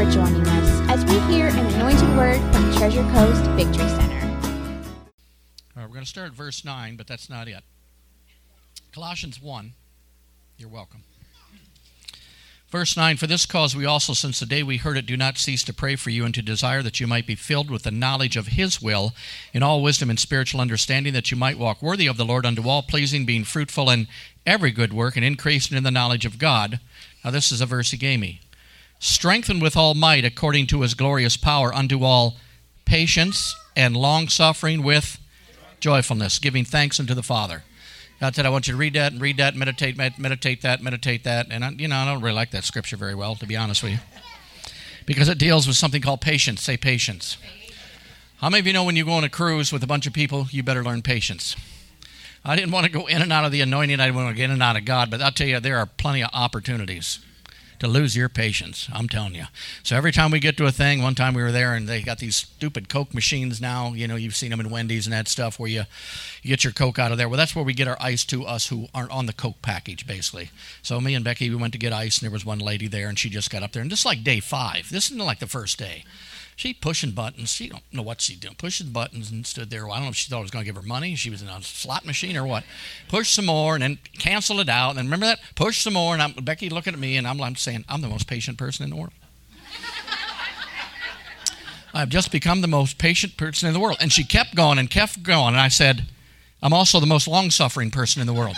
for 0.00 0.10
joining 0.10 0.46
us 0.46 0.80
as 0.88 1.04
we 1.04 1.18
hear 1.30 1.48
an 1.48 1.66
anointed 1.74 2.08
word 2.16 2.40
from 2.54 2.72
Treasure 2.72 3.02
Coast 3.12 3.44
Victory 3.50 3.86
Center. 3.86 4.26
All 5.76 5.82
right, 5.82 5.86
we're 5.86 5.88
going 5.88 6.04
to 6.04 6.06
start 6.06 6.28
at 6.28 6.32
verse 6.32 6.64
9, 6.64 6.96
but 6.96 7.06
that's 7.06 7.28
not 7.28 7.48
it. 7.48 7.62
Colossians 8.94 9.42
1. 9.42 9.74
You're 10.56 10.70
welcome. 10.70 11.02
Verse 12.70 12.96
9 12.96 13.18
For 13.18 13.26
this 13.26 13.44
cause 13.44 13.76
we 13.76 13.84
also, 13.84 14.14
since 14.14 14.40
the 14.40 14.46
day 14.46 14.62
we 14.62 14.78
heard 14.78 14.96
it, 14.96 15.04
do 15.04 15.18
not 15.18 15.36
cease 15.36 15.62
to 15.64 15.74
pray 15.74 15.96
for 15.96 16.08
you 16.08 16.24
and 16.24 16.32
to 16.32 16.40
desire 16.40 16.82
that 16.82 16.98
you 16.98 17.06
might 17.06 17.26
be 17.26 17.34
filled 17.34 17.70
with 17.70 17.82
the 17.82 17.90
knowledge 17.90 18.38
of 18.38 18.46
His 18.46 18.80
will 18.80 19.12
in 19.52 19.62
all 19.62 19.82
wisdom 19.82 20.08
and 20.08 20.18
spiritual 20.18 20.62
understanding, 20.62 21.12
that 21.12 21.30
you 21.30 21.36
might 21.36 21.58
walk 21.58 21.82
worthy 21.82 22.06
of 22.06 22.16
the 22.16 22.24
Lord 22.24 22.46
unto 22.46 22.66
all 22.66 22.80
pleasing, 22.82 23.26
being 23.26 23.44
fruitful 23.44 23.90
in 23.90 24.08
every 24.46 24.70
good 24.70 24.94
work 24.94 25.16
and 25.16 25.26
increasing 25.26 25.76
in 25.76 25.84
the 25.84 25.90
knowledge 25.90 26.24
of 26.24 26.38
God. 26.38 26.80
Now, 27.22 27.32
this 27.32 27.52
is 27.52 27.60
a 27.60 27.66
verse 27.66 27.90
He 27.90 27.98
gave 27.98 28.18
me. 28.18 28.40
Strengthened 29.00 29.62
with 29.62 29.78
all 29.78 29.94
might 29.94 30.26
according 30.26 30.66
to 30.68 30.82
His 30.82 30.92
glorious 30.92 31.38
power 31.38 31.74
unto 31.74 32.04
all 32.04 32.36
patience 32.84 33.56
and 33.74 33.96
long 33.96 34.28
suffering 34.28 34.82
with 34.82 35.18
joyfulness, 35.80 36.38
giving 36.38 36.66
thanks 36.66 37.00
unto 37.00 37.14
the 37.14 37.22
Father. 37.22 37.64
God 38.20 38.34
said, 38.34 38.44
I 38.44 38.50
want 38.50 38.66
you 38.66 38.74
to 38.74 38.76
read 38.76 38.92
that 38.92 39.12
and 39.12 39.20
read 39.20 39.38
that, 39.38 39.56
meditate, 39.56 39.96
med- 39.96 40.18
meditate 40.18 40.60
that, 40.60 40.82
meditate 40.82 41.24
that. 41.24 41.46
And, 41.50 41.64
I, 41.64 41.70
you 41.70 41.88
know, 41.88 41.96
I 41.96 42.04
don't 42.04 42.20
really 42.20 42.34
like 42.34 42.50
that 42.50 42.64
scripture 42.64 42.98
very 42.98 43.14
well, 43.14 43.34
to 43.36 43.46
be 43.46 43.56
honest 43.56 43.82
with 43.82 43.92
you, 43.92 43.98
because 45.06 45.30
it 45.30 45.38
deals 45.38 45.66
with 45.66 45.76
something 45.76 46.02
called 46.02 46.20
patience. 46.20 46.60
Say 46.60 46.76
patience. 46.76 47.38
How 48.36 48.50
many 48.50 48.60
of 48.60 48.66
you 48.66 48.74
know 48.74 48.84
when 48.84 48.96
you 48.96 49.06
go 49.06 49.12
on 49.12 49.24
a 49.24 49.30
cruise 49.30 49.72
with 49.72 49.82
a 49.82 49.86
bunch 49.86 50.06
of 50.06 50.12
people, 50.12 50.46
you 50.50 50.62
better 50.62 50.84
learn 50.84 51.00
patience? 51.00 51.56
I 52.44 52.54
didn't 52.54 52.72
want 52.72 52.84
to 52.84 52.92
go 52.92 53.06
in 53.06 53.22
and 53.22 53.32
out 53.32 53.46
of 53.46 53.52
the 53.52 53.62
anointing, 53.62 53.98
I 53.98 54.06
didn't 54.06 54.16
want 54.16 54.28
to 54.28 54.34
get 54.34 54.44
in 54.44 54.50
and 54.50 54.62
out 54.62 54.76
of 54.76 54.84
God, 54.84 55.10
but 55.10 55.22
I'll 55.22 55.32
tell 55.32 55.46
you, 55.46 55.58
there 55.58 55.78
are 55.78 55.86
plenty 55.86 56.22
of 56.22 56.28
opportunities 56.34 57.20
to 57.80 57.88
lose 57.88 58.14
your 58.14 58.28
patience. 58.28 58.88
I'm 58.92 59.08
telling 59.08 59.34
you. 59.34 59.44
So 59.82 59.96
every 59.96 60.12
time 60.12 60.30
we 60.30 60.38
get 60.38 60.56
to 60.58 60.66
a 60.66 60.70
thing, 60.70 61.02
one 61.02 61.14
time 61.14 61.34
we 61.34 61.42
were 61.42 61.50
there 61.50 61.74
and 61.74 61.88
they 61.88 62.02
got 62.02 62.18
these 62.18 62.36
stupid 62.36 62.88
Coke 62.88 63.12
machines 63.12 63.60
now. 63.60 63.94
You 63.94 64.06
know, 64.06 64.16
you've 64.16 64.36
seen 64.36 64.50
them 64.50 64.60
in 64.60 64.70
Wendy's 64.70 65.06
and 65.06 65.12
that 65.12 65.28
stuff 65.28 65.58
where 65.58 65.68
you, 65.68 65.84
you 66.42 66.50
get 66.50 66.62
your 66.62 66.74
Coke 66.74 66.98
out 66.98 67.10
of 67.10 67.18
there. 67.18 67.28
Well, 67.28 67.38
that's 67.38 67.56
where 67.56 67.64
we 67.64 67.74
get 67.74 67.88
our 67.88 67.96
ice 67.98 68.24
to 68.26 68.44
us 68.44 68.68
who 68.68 68.86
aren't 68.94 69.10
on 69.10 69.26
the 69.26 69.32
Coke 69.32 69.62
package, 69.62 70.06
basically. 70.06 70.50
So 70.82 71.00
me 71.00 71.14
and 71.14 71.24
Becky, 71.24 71.48
we 71.48 71.56
went 71.56 71.72
to 71.72 71.78
get 71.78 71.92
ice 71.92 72.18
and 72.18 72.26
there 72.26 72.32
was 72.32 72.44
one 72.44 72.58
lady 72.58 72.86
there 72.86 73.08
and 73.08 73.18
she 73.18 73.30
just 73.30 73.50
got 73.50 73.62
up 73.62 73.72
there. 73.72 73.82
And 73.82 73.90
just 73.90 74.06
like 74.06 74.22
day 74.22 74.40
five, 74.40 74.90
this 74.90 75.10
isn't 75.10 75.18
like 75.18 75.38
the 75.38 75.46
first 75.46 75.78
day. 75.78 76.04
She 76.60 76.74
pushing 76.74 77.12
buttons. 77.12 77.54
She 77.54 77.70
don't 77.70 77.82
know 77.90 78.02
what 78.02 78.20
she's 78.20 78.36
doing. 78.36 78.54
Pushing 78.54 78.90
buttons 78.90 79.30
and 79.30 79.46
stood 79.46 79.70
there. 79.70 79.86
Well, 79.86 79.94
I 79.94 79.96
don't 79.96 80.04
know 80.04 80.10
if 80.10 80.16
she 80.16 80.28
thought 80.28 80.40
I 80.40 80.42
was 80.42 80.50
going 80.50 80.62
to 80.62 80.70
give 80.70 80.76
her 80.76 80.86
money. 80.86 81.14
She 81.14 81.30
was 81.30 81.40
in 81.40 81.48
a 81.48 81.62
slot 81.62 82.04
machine 82.04 82.36
or 82.36 82.46
what. 82.46 82.64
Push 83.08 83.30
some 83.30 83.46
more 83.46 83.74
and 83.74 83.82
then 83.82 83.98
cancel 84.18 84.60
it 84.60 84.68
out. 84.68 84.98
And 84.98 85.06
remember 85.06 85.24
that? 85.24 85.38
Push 85.54 85.78
some 85.78 85.94
more. 85.94 86.12
And 86.12 86.20
I'm, 86.20 86.32
Becky 86.32 86.68
looking 86.68 86.92
at 86.92 87.00
me 87.00 87.16
and 87.16 87.26
I'm, 87.26 87.40
I'm 87.40 87.56
saying, 87.56 87.86
I'm 87.88 88.02
the 88.02 88.10
most 88.10 88.26
patient 88.26 88.58
person 88.58 88.84
in 88.84 88.90
the 88.90 88.96
world. 88.96 89.14
I've 91.94 92.10
just 92.10 92.30
become 92.30 92.60
the 92.60 92.68
most 92.68 92.98
patient 92.98 93.38
person 93.38 93.66
in 93.66 93.72
the 93.72 93.80
world. 93.80 93.96
And 93.98 94.12
she 94.12 94.22
kept 94.22 94.54
going 94.54 94.78
and 94.78 94.90
kept 94.90 95.22
going. 95.22 95.54
And 95.54 95.60
I 95.60 95.68
said, 95.68 96.08
I'm 96.62 96.74
also 96.74 97.00
the 97.00 97.06
most 97.06 97.26
long 97.26 97.50
suffering 97.50 97.90
person 97.90 98.20
in 98.20 98.26
the 98.26 98.34
world. 98.34 98.56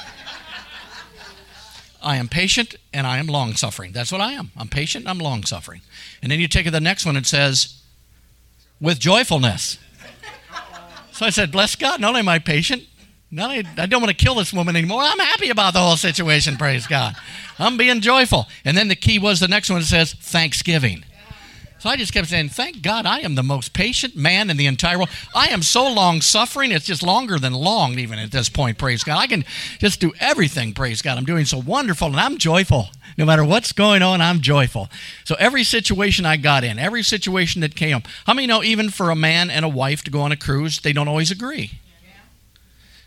I 2.02 2.16
am 2.16 2.26
patient 2.26 2.74
and 2.92 3.06
I 3.06 3.18
am 3.18 3.28
long 3.28 3.54
suffering. 3.54 3.92
That's 3.92 4.10
what 4.10 4.20
I 4.20 4.32
am. 4.32 4.50
I'm 4.56 4.66
patient 4.66 5.06
I'm 5.06 5.18
long 5.18 5.44
suffering. 5.44 5.82
And 6.20 6.32
then 6.32 6.40
you 6.40 6.48
take 6.48 6.68
the 6.68 6.80
next 6.80 7.06
one 7.06 7.16
and 7.16 7.24
says, 7.24 7.78
with 8.82 8.98
joyfulness. 8.98 9.78
So 11.12 11.24
I 11.24 11.30
said, 11.30 11.52
Bless 11.52 11.76
God, 11.76 12.00
not 12.00 12.08
only 12.08 12.20
am 12.20 12.28
I 12.28 12.38
patient, 12.38 12.82
not 13.30 13.50
only, 13.50 13.64
I 13.78 13.86
don't 13.86 14.02
want 14.02 14.16
to 14.16 14.24
kill 14.24 14.34
this 14.34 14.52
woman 14.52 14.76
anymore. 14.76 15.00
I'm 15.02 15.18
happy 15.18 15.48
about 15.48 15.72
the 15.72 15.78
whole 15.78 15.96
situation, 15.96 16.56
praise 16.58 16.86
God. 16.86 17.14
I'm 17.58 17.78
being 17.78 18.00
joyful. 18.00 18.46
And 18.64 18.76
then 18.76 18.88
the 18.88 18.96
key 18.96 19.18
was 19.18 19.40
the 19.40 19.48
next 19.48 19.70
one 19.70 19.82
says, 19.82 20.12
Thanksgiving. 20.12 21.04
So 21.82 21.90
I 21.90 21.96
just 21.96 22.12
kept 22.12 22.28
saying, 22.28 22.50
Thank 22.50 22.80
God 22.80 23.06
I 23.06 23.22
am 23.22 23.34
the 23.34 23.42
most 23.42 23.72
patient 23.72 24.14
man 24.14 24.50
in 24.50 24.56
the 24.56 24.66
entire 24.66 24.98
world. 24.98 25.10
I 25.34 25.48
am 25.48 25.62
so 25.62 25.92
long 25.92 26.20
suffering, 26.20 26.70
it's 26.70 26.86
just 26.86 27.02
longer 27.02 27.40
than 27.40 27.52
long, 27.54 27.98
even 27.98 28.20
at 28.20 28.30
this 28.30 28.48
point, 28.48 28.78
praise 28.78 29.02
God. 29.02 29.18
I 29.18 29.26
can 29.26 29.44
just 29.80 29.98
do 29.98 30.12
everything, 30.20 30.74
praise 30.74 31.02
God. 31.02 31.18
I'm 31.18 31.24
doing 31.24 31.44
so 31.44 31.58
wonderful, 31.58 32.06
and 32.06 32.20
I'm 32.20 32.38
joyful. 32.38 32.90
No 33.18 33.24
matter 33.24 33.44
what's 33.44 33.72
going 33.72 34.00
on, 34.00 34.20
I'm 34.20 34.42
joyful. 34.42 34.90
So 35.24 35.34
every 35.40 35.64
situation 35.64 36.24
I 36.24 36.36
got 36.36 36.62
in, 36.62 36.78
every 36.78 37.02
situation 37.02 37.62
that 37.62 37.74
came 37.74 38.00
how 38.26 38.34
many 38.34 38.46
know 38.46 38.62
even 38.62 38.88
for 38.88 39.10
a 39.10 39.16
man 39.16 39.50
and 39.50 39.64
a 39.64 39.68
wife 39.68 40.04
to 40.04 40.12
go 40.12 40.20
on 40.20 40.30
a 40.30 40.36
cruise, 40.36 40.78
they 40.78 40.92
don't 40.92 41.08
always 41.08 41.32
agree? 41.32 41.80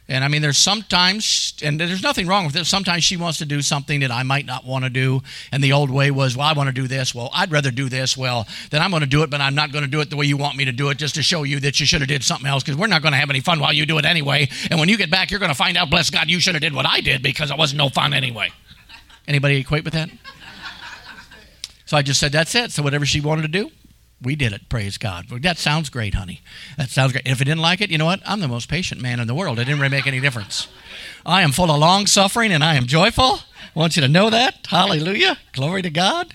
And 0.08 0.24
I 0.24 0.28
mean, 0.28 0.44
there's 0.44 0.60
sometimes, 0.60 1.56
and 1.64 1.80
there's 1.80 2.04
nothing 2.04 2.28
wrong 2.28 2.46
with 2.46 2.56
it. 2.56 2.66
Sometimes 2.66 3.04
she 3.04 3.18
wants 3.18 3.40
to 3.40 3.46
do 3.46 3.64
something 3.64 4.02
that 4.02 4.12
I 4.12 4.22
might 4.22 4.46
not 4.46 4.64
want 4.64 4.84
to 4.84 4.90
do. 4.92 5.22
And 5.52 5.64
the 5.64 5.74
old 5.74 5.90
way 5.90 6.12
was, 6.12 6.38
well, 6.38 6.46
I 6.46 6.54
want 6.54 6.68
to 6.68 6.74
do 6.74 6.88
this. 6.88 7.16
Well, 7.16 7.32
I'd 7.34 7.52
rather 7.52 7.72
do 7.72 7.90
this. 7.90 8.16
Well, 8.16 8.48
then 8.70 8.84
I'm 8.84 8.92
going 8.92 9.02
to 9.02 9.08
do 9.08 9.24
it, 9.24 9.32
but 9.32 9.42
I'm 9.42 9.56
not 9.56 9.72
going 9.72 9.84
to 9.84 9.90
do 9.90 10.02
it 10.02 10.12
the 10.12 10.16
way 10.16 10.28
you 10.28 10.38
want 10.38 10.58
me 10.58 10.66
to 10.66 10.72
do 10.72 10.90
it 10.90 10.98
just 11.00 11.16
to 11.16 11.24
show 11.24 11.42
you 11.42 11.60
that 11.62 11.80
you 11.80 11.88
should 11.88 12.02
have 12.02 12.08
did 12.08 12.24
something 12.24 12.46
else 12.46 12.62
because 12.62 12.78
we're 12.78 12.86
not 12.86 13.02
going 13.02 13.14
to 13.14 13.18
have 13.18 13.32
any 13.32 13.40
fun 13.40 13.60
while 13.60 13.74
you 13.74 13.88
do 13.88 13.98
it 13.98 14.06
anyway. 14.06 14.48
And 14.70 14.80
when 14.80 14.90
you 14.90 14.98
get 14.98 15.10
back, 15.10 15.32
you're 15.32 15.40
going 15.40 15.52
to 15.52 15.58
find 15.58 15.76
out, 15.76 15.90
bless 15.90 16.12
God, 16.12 16.30
you 16.30 16.40
should 16.40 16.54
have 16.54 16.62
did 16.62 16.76
what 16.76 16.86
I 16.86 17.02
did 17.02 17.24
because 17.24 17.50
it 17.50 17.58
wasn't 17.58 17.80
no 17.80 17.90
fun 17.90 18.14
anyway. 18.14 18.52
Anybody 19.28 19.58
equate 19.58 19.84
with 19.84 19.94
that? 19.94 20.10
So 21.86 21.98
I 21.98 22.04
just 22.04 22.20
said, 22.20 22.32
that's 22.32 22.54
it. 22.54 22.72
So 22.72 22.84
whatever 22.84 23.08
she 23.08 23.22
wanted 23.22 23.42
to 23.44 23.48
do, 23.48 23.72
we 24.22 24.36
did 24.36 24.54
it. 24.54 24.70
Praise 24.70 24.98
God. 24.98 25.28
That 25.42 25.58
sounds 25.58 25.90
great, 25.90 26.14
honey. 26.14 26.42
That 26.78 26.90
sounds 26.90 27.12
great. 27.12 27.28
If 27.28 27.42
it 27.42 27.46
didn't 27.46 27.62
like 27.62 27.82
it, 27.82 27.92
you 27.92 27.98
know 27.98 28.06
what? 28.06 28.22
I'm 28.26 28.40
the 28.40 28.48
most 28.48 28.70
patient 28.70 29.02
man 29.02 29.20
in 29.20 29.28
the 29.28 29.36
world. 29.36 29.60
It 29.60 29.66
didn't 29.66 29.80
really 29.80 29.92
make 29.92 30.08
any 30.08 30.20
difference. 30.20 30.68
I 31.26 31.42
am 31.42 31.52
full 31.52 31.70
of 31.70 31.80
long 31.80 32.08
suffering 32.08 32.52
and 32.52 32.64
I 32.64 32.76
am 32.76 32.86
joyful. 32.86 33.40
I 33.76 33.80
want 33.80 33.96
you 33.96 34.02
to 34.02 34.08
know 34.08 34.30
that. 34.30 34.68
Hallelujah. 34.68 35.38
Glory 35.52 35.82
to 35.82 35.90
God. 35.90 36.34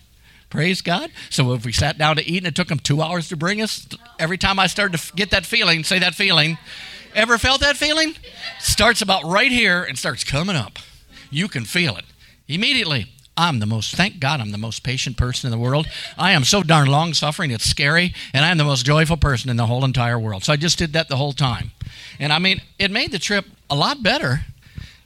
Praise 0.51 0.83
God. 0.83 1.11
So 1.31 1.53
if 1.53 1.65
we 1.65 1.73
sat 1.73 1.97
down 1.97 2.17
to 2.17 2.27
eat 2.27 2.39
and 2.39 2.49
it 2.49 2.55
took 2.55 2.69
them 2.69 2.81
two 2.81 3.01
hours 3.01 3.29
to 3.29 3.37
bring 3.37 3.63
us, 3.63 3.87
every 4.19 4.37
time 4.37 4.59
I 4.59 4.67
started 4.67 4.99
to 4.99 5.13
get 5.15 5.31
that 5.31 5.47
feeling, 5.47 5.85
say 5.85 6.01
that 6.01 6.15
feeling, 6.15 6.59
ever 7.15 7.39
felt 7.39 7.61
that 7.61 7.77
feeling? 7.77 8.15
Starts 8.59 9.01
about 9.01 9.25
right 9.25 9.51
here 9.51 9.85
and 9.85 9.97
starts 9.97 10.25
coming 10.25 10.57
up. 10.57 10.79
You 11.31 11.47
can 11.49 11.65
feel 11.65 11.97
it 11.97 12.05
immediately. 12.49 13.07
I'm 13.41 13.59
the 13.59 13.67
most, 13.67 13.95
thank 13.97 14.21
God, 14.21 14.39
I'm 14.39 14.53
the 14.53 14.59
most 14.59 14.83
patient 14.83 15.17
person 15.17 15.47
in 15.47 15.51
the 15.51 15.59
world. 15.59 15.87
I 16.19 16.33
am 16.33 16.45
so 16.45 16.63
darn 16.63 16.89
long 16.89 17.15
suffering, 17.15 17.51
it's 17.51 17.65
scary, 17.65 18.13
and 18.35 18.45
I'm 18.45 18.59
the 18.59 18.65
most 18.65 18.85
joyful 18.85 19.17
person 19.17 19.49
in 19.49 19.57
the 19.57 19.65
whole 19.65 19.83
entire 19.83 20.19
world. 20.19 20.45
So 20.45 20.53
I 20.53 20.57
just 20.57 20.77
did 20.77 20.93
that 20.93 21.09
the 21.09 21.17
whole 21.17 21.33
time. 21.33 21.71
And 22.19 22.35
I 22.35 22.39
mean, 22.39 22.61
it 22.79 22.91
made 22.91 23.13
the 23.13 23.19
trip 23.19 23.47
a 23.71 23.75
lot 23.75 24.03
better 24.03 24.45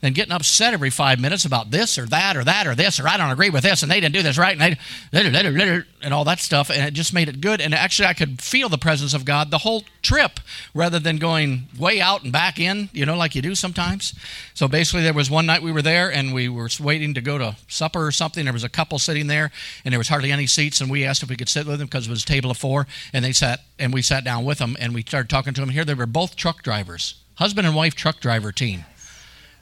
than 0.01 0.13
getting 0.13 0.31
upset 0.31 0.73
every 0.73 0.89
five 0.89 1.19
minutes 1.19 1.45
about 1.45 1.71
this 1.71 1.97
or 1.97 2.05
that 2.05 2.37
or 2.37 2.43
that 2.43 2.67
or 2.67 2.75
this 2.75 2.99
or 2.99 3.07
I 3.07 3.17
don't 3.17 3.31
agree 3.31 3.49
with 3.49 3.63
this 3.63 3.81
and 3.81 3.91
they 3.91 3.99
didn't 3.99 4.13
do 4.13 4.21
this 4.21 4.37
right 4.37 4.59
and 4.59 4.77
they 5.11 5.83
and 6.01 6.13
all 6.13 6.25
that 6.25 6.39
stuff. 6.39 6.69
And 6.69 6.81
it 6.81 6.93
just 6.93 7.13
made 7.13 7.29
it 7.29 7.41
good. 7.41 7.61
And 7.61 7.73
actually 7.73 8.07
I 8.07 8.13
could 8.13 8.41
feel 8.41 8.69
the 8.69 8.77
presence 8.77 9.13
of 9.13 9.25
God 9.25 9.51
the 9.51 9.59
whole 9.59 9.83
trip 10.01 10.39
rather 10.73 10.99
than 10.99 11.17
going 11.17 11.67
way 11.77 11.99
out 11.99 12.23
and 12.23 12.31
back 12.31 12.59
in 12.59 12.89
you 12.93 13.05
know 13.05 13.17
like 13.17 13.35
you 13.35 13.41
do 13.41 13.55
sometimes. 13.55 14.13
So 14.53 14.67
basically 14.67 15.03
there 15.03 15.13
was 15.13 15.29
one 15.29 15.45
night 15.45 15.63
we 15.63 15.71
were 15.71 15.81
there 15.81 16.11
and 16.11 16.33
we 16.33 16.49
were 16.49 16.69
waiting 16.79 17.13
to 17.13 17.21
go 17.21 17.37
to 17.37 17.55
supper 17.67 18.05
or 18.05 18.11
something. 18.11 18.43
There 18.43 18.53
was 18.53 18.63
a 18.63 18.69
couple 18.69 18.99
sitting 18.99 19.27
there 19.27 19.51
and 19.83 19.91
there 19.91 19.99
was 19.99 20.09
hardly 20.09 20.31
any 20.31 20.47
seats. 20.47 20.81
And 20.81 20.89
we 20.89 21.03
asked 21.05 21.23
if 21.23 21.29
we 21.29 21.35
could 21.35 21.49
sit 21.49 21.65
with 21.65 21.79
them 21.79 21.87
because 21.87 22.07
it 22.07 22.11
was 22.11 22.23
a 22.23 22.27
table 22.27 22.51
of 22.51 22.57
four. 22.57 22.87
And 23.13 23.25
they 23.25 23.31
sat 23.31 23.61
and 23.79 23.93
we 23.93 24.01
sat 24.01 24.23
down 24.23 24.45
with 24.45 24.59
them 24.59 24.75
and 24.79 24.93
we 24.93 25.01
started 25.01 25.29
talking 25.29 25.53
to 25.53 25.61
them. 25.61 25.69
Here 25.69 25.85
they 25.85 25.93
were 25.93 26.05
both 26.05 26.35
truck 26.35 26.61
drivers 26.63 27.15
husband 27.35 27.67
and 27.67 27.75
wife 27.75 27.95
truck 27.95 28.19
driver 28.19 28.51
team 28.51 28.85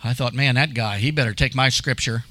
I 0.04 0.14
thought, 0.14 0.34
man, 0.34 0.56
that 0.56 0.74
guy, 0.74 0.98
he 0.98 1.12
better 1.12 1.34
take 1.34 1.56
my 1.56 1.70
scripture, 1.70 2.26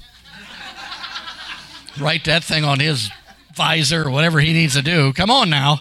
write 1.99 2.25
that 2.25 2.43
thing 2.43 2.63
on 2.63 2.79
his 2.79 3.09
visor 3.55 4.03
or 4.07 4.11
whatever 4.11 4.39
he 4.39 4.53
needs 4.53 4.75
to 4.75 4.81
do. 4.81 5.11
Come 5.13 5.31
on 5.31 5.49
now. 5.49 5.79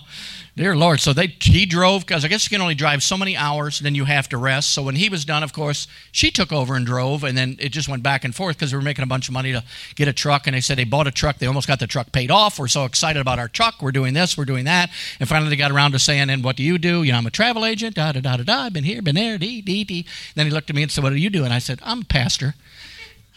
Dear 0.55 0.77
Lord. 0.77 1.01
So 1.01 1.15
they 1.15 1.29
he 1.41 1.65
drove 1.65 2.05
because 2.05 2.27
I 2.27 2.29
guess 2.29 2.45
you 2.45 2.55
can 2.55 2.61
only 2.61 2.75
drive 2.75 3.03
so 3.03 3.17
many 3.17 3.35
hours, 3.35 3.81
and 3.81 3.87
then 3.87 3.95
you 3.95 4.05
have 4.05 4.29
to 4.29 4.37
rest. 4.37 4.73
So 4.73 4.83
when 4.83 4.97
he 4.97 5.09
was 5.09 5.25
done, 5.25 5.43
of 5.43 5.55
course, 5.55 5.89
she 6.11 6.31
took 6.31 6.53
over 6.53 6.75
and 6.75 6.85
drove, 6.85 7.25
and 7.25 7.39
then 7.39 7.57
it 7.59 7.71
just 7.71 7.89
went 7.89 8.03
back 8.03 8.23
and 8.23 8.35
forth 8.35 8.59
because 8.59 8.71
they 8.71 8.77
were 8.77 8.83
making 8.83 9.03
a 9.03 9.07
bunch 9.07 9.29
of 9.29 9.33
money 9.33 9.53
to 9.53 9.65
get 9.95 10.09
a 10.09 10.13
truck. 10.13 10.47
And 10.47 10.55
they 10.55 10.61
said 10.61 10.77
they 10.77 10.85
bought 10.85 11.07
a 11.07 11.11
truck. 11.11 11.39
They 11.39 11.47
almost 11.47 11.69
got 11.69 11.79
the 11.79 11.87
truck 11.87 12.13
paid 12.13 12.31
off. 12.31 12.59
We're 12.59 12.69
so 12.69 12.85
excited 12.85 13.19
about 13.19 13.39
our 13.39 13.49
truck. 13.49 13.81
We're 13.81 13.93
doing 13.93 14.13
this. 14.13 14.37
We're 14.37 14.45
doing 14.45 14.67
that. 14.67 14.91
And 15.19 15.27
finally, 15.27 15.49
they 15.49 15.57
got 15.57 15.71
around 15.71 15.93
to 15.93 15.99
saying, 15.99 16.29
"And 16.29 16.45
what 16.45 16.57
do 16.57 16.63
you 16.63 16.77
do? 16.77 17.03
You 17.03 17.13
know, 17.13 17.19
I'm 17.19 17.27
a 17.27 17.31
travel 17.31 17.65
agent. 17.65 17.97
Da 17.97 18.13
da 18.13 18.21
da 18.21 18.37
da 18.37 18.43
da. 18.43 18.65
I've 18.65 18.75
been 18.75 18.85
here, 18.85 19.01
been 19.01 19.15
there. 19.15 19.39
Dee 19.39 19.63
dee 19.63 19.85
dee." 19.85 20.05
Then 20.35 20.45
he 20.45 20.53
looked 20.53 20.69
at 20.69 20.77
me 20.77 20.83
and 20.83 20.93
said, 20.93 21.03
"What 21.03 21.11
do 21.11 21.17
you 21.17 21.31
do?" 21.31 21.45
And 21.45 21.55
I 21.55 21.61
said, 21.61 21.79
"I'm 21.83 22.03
a 22.03 22.05
pastor." 22.05 22.55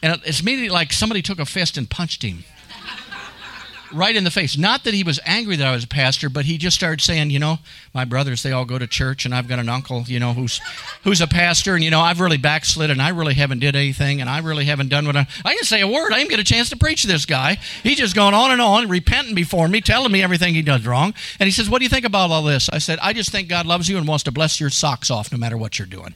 And 0.03 0.19
it's 0.25 0.41
immediately 0.41 0.69
like 0.69 0.91
somebody 0.91 1.21
took 1.21 1.39
a 1.39 1.45
fist 1.45 1.77
and 1.77 1.89
punched 1.89 2.23
him 2.23 2.43
right 3.93 4.15
in 4.15 4.23
the 4.23 4.31
face. 4.31 4.57
Not 4.57 4.83
that 4.83 4.93
he 4.93 5.03
was 5.03 5.19
angry 5.25 5.55
that 5.55 5.67
I 5.67 5.71
was 5.71 5.83
a 5.83 5.87
pastor, 5.87 6.29
but 6.29 6.45
he 6.45 6.57
just 6.57 6.75
started 6.75 7.01
saying, 7.01 7.29
you 7.29 7.39
know, 7.39 7.59
my 7.93 8.05
brothers 8.05 8.43
they 8.43 8.51
all 8.51 8.65
go 8.65 8.77
to 8.77 8.87
church, 8.87 9.25
and 9.25 9.33
I've 9.33 9.47
got 9.47 9.59
an 9.59 9.69
uncle, 9.69 10.03
you 10.03 10.19
know, 10.19 10.33
who's 10.33 10.59
who's 11.03 11.21
a 11.21 11.27
pastor, 11.27 11.75
and 11.75 11.83
you 11.83 11.89
know, 11.89 12.01
I've 12.01 12.19
really 12.19 12.37
backslid, 12.37 12.89
and 12.89 13.01
I 13.01 13.09
really 13.09 13.33
haven't 13.33 13.59
did 13.59 13.75
anything, 13.75 14.21
and 14.21 14.29
I 14.29 14.39
really 14.39 14.65
haven't 14.65 14.89
done 14.89 15.05
what 15.05 15.15
I. 15.15 15.27
I 15.43 15.53
didn't 15.53 15.65
say 15.65 15.81
a 15.81 15.87
word. 15.87 16.13
I 16.13 16.17
didn't 16.17 16.31
get 16.31 16.39
a 16.39 16.43
chance 16.43 16.69
to 16.69 16.77
preach 16.77 17.01
to 17.03 17.07
this 17.07 17.25
guy. 17.25 17.57
He's 17.83 17.97
just 17.97 18.15
going 18.15 18.33
on 18.33 18.51
and 18.51 18.61
on, 18.61 18.87
repenting 18.89 19.35
before 19.35 19.67
me, 19.67 19.81
telling 19.81 20.11
me 20.11 20.21
everything 20.21 20.53
he 20.53 20.61
does 20.61 20.85
wrong, 20.85 21.13
and 21.39 21.47
he 21.47 21.51
says, 21.51 21.69
"What 21.69 21.79
do 21.79 21.85
you 21.85 21.89
think 21.89 22.05
about 22.05 22.31
all 22.31 22.43
this?" 22.43 22.69
I 22.69 22.79
said, 22.79 22.99
"I 23.01 23.13
just 23.13 23.31
think 23.31 23.47
God 23.47 23.65
loves 23.65 23.89
you 23.89 23.97
and 23.97 24.07
wants 24.07 24.23
to 24.25 24.31
bless 24.31 24.59
your 24.59 24.69
socks 24.69 25.09
off, 25.11 25.31
no 25.31 25.37
matter 25.37 25.57
what 25.57 25.79
you're 25.79 25.85
doing." 25.85 26.15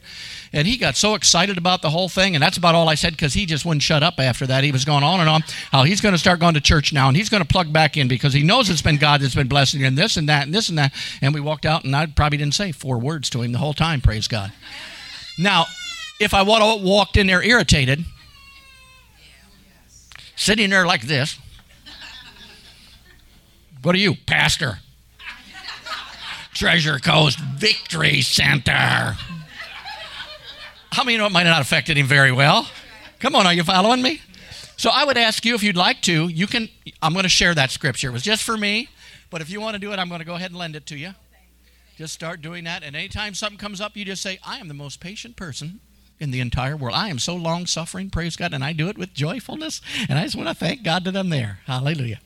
And 0.52 0.68
he 0.68 0.78
got 0.78 0.96
so 0.96 1.14
excited 1.14 1.58
about 1.58 1.82
the 1.82 1.92
whole 1.92 2.10
thing. 2.10 2.36
And 2.36 2.42
that's 2.42 2.58
about 2.58 2.74
all 2.74 2.90
I 2.90 2.96
said 2.96 3.14
because 3.14 3.34
he 3.34 3.46
just 3.46 3.66
wouldn't 3.66 3.84
shut 3.84 4.02
up 4.02 4.20
after 4.20 4.48
that. 4.48 4.64
He 4.64 4.72
was 4.72 4.84
going 4.84 5.04
on 5.04 5.20
and 5.20 5.30
on 5.30 5.44
how 5.72 5.84
he's 5.84 6.02
going 6.02 6.14
to 6.14 6.20
start 6.20 6.40
going 6.40 6.56
to 6.56 6.62
church 6.62 6.92
now 6.92 7.08
and 7.08 7.16
he's 7.16 7.30
going 7.30 7.44
to 7.44 7.48
plug 7.48 7.72
back 7.72 7.98
in 7.98 8.08
because 8.08 8.34
he 8.34 8.42
knows 8.42 8.70
it's 8.70 8.82
been 8.82 8.98
God 8.98 9.22
that's 9.22 9.36
been 9.36 9.48
blessing 9.48 9.82
him, 9.82 9.96
this 9.96 10.18
and 10.18 10.28
that 10.28 10.46
and 10.46 10.54
this 10.54 10.70
and 10.70 10.78
that. 10.78 10.94
And 11.22 11.34
we 11.34 11.40
walked 11.40 11.66
out 11.66 11.84
and 11.84 11.96
I 11.96 12.08
probably 12.08 12.38
didn't 12.38 12.56
say 12.56 12.72
four 12.72 12.98
words 12.98 13.30
to 13.32 13.42
him 13.42 13.52
the 13.52 13.60
whole 13.60 13.74
time, 13.74 14.02
praise 14.02 14.28
God. 14.28 14.52
Now, 15.38 15.66
if 16.20 16.34
I 16.34 16.42
would 16.42 16.62
have 16.62 16.82
walked 16.82 17.16
in 17.16 17.28
there 17.28 17.44
irritated, 17.44 18.04
sitting 20.36 20.70
there 20.70 20.86
like 20.86 21.04
this, 21.04 21.38
what 23.82 23.96
are 23.96 24.00
you, 24.00 24.16
Pastor? 24.26 24.80
Treasure 26.54 27.00
Coast 27.00 27.40
Victory 27.40 28.22
Center. 28.22 29.16
How 30.92 31.04
many 31.04 31.18
know 31.18 31.26
it 31.26 31.32
might 31.32 31.44
not 31.44 31.56
have 31.56 31.66
affected 31.66 31.98
him 31.98 32.08
very 32.08 32.32
well? 32.32 32.68
Come 33.20 33.36
on, 33.36 33.46
are 33.46 33.54
you 33.54 33.64
following 33.64 34.02
me? 34.02 34.22
So 34.78 34.90
I 34.94 35.04
would 35.04 35.18
ask 35.18 35.46
you 35.46 35.56
if 35.56 35.64
you'd 35.64 35.76
like 35.76 36.02
to, 36.04 36.28
you 36.28 36.48
can 36.48 36.70
I'm 37.02 37.14
going 37.14 37.24
to 37.24 37.30
share 37.30 37.54
that 37.54 37.72
scripture. 37.72 38.10
It 38.10 38.14
was 38.14 38.24
just 38.24 38.44
for 38.44 38.58
me, 38.58 38.90
but 39.30 39.42
if 39.42 39.50
you 39.50 39.62
want 39.62 39.76
to 39.76 39.80
do 39.80 39.92
it, 39.92 40.00
I'm 40.00 40.08
going 40.08 40.20
to 40.20 40.26
go 40.26 40.36
ahead 40.36 40.52
and 40.52 40.60
lend 40.60 40.76
it 40.76 40.86
to 40.88 40.98
you. 40.98 41.12
Just 41.98 42.14
start 42.14 42.42
doing 42.42 42.64
that 42.64 42.84
and 42.84 42.96
anytime 42.96 43.34
something 43.34 43.58
comes 43.58 43.82
up, 43.82 43.98
you 43.98 44.06
just 44.06 44.22
say, 44.22 44.40
"I 44.44 44.58
am 44.60 44.68
the 44.68 44.74
most 44.74 45.00
patient 45.00 45.36
person 45.36 45.82
in 46.20 46.32
the 46.32 46.40
entire 46.40 46.76
world. 46.76 46.96
I 46.96 47.10
am 47.10 47.20
so 47.20 47.36
long 47.36 47.66
suffering, 47.66 48.10
praise 48.10 48.36
God, 48.36 48.54
and 48.54 48.64
I 48.64 48.74
do 48.74 48.90
it 48.90 48.98
with 48.98 49.14
joyfulness. 49.14 49.82
And 50.10 50.20
I 50.20 50.24
just 50.24 50.36
want 50.36 50.50
to 50.50 50.56
thank 50.56 50.84
God 50.84 51.06
that 51.06 51.16
I'm 51.16 51.30
there. 51.30 51.60
Hallelujah. 51.66 52.20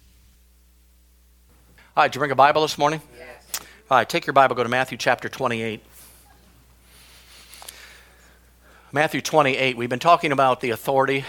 All 1.95 2.03
right, 2.03 2.11
did 2.11 2.15
you 2.15 2.19
bring 2.19 2.31
a 2.31 2.35
Bible 2.35 2.63
this 2.63 2.77
morning? 2.77 3.01
Yes. 3.17 3.59
All 3.91 3.97
right, 3.97 4.09
take 4.09 4.25
your 4.25 4.33
Bible, 4.33 4.55
go 4.55 4.63
to 4.63 4.69
Matthew 4.69 4.97
chapter 4.97 5.29
28. 5.29 5.81
Matthew 8.95 9.21
28, 9.21 9.75
we've 9.75 9.89
been 9.89 9.97
talking 9.97 10.31
about 10.31 10.61
the 10.61 10.69
authority 10.69 11.25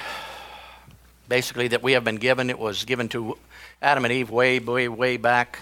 basically 1.30 1.68
that 1.68 1.82
we 1.82 1.92
have 1.92 2.04
been 2.04 2.16
given. 2.16 2.50
It 2.50 2.58
was 2.58 2.84
given 2.84 3.08
to 3.08 3.38
Adam 3.80 4.04
and 4.04 4.12
Eve 4.12 4.28
way, 4.28 4.58
way, 4.58 4.86
way 4.86 5.16
back. 5.16 5.60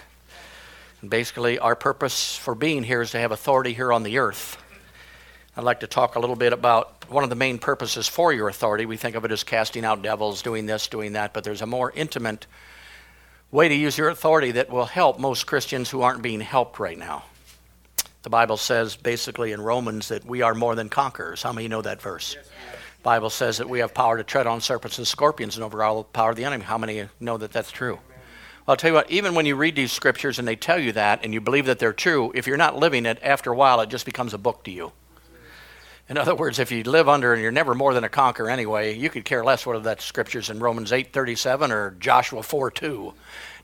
And 1.00 1.08
basically, 1.08 1.60
our 1.60 1.76
purpose 1.76 2.37
for 2.37 2.56
being 2.56 2.82
here 2.82 3.02
is 3.02 3.12
to 3.12 3.20
have 3.20 3.31
authority 3.31 3.72
here 3.72 3.93
on 3.93 4.02
the 4.02 4.19
earth. 4.19 4.56
I'd 5.56 5.62
like 5.62 5.78
to 5.78 5.87
talk 5.87 6.16
a 6.16 6.19
little 6.19 6.34
bit 6.34 6.52
about 6.52 7.08
one 7.08 7.22
of 7.22 7.31
the 7.31 7.37
main 7.37 7.60
purposes 7.60 8.08
for 8.08 8.32
your 8.32 8.48
authority. 8.48 8.84
We 8.84 8.96
think 8.96 9.14
of 9.14 9.25
it 9.25 9.31
as 9.31 9.44
casting 9.44 9.84
out 9.84 10.02
devils, 10.02 10.43
doing 10.43 10.66
this, 10.66 10.88
doing 10.88 11.12
that, 11.12 11.32
but 11.32 11.44
there's 11.44 11.62
a 11.62 11.66
more 11.66 11.93
intimate 11.93 12.48
way 13.52 13.69
to 13.69 13.75
use 13.76 13.96
your 13.96 14.08
authority 14.08 14.50
that 14.50 14.70
will 14.70 14.87
help 14.87 15.20
most 15.20 15.46
Christians 15.46 15.90
who 15.90 16.02
aren't 16.02 16.20
being 16.20 16.40
helped 16.40 16.81
right 16.81 16.98
now. 16.98 17.22
The 18.22 18.30
Bible 18.30 18.56
says 18.56 18.96
basically 18.96 19.52
in 19.52 19.60
Romans 19.60 20.08
that 20.08 20.24
we 20.24 20.42
are 20.42 20.54
more 20.54 20.74
than 20.74 20.88
conquerors. 20.88 21.42
How 21.42 21.52
many 21.52 21.69
know 21.69 21.82
that 21.82 22.00
verse? 22.00 22.36
Yes, 22.36 22.48
Bible 23.02 23.30
says 23.30 23.58
that 23.58 23.69
we 23.69 23.80
have 23.80 23.92
power 23.94 24.16
to 24.16 24.22
tread 24.22 24.46
on 24.46 24.60
serpents 24.60 24.98
and 24.98 25.06
scorpions 25.06 25.56
and 25.56 25.64
over 25.64 25.82
all 25.82 25.98
the 25.98 26.04
power 26.04 26.30
of 26.30 26.36
the 26.36 26.44
enemy. 26.44 26.64
How 26.64 26.78
many 26.78 27.08
know 27.19 27.36
that 27.36 27.52
that's 27.52 27.72
true? 27.72 27.98
I'll 28.69 28.76
tell 28.76 28.90
you 28.90 28.94
what, 28.94 29.10
even 29.10 29.34
when 29.34 29.44
you 29.44 29.56
read 29.56 29.74
these 29.74 29.90
scriptures 29.90 30.38
and 30.38 30.46
they 30.46 30.54
tell 30.54 30.78
you 30.78 30.92
that 30.92 31.24
and 31.24 31.34
you 31.34 31.40
believe 31.40 31.66
that 31.66 31.80
they're 31.80 31.92
true, 31.92 32.30
if 32.32 32.46
you're 32.46 32.56
not 32.56 32.76
living 32.76 33.06
it, 33.06 33.19
after 33.20 33.50
a 33.50 33.56
while 33.56 33.80
it 33.80 33.88
just 33.88 34.06
becomes 34.06 34.34
a 34.34 34.38
book 34.38 34.62
to 34.64 34.70
you. 34.70 34.92
In 36.08 36.16
other 36.16 36.34
words, 36.34 36.60
if 36.60 36.70
you 36.70 36.84
live 36.84 37.08
under 37.08 37.32
and 37.32 37.42
you're 37.42 37.50
never 37.50 37.74
more 37.74 37.92
than 37.92 38.04
a 38.04 38.08
conqueror 38.08 38.50
anyway, 38.50 38.96
you 38.96 39.10
could 39.10 39.24
care 39.24 39.44
less 39.44 39.66
whether 39.66 39.80
that 39.80 40.00
scripture's 40.00 40.50
in 40.50 40.60
Romans 40.60 40.92
8:37 40.92 41.72
or 41.72 41.96
Joshua 41.98 42.42
4:2. 42.42 43.14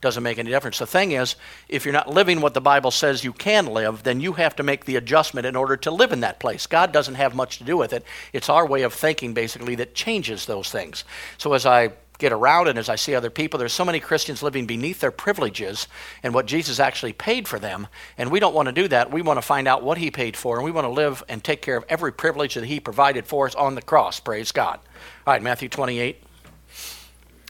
Doesn't 0.01 0.23
make 0.23 0.39
any 0.39 0.51
difference. 0.51 0.79
The 0.79 0.87
thing 0.87 1.13
is, 1.13 1.35
if 1.69 1.85
you're 1.85 1.93
not 1.93 2.09
living 2.09 2.41
what 2.41 2.55
the 2.55 2.61
Bible 2.61 2.93
says 2.93 3.25
you 3.25 3.33
can 3.33 3.67
live, 3.67 4.05
then 4.05 4.21
you 4.21 4.35
have 4.35 4.55
to 4.57 4.63
make 4.63 4.85
the 4.85 4.97
adjustment 4.97 5.47
in 5.47 5.57
order 5.57 5.77
to 5.79 5.91
live 5.91 6.13
in 6.13 6.21
that 6.21 6.39
place. 6.39 6.67
God 6.67 6.93
doesn't 6.93 7.17
have 7.17 7.35
much 7.35 7.59
to 7.59 7.65
do 7.65 7.77
with 7.77 7.93
it. 7.93 8.05
It's 8.33 8.49
our 8.49 8.65
way 8.65 8.83
of 8.83 8.95
thinking 8.95 9.35
basically 9.35 9.75
that 9.77 9.95
changes 9.95 10.47
those 10.47 10.71
things. 10.71 11.05
So 11.37 11.53
as 11.53 11.67
I 11.67 11.93
get 12.19 12.33
around 12.33 12.69
and 12.69 12.79
as 12.79 12.89
I 12.89 12.97
see 12.97 13.15
other 13.15 13.31
people, 13.31 13.59
there's 13.59 13.73
so 13.73 13.85
many 13.85 14.01
Christians 14.01 14.43
living 14.43 14.67
beneath 14.67 15.01
their 15.01 15.11
privileges 15.11 15.89
and 16.23 16.35
what 16.35 16.47
Jesus 16.47 16.81
actually 16.81 17.13
paid 17.13 17.49
for 17.49 17.59
them. 17.59 17.87
And 18.19 18.31
we 18.31 18.41
don't 18.41 18.55
want 18.55 18.67
to 18.67 18.73
do 18.73 18.89
that. 18.89 19.11
We 19.11 19.23
want 19.23 19.39
to 19.39 19.43
find 19.43 19.67
out 19.67 19.83
what 19.83 19.99
he 19.99 20.11
paid 20.11 20.37
for, 20.37 20.57
and 20.57 20.65
we 20.65 20.73
want 20.73 20.85
to 20.85 20.91
live 20.91 21.23
and 21.29 21.43
take 21.43 21.63
care 21.63 21.77
of 21.77 21.85
every 21.89 22.13
privilege 22.13 22.55
that 22.55 22.65
he 22.65 22.81
provided 22.81 23.27
for 23.27 23.47
us 23.47 23.55
on 23.55 23.75
the 23.75 23.83
cross. 23.83 24.21
Praise 24.21 24.53
God. 24.53 24.81
All 25.27 25.33
right, 25.33 25.43
Matthew 25.43 25.69
28. 25.69 26.23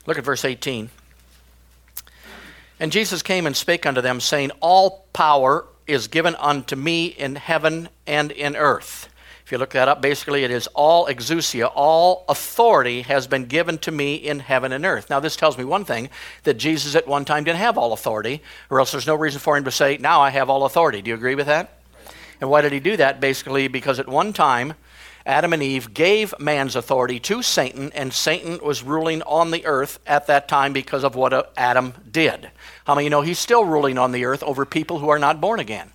Look 0.06 0.19
at 0.19 0.25
verse 0.25 0.44
18. 0.44 0.91
And 2.81 2.93
Jesus 2.93 3.23
came 3.23 3.47
and 3.47 3.57
spake 3.57 3.87
unto 3.87 4.01
them, 4.01 4.21
saying, 4.21 4.51
All 4.61 5.07
power 5.13 5.67
is 5.87 6.09
given 6.09 6.37
unto 6.37 6.77
me 6.77 7.07
in 7.07 7.37
heaven 7.37 7.89
and 8.07 8.31
in 8.31 8.55
earth. 8.55 9.09
If 9.45 9.53
you 9.53 9.57
look 9.57 9.71
that 9.71 9.89
up, 9.89 10.03
basically 10.03 10.45
it 10.45 10.51
is 10.51 10.67
all 10.75 11.07
exousia, 11.07 11.73
all 11.75 12.27
authority 12.29 13.01
has 13.01 13.27
been 13.27 13.47
given 13.47 13.79
to 13.79 13.91
me 13.91 14.15
in 14.15 14.41
heaven 14.41 14.73
and 14.73 14.85
earth. 14.85 15.09
Now, 15.09 15.21
this 15.21 15.37
tells 15.37 15.57
me 15.57 15.65
one 15.65 15.87
thing 15.87 16.11
that 16.43 16.59
Jesus 16.59 16.95
at 16.95 17.09
one 17.09 17.25
time 17.25 17.45
didn't 17.45 17.59
have 17.59 17.79
all 17.79 17.95
authority, 17.95 18.43
or 18.69 18.79
else 18.79 18.93
there's 18.93 19.07
no 19.07 19.15
reason 19.15 19.41
for 19.41 19.57
him 19.57 19.65
to 19.65 19.71
say, 19.71 19.97
Now 19.97 20.21
I 20.21 20.29
have 20.31 20.51
all 20.51 20.67
authority. 20.67 21.01
Do 21.01 21.09
you 21.09 21.15
agree 21.15 21.35
with 21.35 21.47
that? 21.47 21.81
And 22.43 22.51
why 22.51 22.61
did 22.61 22.73
he 22.73 22.81
do 22.81 22.99
that? 22.99 23.21
Basically, 23.21 23.69
because 23.69 23.99
at 23.99 24.07
one 24.07 24.35
time, 24.35 24.75
Adam 25.25 25.53
and 25.53 25.63
Eve 25.63 25.93
gave 25.93 26.35
man's 26.39 26.77
authority 26.77 27.19
to 27.21 27.43
Satan, 27.43 27.91
and 27.95 28.13
Satan 28.13 28.59
was 28.63 28.83
ruling 28.83 29.23
on 29.23 29.51
the 29.51 29.67
earth 29.67 29.99
at 30.07 30.27
that 30.27 30.47
time 30.49 30.73
because 30.73 31.05
of 31.05 31.15
what 31.15 31.53
Adam 31.57 31.95
did. 32.11 32.51
How 32.88 32.94
many 32.94 33.05
you 33.05 33.11
know 33.11 33.20
he's 33.20 33.38
still 33.38 33.67
ruling 33.67 33.99
on 33.99 34.12
the 34.12 34.25
earth 34.25 34.43
over 34.43 34.64
people 34.64 34.99
who 34.99 35.11
are 35.11 35.19
not 35.19 35.43
born 35.43 35.61
again? 35.61 35.93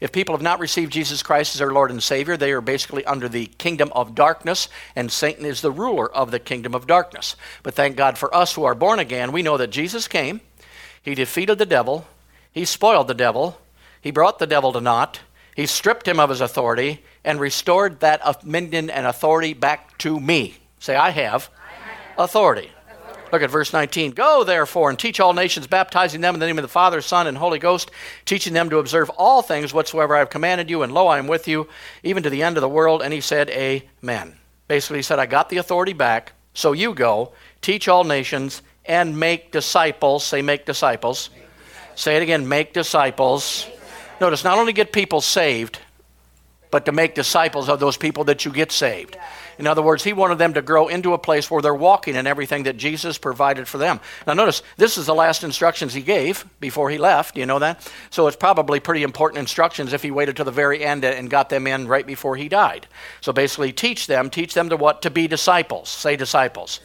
If 0.00 0.10
people 0.10 0.34
have 0.34 0.42
not 0.42 0.58
received 0.58 0.92
Jesus 0.92 1.22
Christ 1.22 1.54
as 1.54 1.60
their 1.60 1.72
Lord 1.72 1.92
and 1.92 2.02
Savior, 2.02 2.36
they 2.36 2.50
are 2.50 2.60
basically 2.60 3.04
under 3.04 3.28
the 3.28 3.46
kingdom 3.46 3.92
of 3.94 4.16
darkness, 4.16 4.68
and 4.96 5.12
Satan 5.12 5.46
is 5.46 5.60
the 5.60 5.70
ruler 5.70 6.12
of 6.12 6.32
the 6.32 6.40
kingdom 6.40 6.74
of 6.74 6.88
darkness. 6.88 7.36
But 7.62 7.74
thank 7.74 7.94
God 7.94 8.18
for 8.18 8.34
us 8.34 8.54
who 8.54 8.64
are 8.64 8.74
born 8.74 8.98
again, 8.98 9.30
we 9.30 9.44
know 9.44 9.56
that 9.56 9.70
Jesus 9.70 10.08
came, 10.08 10.40
He 11.00 11.14
defeated 11.14 11.58
the 11.58 11.64
devil, 11.64 12.08
He 12.50 12.64
spoiled 12.64 13.06
the 13.06 13.14
devil, 13.14 13.60
He 14.00 14.10
brought 14.10 14.40
the 14.40 14.46
devil 14.48 14.72
to 14.72 14.80
naught, 14.80 15.20
He 15.54 15.66
stripped 15.66 16.08
him 16.08 16.18
of 16.18 16.30
his 16.30 16.40
authority, 16.40 17.04
and 17.24 17.38
restored 17.38 18.00
that 18.00 18.20
dominion 18.40 18.90
and 18.90 19.06
authority 19.06 19.54
back 19.54 19.96
to 19.98 20.18
me. 20.18 20.56
Say, 20.80 20.96
I 20.96 21.10
have, 21.10 21.50
I 21.54 21.72
have. 21.72 22.18
authority. 22.18 22.72
Look 23.32 23.42
at 23.42 23.50
verse 23.50 23.72
19. 23.72 24.10
Go 24.10 24.44
therefore 24.44 24.90
and 24.90 24.98
teach 24.98 25.18
all 25.18 25.32
nations, 25.32 25.66
baptizing 25.66 26.20
them 26.20 26.34
in 26.34 26.40
the 26.40 26.46
name 26.46 26.58
of 26.58 26.62
the 26.62 26.68
Father, 26.68 27.00
Son, 27.00 27.26
and 27.26 27.38
Holy 27.38 27.58
Ghost, 27.58 27.90
teaching 28.26 28.52
them 28.52 28.68
to 28.68 28.76
observe 28.76 29.08
all 29.10 29.40
things 29.40 29.72
whatsoever 29.72 30.14
I 30.14 30.18
have 30.18 30.28
commanded 30.28 30.68
you, 30.68 30.82
and 30.82 30.92
lo, 30.92 31.06
I 31.06 31.18
am 31.18 31.26
with 31.26 31.48
you 31.48 31.66
even 32.02 32.22
to 32.24 32.30
the 32.30 32.42
end 32.42 32.58
of 32.58 32.60
the 32.60 32.68
world. 32.68 33.00
And 33.00 33.12
he 33.12 33.22
said, 33.22 33.48
Amen. 33.48 34.36
Basically, 34.68 34.98
he 34.98 35.02
said, 35.02 35.18
I 35.18 35.24
got 35.24 35.48
the 35.48 35.56
authority 35.56 35.94
back, 35.94 36.32
so 36.52 36.72
you 36.72 36.92
go, 36.92 37.32
teach 37.62 37.88
all 37.88 38.04
nations, 38.04 38.60
and 38.84 39.18
make 39.18 39.50
disciples. 39.50 40.24
Say, 40.24 40.42
make 40.42 40.66
disciples. 40.66 41.30
Make 41.30 41.40
disciples. 41.42 41.98
Say 41.98 42.16
it 42.16 42.22
again, 42.22 42.46
make 42.46 42.74
disciples. 42.74 43.64
Make 43.64 43.74
disciples. 43.76 44.20
Notice, 44.20 44.44
not 44.44 44.58
only 44.58 44.72
get 44.74 44.92
people 44.92 45.20
saved, 45.20 45.78
but 46.72 46.86
to 46.86 46.92
make 46.92 47.14
disciples 47.14 47.68
of 47.68 47.78
those 47.78 47.98
people 47.98 48.24
that 48.24 48.44
you 48.44 48.50
get 48.50 48.72
saved. 48.72 49.16
In 49.58 49.66
other 49.66 49.82
words, 49.82 50.02
he 50.02 50.14
wanted 50.14 50.38
them 50.38 50.54
to 50.54 50.62
grow 50.62 50.88
into 50.88 51.12
a 51.12 51.18
place 51.18 51.50
where 51.50 51.60
they're 51.60 51.74
walking 51.74 52.16
in 52.16 52.26
everything 52.26 52.62
that 52.62 52.78
Jesus 52.78 53.18
provided 53.18 53.68
for 53.68 53.76
them. 53.76 54.00
Now, 54.26 54.32
notice, 54.32 54.62
this 54.78 54.96
is 54.96 55.04
the 55.04 55.14
last 55.14 55.44
instructions 55.44 55.92
he 55.92 56.00
gave 56.00 56.46
before 56.60 56.88
he 56.88 56.96
left. 56.96 57.36
You 57.36 57.44
know 57.44 57.58
that? 57.58 57.86
So 58.08 58.26
it's 58.26 58.38
probably 58.38 58.80
pretty 58.80 59.02
important 59.02 59.38
instructions 59.40 59.92
if 59.92 60.02
he 60.02 60.10
waited 60.10 60.38
to 60.38 60.44
the 60.44 60.50
very 60.50 60.82
end 60.82 61.04
and 61.04 61.28
got 61.28 61.50
them 61.50 61.66
in 61.66 61.86
right 61.86 62.06
before 62.06 62.36
he 62.36 62.48
died. 62.48 62.86
So 63.20 63.34
basically, 63.34 63.72
teach 63.72 64.06
them, 64.06 64.30
teach 64.30 64.54
them 64.54 64.70
to 64.70 64.76
what? 64.76 65.02
To 65.02 65.10
be 65.10 65.28
disciples. 65.28 65.90
Say 65.90 66.16
disciples. 66.16 66.80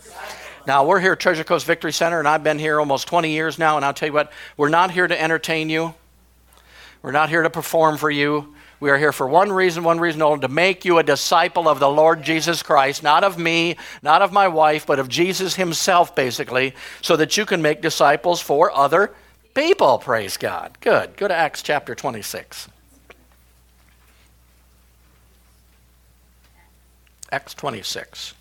Now, 0.67 0.85
we're 0.85 0.99
here 0.99 1.13
at 1.13 1.21
Treasure 1.21 1.45
Coast 1.45 1.65
Victory 1.65 1.93
Center, 1.93 2.19
and 2.19 2.27
I've 2.27 2.43
been 2.43 2.59
here 2.59 2.81
almost 2.81 3.07
20 3.07 3.31
years 3.31 3.57
now, 3.57 3.77
and 3.77 3.85
I'll 3.85 3.93
tell 3.93 4.09
you 4.09 4.13
what, 4.13 4.33
we're 4.57 4.67
not 4.67 4.91
here 4.91 5.07
to 5.07 5.19
entertain 5.19 5.69
you. 5.69 5.95
We're 7.01 7.13
not 7.13 7.29
here 7.29 7.43
to 7.43 7.49
perform 7.49 7.95
for 7.95 8.11
you. 8.11 8.53
We 8.79 8.91
are 8.91 8.97
here 8.97 9.11
for 9.11 9.27
one 9.27 9.51
reason, 9.51 9.83
one 9.83 9.99
reason 9.99 10.21
only 10.21 10.41
to 10.41 10.47
make 10.47 10.85
you 10.85 10.99
a 10.99 11.03
disciple 11.03 11.67
of 11.67 11.79
the 11.79 11.89
Lord 11.89 12.21
Jesus 12.21 12.61
Christ, 12.61 13.01
not 13.01 13.23
of 13.23 13.37
me, 13.37 13.75
not 14.03 14.21
of 14.21 14.31
my 14.31 14.47
wife, 14.47 14.85
but 14.85 14.99
of 14.99 15.09
Jesus 15.09 15.55
Himself, 15.55 16.15
basically, 16.15 16.75
so 17.01 17.15
that 17.15 17.37
you 17.37 17.45
can 17.45 17.61
make 17.61 17.81
disciples 17.81 18.39
for 18.39 18.71
other 18.71 19.15
people. 19.55 19.97
Praise 19.97 20.37
God. 20.37 20.77
Good. 20.79 21.17
Go 21.17 21.27
to 21.27 21.33
Acts 21.33 21.63
chapter 21.63 21.95
26. 21.95 22.69
Acts 27.31 27.53
26. 27.55 28.35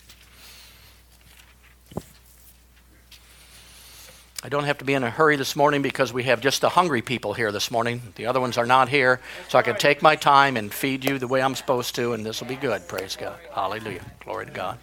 I 4.47 4.49
don't 4.49 4.63
have 4.63 4.79
to 4.79 4.85
be 4.85 4.95
in 4.95 5.03
a 5.03 5.11
hurry 5.11 5.35
this 5.35 5.57
morning 5.57 5.83
because 5.83 6.13
we 6.13 6.23
have 6.23 6.41
just 6.41 6.61
the 6.61 6.69
hungry 6.69 7.03
people 7.03 7.35
here 7.35 7.51
this 7.51 7.69
morning. 7.69 8.01
The 8.15 8.27
other 8.27 8.39
ones 8.39 8.57
are 8.57 8.65
not 8.65 8.89
here. 8.89 9.21
So 9.49 9.59
I 9.59 9.63
can 9.63 9.75
take 9.75 10.03
my 10.03 10.15
time 10.15 10.57
and 10.57 10.73
feed 10.73 11.05
you 11.05 11.19
the 11.19 11.27
way 11.27 11.43
I'm 11.43 11.57
supposed 11.57 11.97
to, 11.97 12.13
and 12.13 12.25
this 12.25 12.41
will 12.41 12.47
be 12.47 12.55
good. 12.55 12.87
Praise 12.87 13.17
God. 13.17 13.37
Hallelujah. 13.53 14.03
Glory 14.21 14.47
to 14.47 14.53
God. 14.53 14.79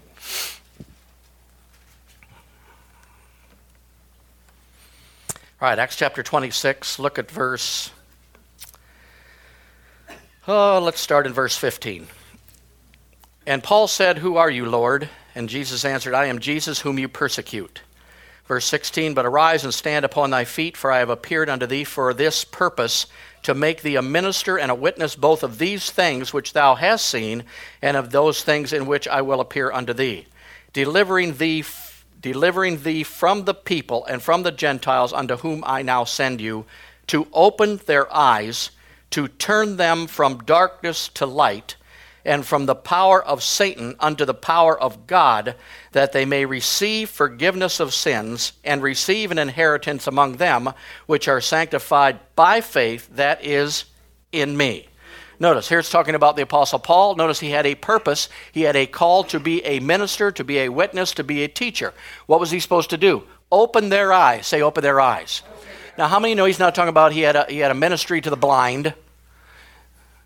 All 5.62 5.70
right, 5.70 5.80
Acts 5.80 5.96
chapter 5.96 6.24
26. 6.24 7.00
Look 7.00 7.18
at 7.18 7.32
verse. 7.32 7.90
Oh, 10.46 10.82
let's 10.84 11.00
start 11.00 11.26
in 11.26 11.32
verse 11.32 11.56
15. 11.56 12.08
And 13.48 13.64
Paul 13.64 13.88
said, 13.88 14.18
Who 14.18 14.36
are 14.36 14.52
you, 14.52 14.66
Lord? 14.66 15.08
And 15.34 15.48
Jesus 15.48 15.86
answered, 15.86 16.16
I 16.16 16.26
am 16.26 16.40
Jesus 16.40 16.82
whom 16.82 17.00
you 17.00 17.08
persecute. 17.08 17.80
Verse 18.46 18.66
16, 18.66 19.14
But 19.14 19.26
arise 19.26 19.64
and 19.64 19.74
stand 19.74 20.04
upon 20.04 20.30
thy 20.30 20.44
feet, 20.44 20.76
for 20.76 20.92
I 20.92 21.00
have 21.00 21.10
appeared 21.10 21.50
unto 21.50 21.66
thee 21.66 21.84
for 21.84 22.14
this 22.14 22.44
purpose, 22.44 23.08
to 23.44 23.54
make 23.54 23.82
thee 23.82 23.96
a 23.96 24.02
minister 24.02 24.58
and 24.58 24.72
a 24.72 24.76
witness 24.76 25.16
both 25.16 25.44
of 25.44 25.58
these 25.58 25.92
things 25.92 26.34
which 26.34 26.54
thou 26.54 26.76
hast 26.76 27.06
seen, 27.06 27.44
and 27.82 27.96
of 27.96 28.12
those 28.12 28.44
things 28.44 28.74
in 28.74 28.86
which 28.86 29.08
I 29.08 29.22
will 29.22 29.40
appear 29.40 29.72
unto 29.72 29.94
thee, 29.94 30.28
delivering 30.74 31.38
thee, 31.38 31.64
delivering 32.20 32.84
thee 32.84 33.04
from 33.04 33.46
the 33.46 33.54
people 33.54 34.06
and 34.06 34.22
from 34.22 34.44
the 34.44 34.52
Gentiles 34.52 35.14
unto 35.14 35.38
whom 35.38 35.64
I 35.66 35.82
now 35.82 36.04
send 36.04 36.42
you, 36.42 36.66
to 37.08 37.28
open 37.34 37.78
their 37.86 38.14
eyes, 38.14 38.72
to 39.12 39.28
turn 39.28 39.78
them 39.78 40.08
from 40.08 40.40
darkness 40.40 41.08
to 41.10 41.26
light 41.26 41.76
and 42.26 42.46
from 42.46 42.66
the 42.66 42.76
power 42.76 43.24
of 43.24 43.44
Satan 43.44 43.96
unto 44.00 44.26
the 44.26 44.34
power 44.34 44.80
of 44.80 45.08
God, 45.08 45.56
that 45.92 46.12
they 46.12 46.26
may 46.26 46.46
receive 46.46 47.10
forgiveness 47.10 47.80
of 47.80 47.94
sins 47.94 48.54
and 48.64 48.82
receive 48.82 49.32
an 49.32 49.38
inheritance 49.38 50.08
among 50.08 50.38
them 50.38 50.74
which 51.06 51.28
are 51.28 51.42
sanctified 51.42 52.20
by 52.36 52.62
faith 52.62 53.10
that 53.16 53.44
is 53.46 53.86
in 54.32 54.56
me. 54.56 54.88
Notice, 55.40 55.68
here 55.68 55.80
it's 55.80 55.90
talking 55.90 56.16
about 56.16 56.36
the 56.36 56.44
Apostle 56.44 56.80
Paul. 56.80 57.16
Notice 57.16 57.40
he 57.40 57.50
had 57.50 57.66
a 57.66 57.76
purpose. 57.76 58.30
He 58.52 58.62
had 58.62 58.76
a 58.76 58.86
call 58.86 59.24
to 59.26 59.40
be 59.40 59.66
a 59.66 59.80
minister, 59.80 60.32
to 60.32 60.44
be 60.44 60.60
a 60.60 60.70
witness, 60.70 61.12
to 61.16 61.24
be 61.24 61.44
a 61.44 61.48
teacher. 61.48 61.94
What 62.28 62.40
was 62.40 62.52
he 62.52 62.60
supposed 62.60 62.92
to 62.92 62.98
do? 62.98 63.24
Open 63.52 63.90
their 63.90 64.14
eyes. 64.14 64.48
Say, 64.48 64.62
open 64.62 64.84
their 64.84 65.02
eyes. 65.02 65.42
Now, 65.98 66.08
how 66.08 66.20
many 66.20 66.34
know 66.34 66.46
he's 66.46 66.60
not 66.60 66.74
talking 66.74 66.90
about 66.90 67.12
he 67.12 67.22
had 67.22 67.36
a, 67.36 67.46
he 67.50 67.60
had 67.60 67.72
a 67.72 67.76
ministry 67.76 68.22
to 68.22 68.30
the 68.30 68.38
blind? 68.38 68.94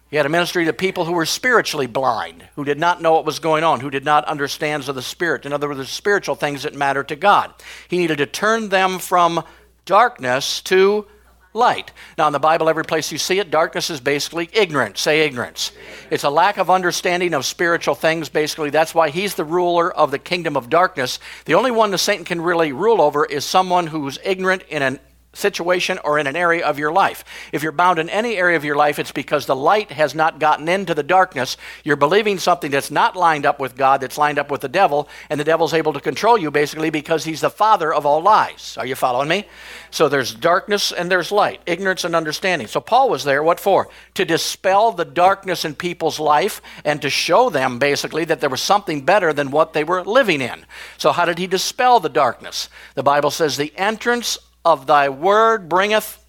He 0.09 0.15
had 0.15 0.25
a 0.25 0.29
ministry 0.29 0.65
to 0.65 0.73
people 0.73 1.03
who 1.03 1.11
were 1.11 1.25
spiritually 1.25 1.87
blind, 1.87 2.47
who 2.55 2.63
did 2.63 2.79
not 2.79 3.01
know 3.01 3.13
what 3.13 3.25
was 3.25 3.39
going 3.39 3.63
on, 3.63 3.81
who 3.81 3.89
did 3.89 4.05
not 4.05 4.23
understand 4.25 4.83
the 4.83 5.01
Spirit. 5.01 5.45
In 5.45 5.51
other 5.51 5.67
words, 5.67 5.79
the 5.79 5.85
spiritual 5.85 6.35
things 6.35 6.63
that 6.63 6.73
matter 6.73 7.03
to 7.03 7.15
God. 7.15 7.53
He 7.89 7.97
needed 7.97 8.19
to 8.19 8.25
turn 8.25 8.69
them 8.69 8.99
from 8.99 9.43
darkness 9.85 10.61
to 10.61 11.05
light. 11.53 11.91
Now, 12.17 12.27
in 12.27 12.33
the 12.33 12.39
Bible, 12.39 12.69
every 12.69 12.85
place 12.85 13.11
you 13.11 13.17
see 13.17 13.39
it, 13.39 13.51
darkness 13.51 13.89
is 13.89 13.99
basically 13.99 14.49
ignorance. 14.53 15.01
Say 15.01 15.21
ignorance. 15.21 15.73
It's 16.09 16.23
a 16.23 16.29
lack 16.29 16.57
of 16.57 16.69
understanding 16.69 17.33
of 17.33 17.45
spiritual 17.45 17.95
things, 17.95 18.29
basically. 18.29 18.69
That's 18.69 18.95
why 18.95 19.09
he's 19.09 19.35
the 19.35 19.43
ruler 19.43 19.91
of 19.91 20.11
the 20.11 20.19
kingdom 20.19 20.55
of 20.55 20.69
darkness. 20.69 21.19
The 21.45 21.55
only 21.55 21.71
one 21.71 21.91
the 21.91 21.97
Satan 21.97 22.23
can 22.23 22.39
really 22.39 22.71
rule 22.71 23.01
over 23.01 23.25
is 23.25 23.43
someone 23.43 23.87
who's 23.87 24.19
ignorant 24.23 24.63
in 24.69 24.81
an 24.81 24.99
situation 25.37 25.99
or 26.03 26.19
in 26.19 26.27
an 26.27 26.35
area 26.35 26.65
of 26.65 26.79
your 26.79 26.91
life. 26.91 27.23
If 27.51 27.63
you're 27.63 27.71
bound 27.71 27.99
in 27.99 28.09
any 28.09 28.35
area 28.35 28.57
of 28.57 28.65
your 28.65 28.75
life, 28.75 28.99
it's 28.99 29.11
because 29.11 29.45
the 29.45 29.55
light 29.55 29.91
has 29.91 30.13
not 30.13 30.39
gotten 30.39 30.67
into 30.67 30.93
the 30.93 31.03
darkness. 31.03 31.57
You're 31.83 31.95
believing 31.95 32.39
something 32.39 32.71
that's 32.71 32.91
not 32.91 33.15
lined 33.15 33.45
up 33.45 33.59
with 33.59 33.77
God, 33.77 34.01
that's 34.01 34.17
lined 34.17 34.39
up 34.39 34.51
with 34.51 34.61
the 34.61 34.67
devil, 34.67 35.07
and 35.29 35.39
the 35.39 35.43
devil's 35.43 35.73
able 35.73 35.93
to 35.93 35.99
control 35.99 36.37
you 36.37 36.51
basically 36.51 36.89
because 36.89 37.23
he's 37.23 37.41
the 37.41 37.49
father 37.49 37.93
of 37.93 38.05
all 38.05 38.21
lies. 38.21 38.75
Are 38.77 38.85
you 38.85 38.95
following 38.95 39.29
me? 39.29 39.45
So 39.91 40.09
there's 40.09 40.33
darkness 40.33 40.91
and 40.91 41.09
there's 41.09 41.31
light, 41.31 41.61
ignorance 41.65 42.03
and 42.03 42.15
understanding. 42.15 42.67
So 42.67 42.81
Paul 42.81 43.09
was 43.09 43.23
there, 43.23 43.43
what 43.43 43.59
for? 43.59 43.89
To 44.15 44.25
dispel 44.25 44.91
the 44.91 45.05
darkness 45.05 45.63
in 45.63 45.75
people's 45.75 46.19
life 46.19 46.61
and 46.83 47.01
to 47.01 47.09
show 47.09 47.49
them 47.49 47.79
basically 47.79 48.25
that 48.25 48.41
there 48.41 48.49
was 48.49 48.61
something 48.61 49.05
better 49.05 49.33
than 49.33 49.51
what 49.51 49.73
they 49.73 49.83
were 49.83 50.03
living 50.03 50.41
in. 50.41 50.65
So, 50.97 51.11
how 51.11 51.25
did 51.25 51.37
he 51.37 51.47
dispel 51.47 51.99
the 51.99 52.09
darkness? 52.09 52.69
The 52.95 53.03
Bible 53.03 53.31
says, 53.31 53.57
the 53.57 53.73
entrance 53.77 54.37
of 54.67 54.85
thy 54.85 55.07
word 55.07 55.69
bringeth 55.69 56.21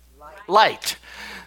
light. 0.47 0.97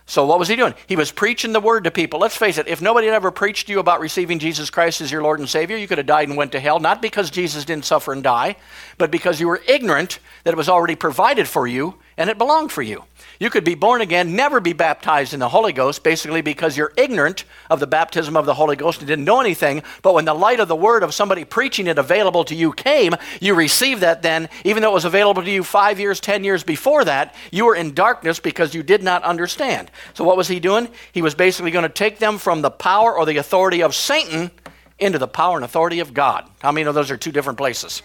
So, 0.05 0.25
what 0.25 0.39
was 0.39 0.49
he 0.49 0.57
doing? 0.57 0.73
He 0.87 0.97
was 0.97 1.09
preaching 1.09 1.53
the 1.53 1.61
word 1.61 1.85
to 1.85 1.91
people. 1.91 2.19
Let's 2.19 2.35
face 2.35 2.57
it, 2.57 2.67
if 2.67 2.81
nobody 2.81 3.07
had 3.07 3.13
ever 3.13 3.31
preached 3.31 3.67
to 3.67 3.71
you 3.71 3.79
about 3.79 4.01
receiving 4.01 4.39
Jesus 4.39 4.69
Christ 4.69 4.99
as 4.99 5.09
your 5.09 5.23
Lord 5.23 5.39
and 5.39 5.47
Savior, 5.47 5.77
you 5.77 5.87
could 5.87 5.99
have 5.99 6.07
died 6.07 6.27
and 6.27 6.35
went 6.35 6.51
to 6.51 6.59
hell, 6.59 6.81
not 6.81 7.01
because 7.01 7.31
Jesus 7.31 7.63
didn't 7.63 7.85
suffer 7.85 8.11
and 8.11 8.21
die, 8.21 8.57
but 8.97 9.09
because 9.09 9.39
you 9.39 9.47
were 9.47 9.61
ignorant 9.69 10.19
that 10.43 10.51
it 10.51 10.57
was 10.57 10.67
already 10.67 10.95
provided 10.95 11.47
for 11.47 11.65
you 11.65 11.95
and 12.17 12.29
it 12.29 12.37
belonged 12.37 12.73
for 12.73 12.81
you. 12.81 13.05
You 13.41 13.49
could 13.49 13.63
be 13.63 13.73
born 13.73 14.01
again, 14.01 14.35
never 14.35 14.59
be 14.59 14.73
baptized 14.73 15.33
in 15.33 15.39
the 15.39 15.49
Holy 15.49 15.73
Ghost, 15.73 16.03
basically 16.03 16.43
because 16.43 16.77
you're 16.77 16.93
ignorant 16.95 17.43
of 17.71 17.79
the 17.79 17.87
baptism 17.87 18.37
of 18.37 18.45
the 18.45 18.53
Holy 18.53 18.75
Ghost 18.75 18.99
and 18.99 19.07
didn't 19.07 19.25
know 19.25 19.41
anything. 19.41 19.81
But 20.03 20.13
when 20.13 20.25
the 20.25 20.35
light 20.35 20.59
of 20.59 20.67
the 20.67 20.75
word 20.75 21.01
of 21.01 21.11
somebody 21.11 21.43
preaching 21.43 21.87
it 21.87 21.97
available 21.97 22.43
to 22.43 22.53
you 22.53 22.71
came, 22.71 23.15
you 23.39 23.55
received 23.55 24.01
that 24.01 24.21
then, 24.21 24.47
even 24.63 24.83
though 24.83 24.91
it 24.91 24.93
was 24.93 25.05
available 25.05 25.41
to 25.41 25.49
you 25.49 25.63
five 25.63 25.99
years, 25.99 26.19
ten 26.19 26.43
years 26.43 26.63
before 26.63 27.03
that, 27.05 27.33
you 27.49 27.65
were 27.65 27.73
in 27.73 27.95
darkness 27.95 28.39
because 28.39 28.75
you 28.75 28.83
did 28.83 29.01
not 29.01 29.23
understand. 29.23 29.89
So 30.13 30.23
what 30.23 30.37
was 30.37 30.47
he 30.47 30.59
doing? 30.59 30.87
He 31.11 31.23
was 31.23 31.33
basically 31.33 31.71
going 31.71 31.81
to 31.81 31.89
take 31.89 32.19
them 32.19 32.37
from 32.37 32.61
the 32.61 32.69
power 32.69 33.17
or 33.17 33.25
the 33.25 33.37
authority 33.37 33.81
of 33.81 33.95
Satan 33.95 34.51
into 34.99 35.17
the 35.17 35.27
power 35.27 35.55
and 35.55 35.65
authority 35.65 35.99
of 35.99 36.13
God. 36.13 36.47
How 36.59 36.71
many 36.71 36.85
know 36.85 36.91
those 36.91 37.09
are 37.09 37.17
two 37.17 37.31
different 37.31 37.57
places? 37.57 38.03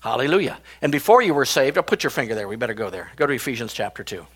Hallelujah. 0.00 0.58
And 0.82 0.90
before 0.90 1.22
you 1.22 1.34
were 1.34 1.44
saved, 1.44 1.76
I'll 1.76 1.84
put 1.84 2.02
your 2.02 2.10
finger 2.10 2.34
there. 2.34 2.48
We 2.48 2.56
better 2.56 2.74
go 2.74 2.90
there. 2.90 3.12
Go 3.14 3.28
to 3.28 3.32
Ephesians 3.32 3.72
chapter 3.72 4.02
2. 4.02 4.26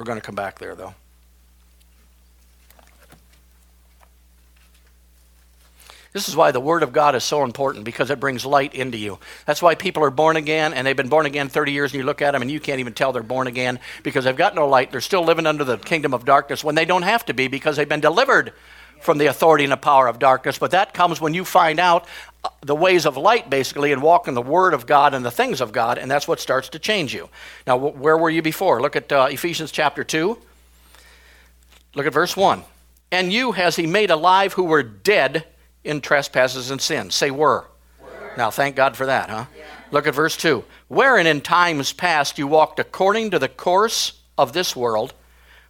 We're 0.00 0.04
going 0.04 0.18
to 0.18 0.24
come 0.24 0.34
back 0.34 0.58
there, 0.58 0.74
though. 0.74 0.94
This 6.14 6.26
is 6.26 6.34
why 6.34 6.52
the 6.52 6.58
Word 6.58 6.82
of 6.82 6.94
God 6.94 7.14
is 7.14 7.22
so 7.22 7.44
important 7.44 7.84
because 7.84 8.10
it 8.10 8.18
brings 8.18 8.46
light 8.46 8.74
into 8.74 8.96
you. 8.96 9.18
That's 9.44 9.60
why 9.60 9.74
people 9.74 10.02
are 10.02 10.10
born 10.10 10.36
again 10.38 10.72
and 10.72 10.86
they've 10.86 10.96
been 10.96 11.10
born 11.10 11.26
again 11.26 11.50
30 11.50 11.72
years 11.72 11.92
and 11.92 11.98
you 11.98 12.06
look 12.06 12.22
at 12.22 12.30
them 12.30 12.40
and 12.40 12.50
you 12.50 12.60
can't 12.60 12.80
even 12.80 12.94
tell 12.94 13.12
they're 13.12 13.22
born 13.22 13.46
again 13.46 13.78
because 14.02 14.24
they've 14.24 14.34
got 14.34 14.54
no 14.54 14.66
light. 14.66 14.90
They're 14.90 15.02
still 15.02 15.22
living 15.22 15.44
under 15.44 15.64
the 15.64 15.76
kingdom 15.76 16.14
of 16.14 16.24
darkness 16.24 16.64
when 16.64 16.76
they 16.76 16.86
don't 16.86 17.02
have 17.02 17.26
to 17.26 17.34
be 17.34 17.48
because 17.48 17.76
they've 17.76 17.86
been 17.86 18.00
delivered 18.00 18.54
from 19.00 19.18
the 19.18 19.26
authority 19.26 19.64
and 19.64 19.72
the 19.72 19.76
power 19.76 20.06
of 20.06 20.18
darkness. 20.18 20.58
But 20.58 20.70
that 20.72 20.94
comes 20.94 21.20
when 21.20 21.34
you 21.34 21.44
find 21.44 21.78
out 21.78 22.06
uh, 22.44 22.48
the 22.60 22.74
ways 22.74 23.06
of 23.06 23.16
light, 23.16 23.50
basically, 23.50 23.92
and 23.92 24.02
walk 24.02 24.28
in 24.28 24.34
the 24.34 24.42
Word 24.42 24.74
of 24.74 24.86
God 24.86 25.14
and 25.14 25.24
the 25.24 25.30
things 25.30 25.60
of 25.60 25.72
God, 25.72 25.98
and 25.98 26.10
that's 26.10 26.28
what 26.28 26.40
starts 26.40 26.68
to 26.70 26.78
change 26.78 27.14
you. 27.14 27.28
Now, 27.66 27.76
where 27.76 28.16
were 28.16 28.30
you 28.30 28.42
before? 28.42 28.80
Look 28.80 28.96
at 28.96 29.10
uh, 29.12 29.28
Ephesians 29.30 29.72
chapter 29.72 30.04
2. 30.04 30.38
Look 31.94 32.06
at 32.06 32.12
verse 32.12 32.36
1. 32.36 32.62
And 33.12 33.32
you 33.32 33.52
has 33.52 33.76
he 33.76 33.86
made 33.86 34.10
alive 34.10 34.52
who 34.52 34.64
were 34.64 34.82
dead 34.82 35.44
in 35.82 36.00
trespasses 36.00 36.70
and 36.70 36.80
sins. 36.80 37.14
Say 37.14 37.30
were. 37.30 37.66
were. 38.00 38.32
Now, 38.36 38.50
thank 38.50 38.76
God 38.76 38.96
for 38.96 39.06
that, 39.06 39.28
huh? 39.28 39.46
Yeah. 39.56 39.64
Look 39.90 40.06
at 40.06 40.14
verse 40.14 40.36
2. 40.36 40.64
Wherein 40.88 41.26
in 41.26 41.40
times 41.40 41.92
past 41.92 42.38
you 42.38 42.46
walked 42.46 42.78
according 42.78 43.30
to 43.32 43.38
the 43.38 43.48
course 43.48 44.20
of 44.38 44.52
this 44.52 44.76
world, 44.76 45.14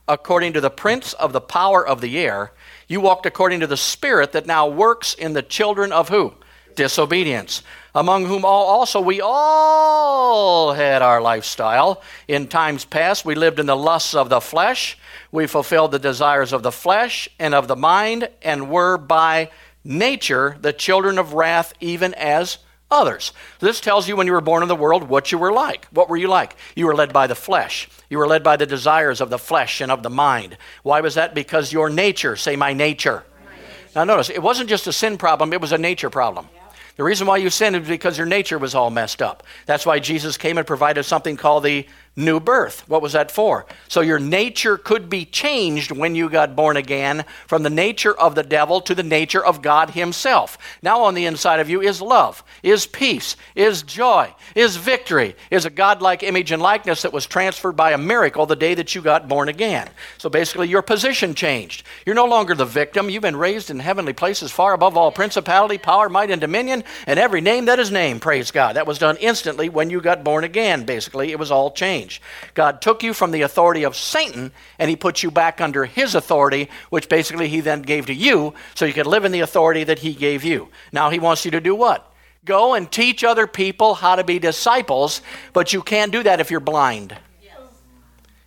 according 0.06 0.52
to 0.52 0.60
the 0.60 0.70
prince 0.70 1.14
of 1.14 1.32
the 1.32 1.40
power 1.40 1.86
of 1.86 2.00
the 2.00 2.18
air 2.18 2.52
you 2.90 3.00
walked 3.00 3.24
according 3.24 3.60
to 3.60 3.68
the 3.68 3.76
Spirit 3.76 4.32
that 4.32 4.46
now 4.46 4.66
works 4.66 5.14
in 5.14 5.32
the 5.32 5.42
children 5.42 5.92
of 5.92 6.08
who? 6.08 6.34
Disobedience. 6.74 7.62
Among 7.94 8.26
whom 8.26 8.44
all 8.44 8.66
also 8.66 9.00
we 9.00 9.20
all 9.20 10.72
had 10.72 11.00
our 11.00 11.20
lifestyle. 11.20 12.02
In 12.26 12.48
times 12.48 12.84
past, 12.84 13.24
we 13.24 13.36
lived 13.36 13.60
in 13.60 13.66
the 13.66 13.76
lusts 13.76 14.12
of 14.12 14.28
the 14.28 14.40
flesh. 14.40 14.98
We 15.30 15.46
fulfilled 15.46 15.92
the 15.92 16.00
desires 16.00 16.52
of 16.52 16.64
the 16.64 16.72
flesh 16.72 17.28
and 17.38 17.54
of 17.54 17.68
the 17.68 17.76
mind, 17.76 18.28
and 18.42 18.68
were 18.68 18.98
by 18.98 19.52
nature 19.84 20.58
the 20.60 20.72
children 20.72 21.16
of 21.16 21.32
wrath, 21.32 21.72
even 21.78 22.12
as 22.14 22.58
others. 22.90 23.32
This 23.58 23.80
tells 23.80 24.08
you 24.08 24.16
when 24.16 24.26
you 24.26 24.32
were 24.32 24.40
born 24.40 24.62
in 24.62 24.68
the 24.68 24.76
world 24.76 25.04
what 25.04 25.32
you 25.32 25.38
were 25.38 25.52
like. 25.52 25.86
What 25.86 26.08
were 26.08 26.16
you 26.16 26.28
like? 26.28 26.56
You 26.74 26.86
were 26.86 26.94
led 26.94 27.12
by 27.12 27.26
the 27.26 27.34
flesh. 27.34 27.88
You 28.08 28.18
were 28.18 28.26
led 28.26 28.42
by 28.42 28.56
the 28.56 28.66
desires 28.66 29.20
of 29.20 29.30
the 29.30 29.38
flesh 29.38 29.80
and 29.80 29.90
of 29.92 30.02
the 30.02 30.10
mind. 30.10 30.56
Why 30.82 31.00
was 31.00 31.14
that? 31.14 31.34
Because 31.34 31.72
your 31.72 31.88
nature, 31.88 32.36
say 32.36 32.56
my 32.56 32.72
nature. 32.72 33.24
My 33.44 33.56
nature. 33.56 33.90
Now 33.94 34.04
notice, 34.04 34.30
it 34.30 34.42
wasn't 34.42 34.68
just 34.68 34.86
a 34.86 34.92
sin 34.92 35.18
problem, 35.18 35.52
it 35.52 35.60
was 35.60 35.72
a 35.72 35.78
nature 35.78 36.10
problem. 36.10 36.48
Yeah. 36.52 36.60
The 36.96 37.04
reason 37.04 37.26
why 37.26 37.38
you 37.38 37.48
sinned 37.48 37.76
is 37.76 37.88
because 37.88 38.18
your 38.18 38.26
nature 38.26 38.58
was 38.58 38.74
all 38.74 38.90
messed 38.90 39.22
up. 39.22 39.44
That's 39.64 39.86
why 39.86 40.00
Jesus 40.00 40.36
came 40.36 40.58
and 40.58 40.66
provided 40.66 41.04
something 41.04 41.36
called 41.36 41.64
the 41.64 41.86
new 42.16 42.40
birth. 42.40 42.88
What 42.88 43.02
was 43.02 43.12
that 43.12 43.30
for? 43.30 43.66
So 43.88 44.00
your 44.00 44.18
nature 44.18 44.76
could 44.76 45.08
be 45.08 45.24
changed 45.24 45.92
when 45.92 46.14
you 46.14 46.28
got 46.28 46.56
born 46.56 46.76
again 46.76 47.24
from 47.46 47.62
the 47.62 47.70
nature 47.70 48.16
of 48.18 48.34
the 48.34 48.42
devil 48.42 48.80
to 48.82 48.94
the 48.94 49.02
nature 49.02 49.44
of 49.44 49.62
God 49.62 49.90
Himself. 49.90 50.58
Now 50.82 51.02
on 51.02 51.14
the 51.14 51.26
inside 51.26 51.60
of 51.60 51.70
you 51.70 51.80
is 51.80 52.02
love, 52.02 52.42
is 52.62 52.86
peace, 52.86 53.36
is 53.54 53.82
joy, 53.82 54.34
is 54.54 54.76
victory, 54.76 55.36
is 55.50 55.64
a 55.64 55.70
godlike 55.70 56.22
image 56.22 56.50
and 56.52 56.60
likeness 56.60 57.02
that 57.02 57.12
was 57.12 57.26
transferred 57.26 57.76
by 57.76 57.92
a 57.92 57.98
miracle 57.98 58.44
the 58.44 58.56
day 58.56 58.74
that 58.74 58.94
you 58.94 59.02
got 59.02 59.28
born 59.28 59.48
again. 59.48 59.88
So 60.18 60.28
basically, 60.28 60.68
your 60.68 60.82
position 60.82 61.34
changed. 61.34 61.84
You're 62.04 62.14
no 62.14 62.26
longer 62.26 62.54
the 62.54 62.64
victim. 62.64 63.08
You've 63.08 63.22
been 63.22 63.36
raised 63.36 63.70
in 63.70 63.78
heavenly 63.78 64.12
places 64.12 64.50
far 64.50 64.74
above 64.74 64.96
all 64.96 65.12
principality, 65.12 65.78
power, 65.78 66.08
might, 66.08 66.30
and 66.30 66.40
dominion, 66.40 66.84
and 67.06 67.18
every 67.18 67.40
name 67.40 67.66
that 67.66 67.78
is 67.78 67.90
named. 67.90 68.20
Praise 68.20 68.50
God. 68.50 68.76
That 68.76 68.86
was 68.86 68.98
done 68.98 69.16
instantly 69.18 69.68
when 69.68 69.90
you 69.90 70.00
got 70.00 70.24
born 70.24 70.44
again, 70.44 70.84
basically. 70.84 71.30
It 71.30 71.38
was 71.38 71.50
all 71.50 71.70
changed 71.70 71.99
change. 72.00 72.22
God 72.54 72.80
took 72.80 73.02
you 73.02 73.14
from 73.14 73.30
the 73.30 73.42
authority 73.42 73.84
of 73.84 73.96
Satan 73.96 74.52
and 74.78 74.90
he 74.90 74.96
put 74.96 75.22
you 75.22 75.30
back 75.30 75.60
under 75.60 75.84
his 75.84 76.14
authority, 76.14 76.68
which 76.90 77.08
basically 77.08 77.48
he 77.48 77.60
then 77.60 77.82
gave 77.82 78.06
to 78.06 78.14
you 78.14 78.54
so 78.74 78.84
you 78.84 78.92
could 78.92 79.06
live 79.06 79.24
in 79.24 79.32
the 79.32 79.40
authority 79.40 79.84
that 79.84 80.00
he 80.00 80.14
gave 80.14 80.44
you. 80.44 80.68
Now 80.92 81.10
he 81.10 81.18
wants 81.18 81.44
you 81.44 81.50
to 81.52 81.60
do 81.60 81.74
what? 81.74 82.06
Go 82.44 82.74
and 82.74 82.90
teach 82.90 83.22
other 83.22 83.46
people 83.46 83.94
how 83.94 84.16
to 84.16 84.24
be 84.24 84.38
disciples, 84.38 85.20
but 85.52 85.72
you 85.72 85.82
can't 85.82 86.12
do 86.12 86.22
that 86.22 86.40
if 86.40 86.50
you're 86.50 86.60
blind. 86.60 87.16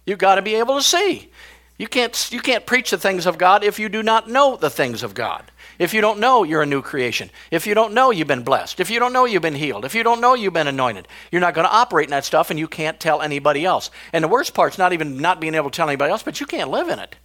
You've 0.06 0.20
got 0.20 0.36
to 0.36 0.42
be 0.42 0.56
able 0.56 0.78
to 0.78 0.84
see. 0.84 1.32
You 1.78 1.88
can't, 1.88 2.32
you 2.32 2.42
can't 2.42 2.66
preach 2.66 2.92
the 2.92 2.98
things 2.98 3.26
of 3.26 3.38
God 3.38 3.64
if 3.64 3.80
you 3.80 3.88
do 3.90 4.04
not 4.04 4.30
know 4.30 4.58
the 4.58 4.70
things 4.70 5.04
of 5.04 5.14
God. 5.14 5.50
If 5.80 5.94
you 5.94 6.02
don't 6.02 6.20
know 6.20 6.44
you're 6.44 6.62
a 6.62 6.68
new 6.68 6.82
creation, 6.82 7.30
if 7.52 7.66
you 7.66 7.74
don't 7.74 7.94
know 7.94 8.12
you've 8.12 8.28
been 8.28 8.44
blessed, 8.44 8.80
if 8.80 8.90
you 8.90 9.00
don't 9.00 9.14
know 9.14 9.26
you've 9.26 9.42
been 9.42 9.56
healed, 9.56 9.86
if 9.86 9.96
you 9.96 10.04
don't 10.04 10.22
know 10.22 10.34
you've 10.34 10.54
been 10.54 10.68
anointed, 10.68 11.08
you're 11.32 11.42
not 11.42 11.54
going 11.54 11.68
to 11.68 11.74
operate 11.74 12.08
in 12.08 12.12
that 12.12 12.26
stuff 12.26 12.50
and 12.50 12.60
you 12.60 12.68
can't 12.68 13.00
tell 13.00 13.22
anybody 13.22 13.66
else. 13.66 13.90
And 14.12 14.24
the 14.24 14.28
worst 14.28 14.54
part's 14.54 14.78
not 14.78 14.94
even 14.94 15.18
not 15.18 15.40
being 15.40 15.56
able 15.56 15.70
to 15.70 15.76
tell 15.76 15.90
anybody 15.90 16.12
else, 16.12 16.24
but 16.24 16.40
you 16.40 16.46
can't 16.46 16.70
live 16.70 16.90
in 16.90 17.00
it. 17.00 17.16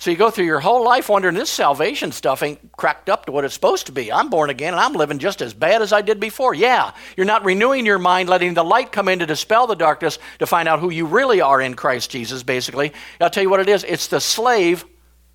So 0.00 0.10
you 0.10 0.16
go 0.16 0.30
through 0.30 0.46
your 0.46 0.60
whole 0.60 0.82
life 0.82 1.10
wondering 1.10 1.34
this 1.34 1.50
salvation 1.50 2.10
stuff 2.10 2.42
ain't 2.42 2.72
cracked 2.72 3.10
up 3.10 3.26
to 3.26 3.32
what 3.32 3.44
it's 3.44 3.52
supposed 3.52 3.84
to 3.86 3.92
be. 3.92 4.10
I'm 4.10 4.30
born 4.30 4.48
again 4.48 4.72
and 4.72 4.80
I'm 4.80 4.94
living 4.94 5.18
just 5.18 5.42
as 5.42 5.52
bad 5.52 5.82
as 5.82 5.92
I 5.92 6.00
did 6.00 6.18
before. 6.18 6.54
Yeah, 6.54 6.92
you're 7.18 7.26
not 7.26 7.44
renewing 7.44 7.84
your 7.84 7.98
mind, 7.98 8.30
letting 8.30 8.54
the 8.54 8.64
light 8.64 8.92
come 8.92 9.08
in 9.08 9.18
to 9.18 9.26
dispel 9.26 9.66
the 9.66 9.76
darkness 9.76 10.18
to 10.38 10.46
find 10.46 10.68
out 10.68 10.80
who 10.80 10.88
you 10.88 11.04
really 11.04 11.42
are 11.42 11.60
in 11.60 11.74
Christ 11.74 12.10
Jesus, 12.10 12.42
basically. 12.42 12.94
I'll 13.20 13.28
tell 13.28 13.42
you 13.42 13.50
what 13.50 13.60
it 13.60 13.68
is 13.68 13.84
it's 13.84 14.06
the 14.06 14.22
slave 14.22 14.86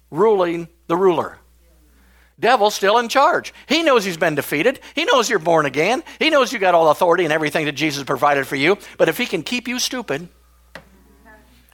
ruling 0.10 0.68
the 0.88 0.98
ruler. 0.98 1.38
Devil's 2.40 2.76
still 2.76 2.98
in 2.98 3.08
charge. 3.08 3.54
He 3.68 3.82
knows 3.82 4.04
he's 4.04 4.18
been 4.18 4.36
defeated. 4.36 4.80
He 4.94 5.06
knows 5.06 5.30
you're 5.30 5.40
born 5.40 5.66
again. 5.66 6.04
He 6.20 6.30
knows 6.30 6.52
you 6.52 6.60
got 6.60 6.76
all 6.76 6.90
authority 6.90 7.24
and 7.24 7.32
everything 7.32 7.66
that 7.66 7.74
Jesus 7.74 8.04
provided 8.04 8.46
for 8.46 8.58
you. 8.58 8.78
But 8.98 9.08
if 9.08 9.18
he 9.18 9.26
can 9.26 9.42
keep 9.42 9.68
you 9.68 9.80
stupid, 9.80 10.28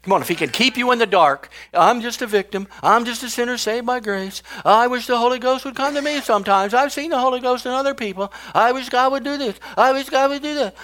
Come 0.03 0.13
on, 0.13 0.21
if 0.23 0.27
he 0.29 0.35
can 0.35 0.49
keep 0.49 0.77
you 0.77 0.91
in 0.91 0.97
the 0.97 1.05
dark, 1.05 1.49
I'm 1.75 2.01
just 2.01 2.23
a 2.23 2.27
victim. 2.27 2.67
I'm 2.81 3.05
just 3.05 3.21
a 3.21 3.29
sinner 3.29 3.55
saved 3.55 3.85
by 3.85 3.99
grace. 3.99 4.41
I 4.65 4.87
wish 4.87 5.05
the 5.05 5.17
Holy 5.17 5.37
Ghost 5.37 5.63
would 5.63 5.75
come 5.75 5.93
to 5.93 6.01
me 6.01 6.21
sometimes. 6.21 6.73
I've 6.73 6.91
seen 6.91 7.11
the 7.11 7.19
Holy 7.19 7.39
Ghost 7.39 7.67
in 7.67 7.71
other 7.71 7.93
people. 7.93 8.33
I 8.55 8.71
wish 8.71 8.89
God 8.89 9.11
would 9.11 9.23
do 9.23 9.37
this. 9.37 9.59
I 9.77 9.91
wish 9.91 10.09
God 10.09 10.31
would 10.31 10.41
do 10.41 10.55
that. 10.55 10.75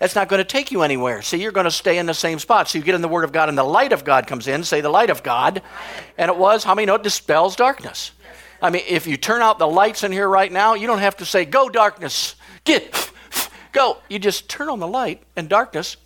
That's 0.00 0.14
not 0.16 0.28
going 0.28 0.40
to 0.40 0.44
take 0.44 0.72
you 0.72 0.82
anywhere. 0.82 1.22
See, 1.22 1.40
you're 1.40 1.52
going 1.52 1.64
to 1.64 1.70
stay 1.70 1.98
in 1.98 2.06
the 2.06 2.14
same 2.14 2.40
spot. 2.40 2.68
So 2.68 2.78
you 2.78 2.84
get 2.84 2.96
in 2.96 3.00
the 3.00 3.06
Word 3.06 3.22
of 3.22 3.30
God 3.30 3.48
and 3.48 3.56
the 3.56 3.62
light 3.62 3.92
of 3.92 4.02
God 4.02 4.26
comes 4.26 4.48
in. 4.48 4.64
Say 4.64 4.80
the 4.80 4.90
light 4.90 5.10
of 5.10 5.22
God. 5.22 5.62
And 6.18 6.28
it 6.28 6.36
was, 6.36 6.64
how 6.64 6.74
many 6.74 6.86
know 6.86 6.96
it 6.96 7.04
dispels 7.04 7.54
darkness? 7.54 8.10
I 8.60 8.70
mean, 8.70 8.82
if 8.88 9.06
you 9.06 9.16
turn 9.16 9.40
out 9.40 9.60
the 9.60 9.68
lights 9.68 10.02
in 10.02 10.10
here 10.10 10.28
right 10.28 10.50
now, 10.50 10.74
you 10.74 10.88
don't 10.88 10.98
have 10.98 11.18
to 11.18 11.24
say, 11.24 11.44
go 11.44 11.68
darkness, 11.68 12.34
get, 12.64 13.12
go. 13.70 13.98
You 14.08 14.18
just 14.18 14.48
turn 14.48 14.68
on 14.68 14.80
the 14.80 14.88
light 14.88 15.22
and 15.36 15.48
darkness 15.48 15.96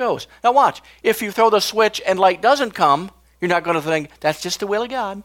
goes. 0.00 0.26
Now, 0.42 0.52
watch. 0.52 0.80
If 1.02 1.20
you 1.20 1.30
throw 1.30 1.50
the 1.50 1.60
switch 1.60 2.00
and 2.06 2.18
light 2.18 2.40
doesn't 2.40 2.70
come, 2.70 3.10
you're 3.38 3.50
not 3.50 3.64
going 3.64 3.76
to 3.76 3.82
think, 3.82 4.08
that's 4.20 4.40
just 4.40 4.60
the 4.60 4.66
will 4.66 4.82
of 4.82 4.88
God. 4.88 5.22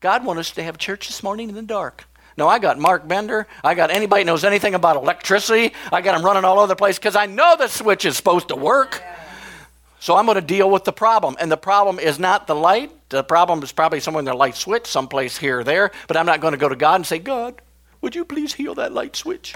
God 0.00 0.26
wanted 0.26 0.40
us 0.40 0.50
to 0.52 0.62
have 0.62 0.76
church 0.76 1.08
this 1.08 1.22
morning 1.22 1.48
in 1.48 1.54
the 1.54 1.62
dark. 1.62 2.04
No, 2.36 2.46
I 2.46 2.58
got 2.58 2.78
Mark 2.78 3.08
Bender. 3.08 3.46
I 3.64 3.74
got 3.74 3.90
anybody 3.90 4.24
knows 4.24 4.44
anything 4.44 4.74
about 4.74 4.96
electricity. 4.96 5.72
I 5.90 6.02
got 6.02 6.14
them 6.14 6.24
running 6.24 6.44
all 6.44 6.58
over 6.58 6.66
the 6.66 6.76
place 6.76 6.98
because 6.98 7.16
I 7.16 7.24
know 7.24 7.56
the 7.56 7.68
switch 7.68 8.04
is 8.04 8.14
supposed 8.14 8.48
to 8.48 8.56
work. 8.56 9.02
So 10.00 10.16
I'm 10.16 10.26
going 10.26 10.36
to 10.36 10.42
deal 10.42 10.70
with 10.70 10.84
the 10.84 10.92
problem. 10.92 11.36
And 11.40 11.50
the 11.50 11.56
problem 11.56 11.98
is 11.98 12.18
not 12.18 12.46
the 12.46 12.54
light. 12.54 12.92
The 13.08 13.24
problem 13.24 13.62
is 13.62 13.72
probably 13.72 14.00
somewhere 14.00 14.20
in 14.20 14.26
the 14.26 14.34
light 14.34 14.56
switch, 14.56 14.86
someplace 14.86 15.38
here 15.38 15.60
or 15.60 15.64
there. 15.64 15.92
But 16.08 16.18
I'm 16.18 16.26
not 16.26 16.42
going 16.42 16.52
to 16.52 16.58
go 16.58 16.68
to 16.68 16.76
God 16.76 16.96
and 16.96 17.06
say, 17.06 17.18
God, 17.18 17.60
would 18.02 18.14
you 18.14 18.26
please 18.26 18.52
heal 18.52 18.74
that 18.74 18.92
light 18.92 19.16
switch? 19.16 19.54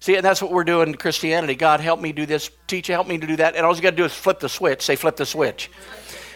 See, 0.00 0.14
and 0.14 0.24
that's 0.24 0.40
what 0.40 0.52
we're 0.52 0.64
doing 0.64 0.88
in 0.88 0.94
Christianity. 0.94 1.54
God, 1.54 1.80
help 1.80 2.00
me 2.00 2.12
do 2.12 2.24
this. 2.24 2.50
Teacher, 2.66 2.92
help 2.92 3.08
me 3.08 3.18
to 3.18 3.26
do 3.26 3.36
that. 3.36 3.56
And 3.56 3.66
all 3.66 3.74
you 3.74 3.82
got 3.82 3.90
to 3.90 3.96
do 3.96 4.04
is 4.04 4.12
flip 4.12 4.38
the 4.38 4.48
switch. 4.48 4.82
Say, 4.82 4.96
flip 4.96 5.16
the 5.16 5.26
switch. 5.26 5.70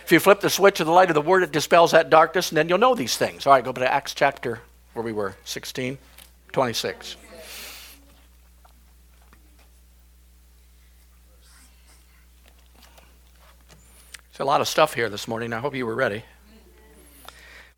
If 0.05 0.11
you 0.11 0.19
flip 0.19 0.41
the 0.41 0.51
switch 0.51 0.81
of 0.81 0.87
the 0.87 0.93
light 0.93 1.11
of 1.11 1.15
the 1.15 1.23
Word, 1.23 1.45
it 1.45 1.53
dispels 1.53 1.93
that 1.93 2.11
darkness, 2.11 2.51
and 2.51 2.59
then 2.59 2.69
you'll 2.69 2.79
know 2.79 2.95
these 2.95 3.17
things. 3.17 3.47
All 3.47 3.53
right, 3.53 3.65
go 3.65 3.73
to 3.73 3.93
Acts 3.93 4.15
chapter, 4.15 4.61
where 4.95 5.05
we 5.05 5.13
were, 5.13 5.37
16, 5.45 5.97
26. 6.53 7.17
There's 14.33 14.41
a 14.41 14.45
lot 14.45 14.61
of 14.61 14.67
stuff 14.67 14.95
here 14.95 15.09
this 15.09 15.29
morning. 15.29 15.53
I 15.53 15.61
hope 15.61 15.75
you 15.77 15.87
were 15.87 15.95
ready. 15.95 16.25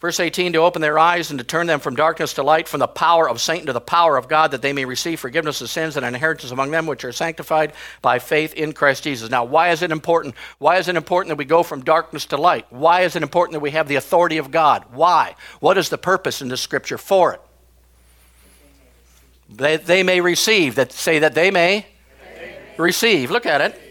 Verse 0.04 0.20
18, 0.20 0.52
to 0.52 0.58
open 0.58 0.82
their 0.82 0.99
eyes 0.99 1.30
and 1.30 1.38
to 1.38 1.44
turn 1.46 1.66
them 1.66 1.80
from 1.80 1.96
darkness 1.96 2.34
to 2.34 2.42
light, 2.42 2.68
from 2.68 2.80
the 2.80 2.87
power 2.87 3.26
of 3.26 3.40
Satan 3.40 3.64
to 3.68 3.73
the 3.73 3.80
power 3.80 4.18
of 4.18 4.28
God, 4.28 4.50
that 4.50 4.61
they 4.61 4.75
may 4.75 4.84
receive 4.84 5.18
forgiveness 5.18 5.62
of 5.62 5.70
sins 5.70 5.96
and 5.96 6.04
inheritance 6.04 6.52
among 6.52 6.70
them 6.73 6.84
which 6.84 7.06
are 7.06 7.11
sanctified 7.11 7.73
by 8.02 8.18
faith 8.18 8.52
in 8.52 8.75
Christ 8.75 9.04
Jesus. 9.04 9.30
Now, 9.30 9.44
why 9.44 9.70
is 9.70 9.80
it 9.80 9.90
important? 9.90 10.34
Why 10.58 10.76
is 10.76 10.88
it 10.88 10.96
important 10.96 11.30
that 11.30 11.38
we 11.38 11.46
go 11.46 11.62
from 11.62 11.84
darkness 11.84 12.26
to 12.26 12.37
light? 12.37 12.66
Why 12.68 13.00
is 13.00 13.16
it 13.16 13.23
important 13.23 13.55
that 13.55 13.61
we 13.61 13.70
have 13.70 13.88
the 13.88 13.94
authority 13.94 14.37
of 14.37 14.50
God? 14.50 14.85
Why? 14.92 15.37
What 15.61 15.78
is 15.78 15.88
the 15.88 15.96
purpose 15.96 16.42
in 16.42 16.48
the 16.48 16.59
scripture 16.59 16.98
for 16.98 17.33
it? 17.33 17.40
They, 19.48 19.78
they 19.78 20.02
may 20.02 20.20
receive, 20.20 20.74
that 20.74 20.92
say 20.92 21.20
that 21.20 21.35
they 21.35 21.50
may, 21.50 21.87
they 22.37 22.40
may 22.40 22.59
receive. 22.76 23.31
Look 23.31 23.46
at 23.46 23.62
it 23.62 23.84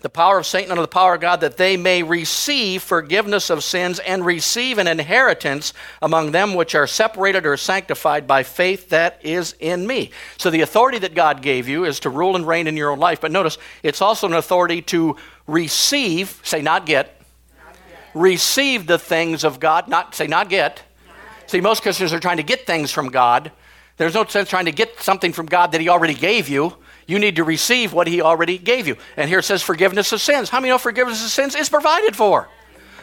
the 0.00 0.08
power 0.08 0.38
of 0.38 0.46
Satan 0.46 0.70
under 0.70 0.82
the 0.82 0.88
power 0.88 1.14
of 1.14 1.20
God, 1.20 1.40
that 1.40 1.56
they 1.56 1.76
may 1.76 2.02
receive 2.02 2.82
forgiveness 2.82 3.50
of 3.50 3.64
sins 3.64 3.98
and 3.98 4.24
receive 4.24 4.78
an 4.78 4.86
inheritance 4.86 5.72
among 6.00 6.30
them 6.30 6.54
which 6.54 6.74
are 6.74 6.86
separated 6.86 7.46
or 7.46 7.56
sanctified 7.56 8.26
by 8.26 8.42
faith 8.42 8.90
that 8.90 9.18
is 9.22 9.54
in 9.60 9.86
me. 9.86 10.10
So 10.36 10.50
the 10.50 10.60
authority 10.60 10.98
that 11.00 11.14
God 11.14 11.42
gave 11.42 11.68
you 11.68 11.84
is 11.84 12.00
to 12.00 12.10
rule 12.10 12.36
and 12.36 12.46
reign 12.46 12.66
in 12.66 12.76
your 12.76 12.90
own 12.90 12.98
life. 12.98 13.20
But 13.20 13.32
notice, 13.32 13.58
it's 13.82 14.00
also 14.00 14.26
an 14.26 14.34
authority 14.34 14.82
to 14.82 15.16
receive, 15.46 16.40
say, 16.44 16.62
not 16.62 16.86
get, 16.86 17.20
not 17.64 17.74
get. 17.74 18.10
receive 18.14 18.86
the 18.86 18.98
things 18.98 19.44
of 19.44 19.58
God, 19.60 19.88
not 19.88 20.14
say, 20.14 20.26
not 20.26 20.48
get. 20.48 20.82
Not 21.06 21.50
See, 21.50 21.60
most 21.60 21.82
Christians 21.82 22.12
are 22.12 22.20
trying 22.20 22.36
to 22.36 22.42
get 22.42 22.66
things 22.66 22.92
from 22.92 23.08
God. 23.08 23.52
There's 23.96 24.14
no 24.14 24.24
sense 24.24 24.48
trying 24.48 24.66
to 24.66 24.72
get 24.72 25.00
something 25.00 25.32
from 25.32 25.46
God 25.46 25.72
that 25.72 25.80
He 25.80 25.88
already 25.88 26.14
gave 26.14 26.48
you. 26.48 26.76
You 27.08 27.18
need 27.18 27.36
to 27.36 27.44
receive 27.44 27.92
what 27.92 28.06
He 28.06 28.20
already 28.20 28.58
gave 28.58 28.86
you. 28.86 28.96
And 29.16 29.28
here 29.28 29.40
it 29.40 29.44
says 29.44 29.62
forgiveness 29.62 30.12
of 30.12 30.20
sins. 30.20 30.50
How 30.50 30.60
many 30.60 30.70
know 30.70 30.78
forgiveness 30.78 31.24
of 31.24 31.30
sins 31.30 31.56
is 31.56 31.68
provided 31.68 32.14
for? 32.14 32.48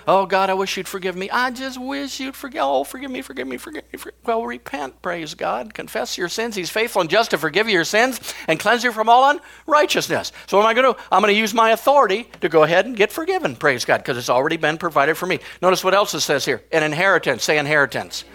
Oh, 0.08 0.28
God, 0.28 0.52
I 0.52 0.54
wish 0.54 0.78
you'd 0.78 0.88
forgive 0.88 1.16
me. 1.16 1.32
I 1.32 1.50
just 1.50 1.82
wish 1.82 2.20
you'd 2.20 2.36
forgive. 2.36 2.62
Oh, 2.64 2.84
forgive 2.84 3.10
me, 3.10 3.24
forgive 3.24 3.48
me, 3.48 3.58
forgive 3.58 3.84
me. 3.92 4.12
Well, 4.24 4.46
repent, 4.46 5.02
praise 5.02 5.34
God. 5.34 5.74
Confess 5.74 6.16
your 6.16 6.30
sins. 6.30 6.56
He's 6.56 6.70
faithful 6.70 7.02
and 7.02 7.10
just 7.10 7.32
to 7.32 7.40
forgive 7.40 7.68
you 7.68 7.74
your 7.74 7.86
sins 7.86 8.20
and 8.48 8.60
cleanse 8.60 8.84
you 8.84 8.92
from 8.92 9.10
all 9.10 9.40
unrighteousness. 9.68 10.32
So, 10.46 10.58
what 10.58 10.64
am 10.64 10.70
I 10.70 10.74
going 10.76 10.94
to 10.94 11.00
do? 11.00 11.08
I'm 11.12 11.24
going 11.24 11.34
to 11.34 11.40
use 11.40 11.56
my 11.56 11.72
authority 11.72 12.30
to 12.42 12.50
go 12.50 12.62
ahead 12.62 12.86
and 12.86 12.96
get 12.96 13.12
forgiven, 13.12 13.56
praise 13.56 13.84
God, 13.84 13.98
because 13.98 14.16
it's 14.18 14.30
already 14.30 14.58
been 14.58 14.78
provided 14.78 15.18
for 15.18 15.26
me. 15.26 15.40
Notice 15.64 15.84
what 15.84 15.96
else 15.96 16.14
it 16.14 16.22
says 16.22 16.46
here 16.46 16.62
an 16.72 16.84
inheritance. 16.84 17.44
Say 17.44 17.58
inheritance. 17.58 18.26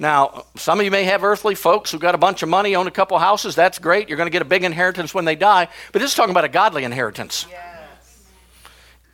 Now, 0.00 0.46
some 0.56 0.80
of 0.80 0.84
you 0.86 0.90
may 0.90 1.04
have 1.04 1.22
earthly 1.22 1.54
folks 1.54 1.92
who 1.92 1.98
got 1.98 2.14
a 2.14 2.18
bunch 2.18 2.42
of 2.42 2.48
money, 2.48 2.74
own 2.74 2.86
a 2.86 2.90
couple 2.90 3.18
houses. 3.18 3.54
That's 3.54 3.78
great. 3.78 4.08
You're 4.08 4.16
going 4.16 4.28
to 4.28 4.32
get 4.32 4.40
a 4.40 4.46
big 4.46 4.64
inheritance 4.64 5.12
when 5.12 5.26
they 5.26 5.36
die. 5.36 5.68
But 5.92 6.00
this 6.00 6.10
is 6.10 6.16
talking 6.16 6.30
about 6.30 6.44
a 6.44 6.48
godly 6.48 6.84
inheritance. 6.84 7.44
Yes. 7.50 8.22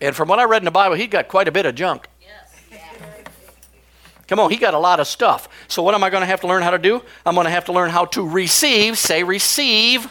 And 0.01 0.14
from 0.14 0.29
what 0.29 0.38
I 0.38 0.44
read 0.44 0.62
in 0.62 0.64
the 0.64 0.70
Bible, 0.70 0.94
he 0.94 1.09
got 1.09 1.27
quite 1.27 1.49
a 1.49 1.53
bit 1.53 1.66
of 1.66 1.75
junk. 1.75 2.07
Yes. 2.22 2.81
Come 4.29 4.38
on, 4.38 4.49
he 4.49 4.59
got 4.59 4.75
a 4.75 4.79
lot 4.79 5.01
of 5.01 5.09
stuff. 5.09 5.49
So, 5.66 5.83
what 5.83 5.96
am 5.96 6.05
I 6.05 6.11
going 6.11 6.20
to 6.20 6.27
have 6.27 6.42
to 6.42 6.46
learn 6.46 6.62
how 6.62 6.70
to 6.70 6.79
do? 6.79 7.03
I'm 7.25 7.35
going 7.35 7.46
to 7.46 7.51
have 7.51 7.64
to 7.64 7.72
learn 7.72 7.90
how 7.90 8.05
to 8.07 8.29
receive, 8.29 8.96
say, 8.96 9.25
receive 9.25 10.09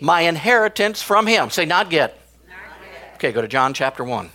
my 0.00 0.22
inheritance 0.22 1.00
from 1.00 1.28
him. 1.28 1.48
Say, 1.50 1.64
not 1.64 1.90
get. 1.90 2.18
Not 2.48 2.56
get. 2.80 3.14
Okay, 3.14 3.30
go 3.30 3.40
to 3.40 3.48
John 3.48 3.72
chapter 3.72 4.02
1 4.02 4.30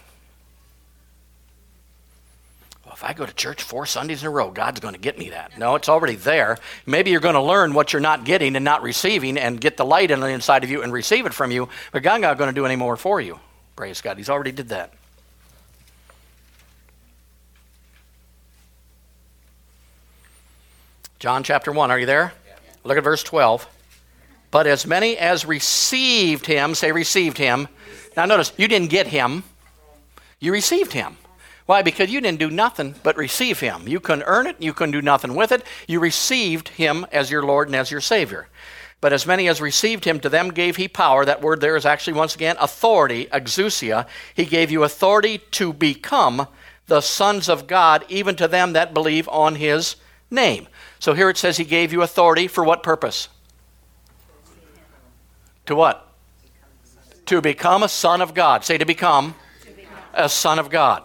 if 3.03 3.09
I 3.09 3.13
go 3.13 3.25
to 3.25 3.33
church 3.33 3.61
four 3.63 3.85
Sundays 3.85 4.21
in 4.21 4.27
a 4.27 4.31
row, 4.31 4.49
God's 4.49 4.79
going 4.79 4.93
to 4.93 4.99
get 4.99 5.19
me 5.19 5.31
that. 5.31 5.57
No, 5.57 5.75
it's 5.75 5.89
already 5.89 6.15
there. 6.15 6.57
Maybe 6.85 7.11
you're 7.11 7.19
going 7.19 7.35
to 7.35 7.41
learn 7.41 7.73
what 7.73 7.91
you're 7.91 8.01
not 8.01 8.23
getting 8.23 8.55
and 8.55 8.63
not 8.63 8.81
receiving 8.81 9.37
and 9.37 9.59
get 9.59 9.75
the 9.75 9.83
light 9.83 10.09
on 10.09 10.21
the 10.21 10.27
inside 10.27 10.63
of 10.63 10.69
you 10.69 10.83
and 10.83 10.93
receive 10.93 11.25
it 11.25 11.33
from 11.33 11.51
you, 11.51 11.67
but 11.91 12.01
God's 12.01 12.21
not 12.21 12.37
going 12.37 12.47
to 12.47 12.55
do 12.55 12.65
any 12.65 12.77
more 12.77 12.95
for 12.95 13.19
you. 13.19 13.41
Praise 13.75 13.99
God. 13.99 14.17
He's 14.17 14.29
already 14.29 14.53
did 14.53 14.69
that. 14.69 14.93
John 21.19 21.43
chapter 21.43 21.73
1, 21.73 21.91
are 21.91 21.99
you 21.99 22.05
there? 22.05 22.31
Look 22.85 22.97
at 22.97 23.03
verse 23.03 23.23
12. 23.23 23.67
But 24.49 24.65
as 24.65 24.87
many 24.87 25.17
as 25.17 25.43
received 25.45 26.45
him, 26.45 26.73
say 26.73 26.93
received 26.93 27.37
him. 27.37 27.67
Now 28.15 28.23
notice, 28.23 28.53
you 28.55 28.69
didn't 28.69 28.91
get 28.91 29.07
him, 29.07 29.43
you 30.39 30.53
received 30.53 30.93
him. 30.93 31.17
Why? 31.65 31.81
Because 31.81 32.11
you 32.11 32.19
didn't 32.19 32.39
do 32.39 32.51
nothing 32.51 32.95
but 33.03 33.15
receive 33.15 33.59
Him. 33.59 33.87
You 33.87 33.99
couldn't 33.99 34.25
earn 34.27 34.47
it, 34.47 34.57
you 34.59 34.73
couldn't 34.73 34.91
do 34.91 35.01
nothing 35.01 35.35
with 35.35 35.51
it. 35.51 35.63
You 35.87 35.99
received 35.99 36.69
Him 36.69 37.05
as 37.11 37.31
your 37.31 37.43
Lord 37.43 37.67
and 37.67 37.75
as 37.75 37.89
your 37.89 38.01
Savior. 38.01 38.47
But 38.99 39.13
as 39.13 39.25
many 39.25 39.47
as 39.47 39.61
received 39.61 40.05
Him, 40.05 40.19
to 40.21 40.29
them 40.29 40.49
gave 40.49 40.75
He 40.75 40.87
power. 40.87 41.25
That 41.25 41.41
word 41.41 41.61
there 41.61 41.75
is 41.75 41.85
actually, 41.85 42.13
once 42.13 42.35
again, 42.35 42.55
authority, 42.59 43.27
exousia. 43.27 44.07
He 44.33 44.45
gave 44.45 44.71
you 44.71 44.83
authority 44.83 45.39
to 45.51 45.73
become 45.73 46.47
the 46.87 47.01
sons 47.01 47.47
of 47.49 47.67
God, 47.67 48.05
even 48.09 48.35
to 48.35 48.47
them 48.47 48.73
that 48.73 48.93
believe 48.93 49.29
on 49.29 49.55
His 49.55 49.95
name. 50.29 50.67
So 50.99 51.13
here 51.13 51.29
it 51.29 51.37
says 51.37 51.57
He 51.57 51.65
gave 51.65 51.93
you 51.93 52.01
authority 52.01 52.47
for 52.47 52.63
what 52.63 52.83
purpose? 52.83 53.29
To 55.65 55.75
what? 55.75 56.09
To 57.27 57.39
become 57.39 57.83
a 57.83 57.89
son 57.89 58.21
of 58.21 58.33
God. 58.33 58.65
Say 58.65 58.77
to 58.77 58.85
become, 58.85 59.35
to 59.63 59.71
become. 59.71 59.97
a 60.13 60.27
son 60.27 60.59
of 60.59 60.69
God. 60.69 61.03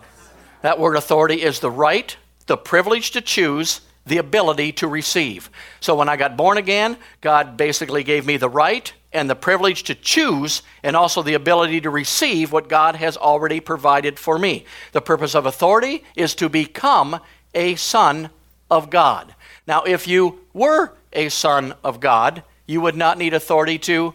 That 0.62 0.78
word 0.78 0.96
authority 0.96 1.42
is 1.42 1.60
the 1.60 1.70
right, 1.70 2.16
the 2.46 2.56
privilege 2.56 3.10
to 3.12 3.20
choose, 3.20 3.80
the 4.06 4.18
ability 4.18 4.72
to 4.72 4.88
receive. 4.88 5.50
So 5.80 5.94
when 5.94 6.08
I 6.08 6.16
got 6.16 6.36
born 6.36 6.58
again, 6.58 6.96
God 7.20 7.56
basically 7.56 8.02
gave 8.02 8.26
me 8.26 8.36
the 8.36 8.48
right, 8.48 8.92
and 9.12 9.28
the 9.28 9.36
privilege 9.36 9.84
to 9.84 9.94
choose 9.94 10.62
and 10.82 10.94
also 10.94 11.22
the 11.22 11.34
ability 11.34 11.80
to 11.80 11.90
receive 11.90 12.52
what 12.52 12.68
God 12.68 12.96
has 12.96 13.16
already 13.16 13.60
provided 13.60 14.18
for 14.18 14.38
me. 14.38 14.64
The 14.92 15.00
purpose 15.00 15.34
of 15.34 15.46
authority 15.46 16.04
is 16.14 16.34
to 16.36 16.48
become 16.48 17.20
a 17.54 17.74
son 17.76 18.30
of 18.70 18.90
God. 18.90 19.34
Now, 19.66 19.82
if 19.84 20.06
you 20.06 20.40
were 20.52 20.92
a 21.12 21.30
son 21.30 21.74
of 21.82 22.00
God, 22.00 22.42
you 22.66 22.80
would 22.80 22.96
not 22.96 23.18
need 23.18 23.32
authority 23.32 23.78
to 23.80 24.14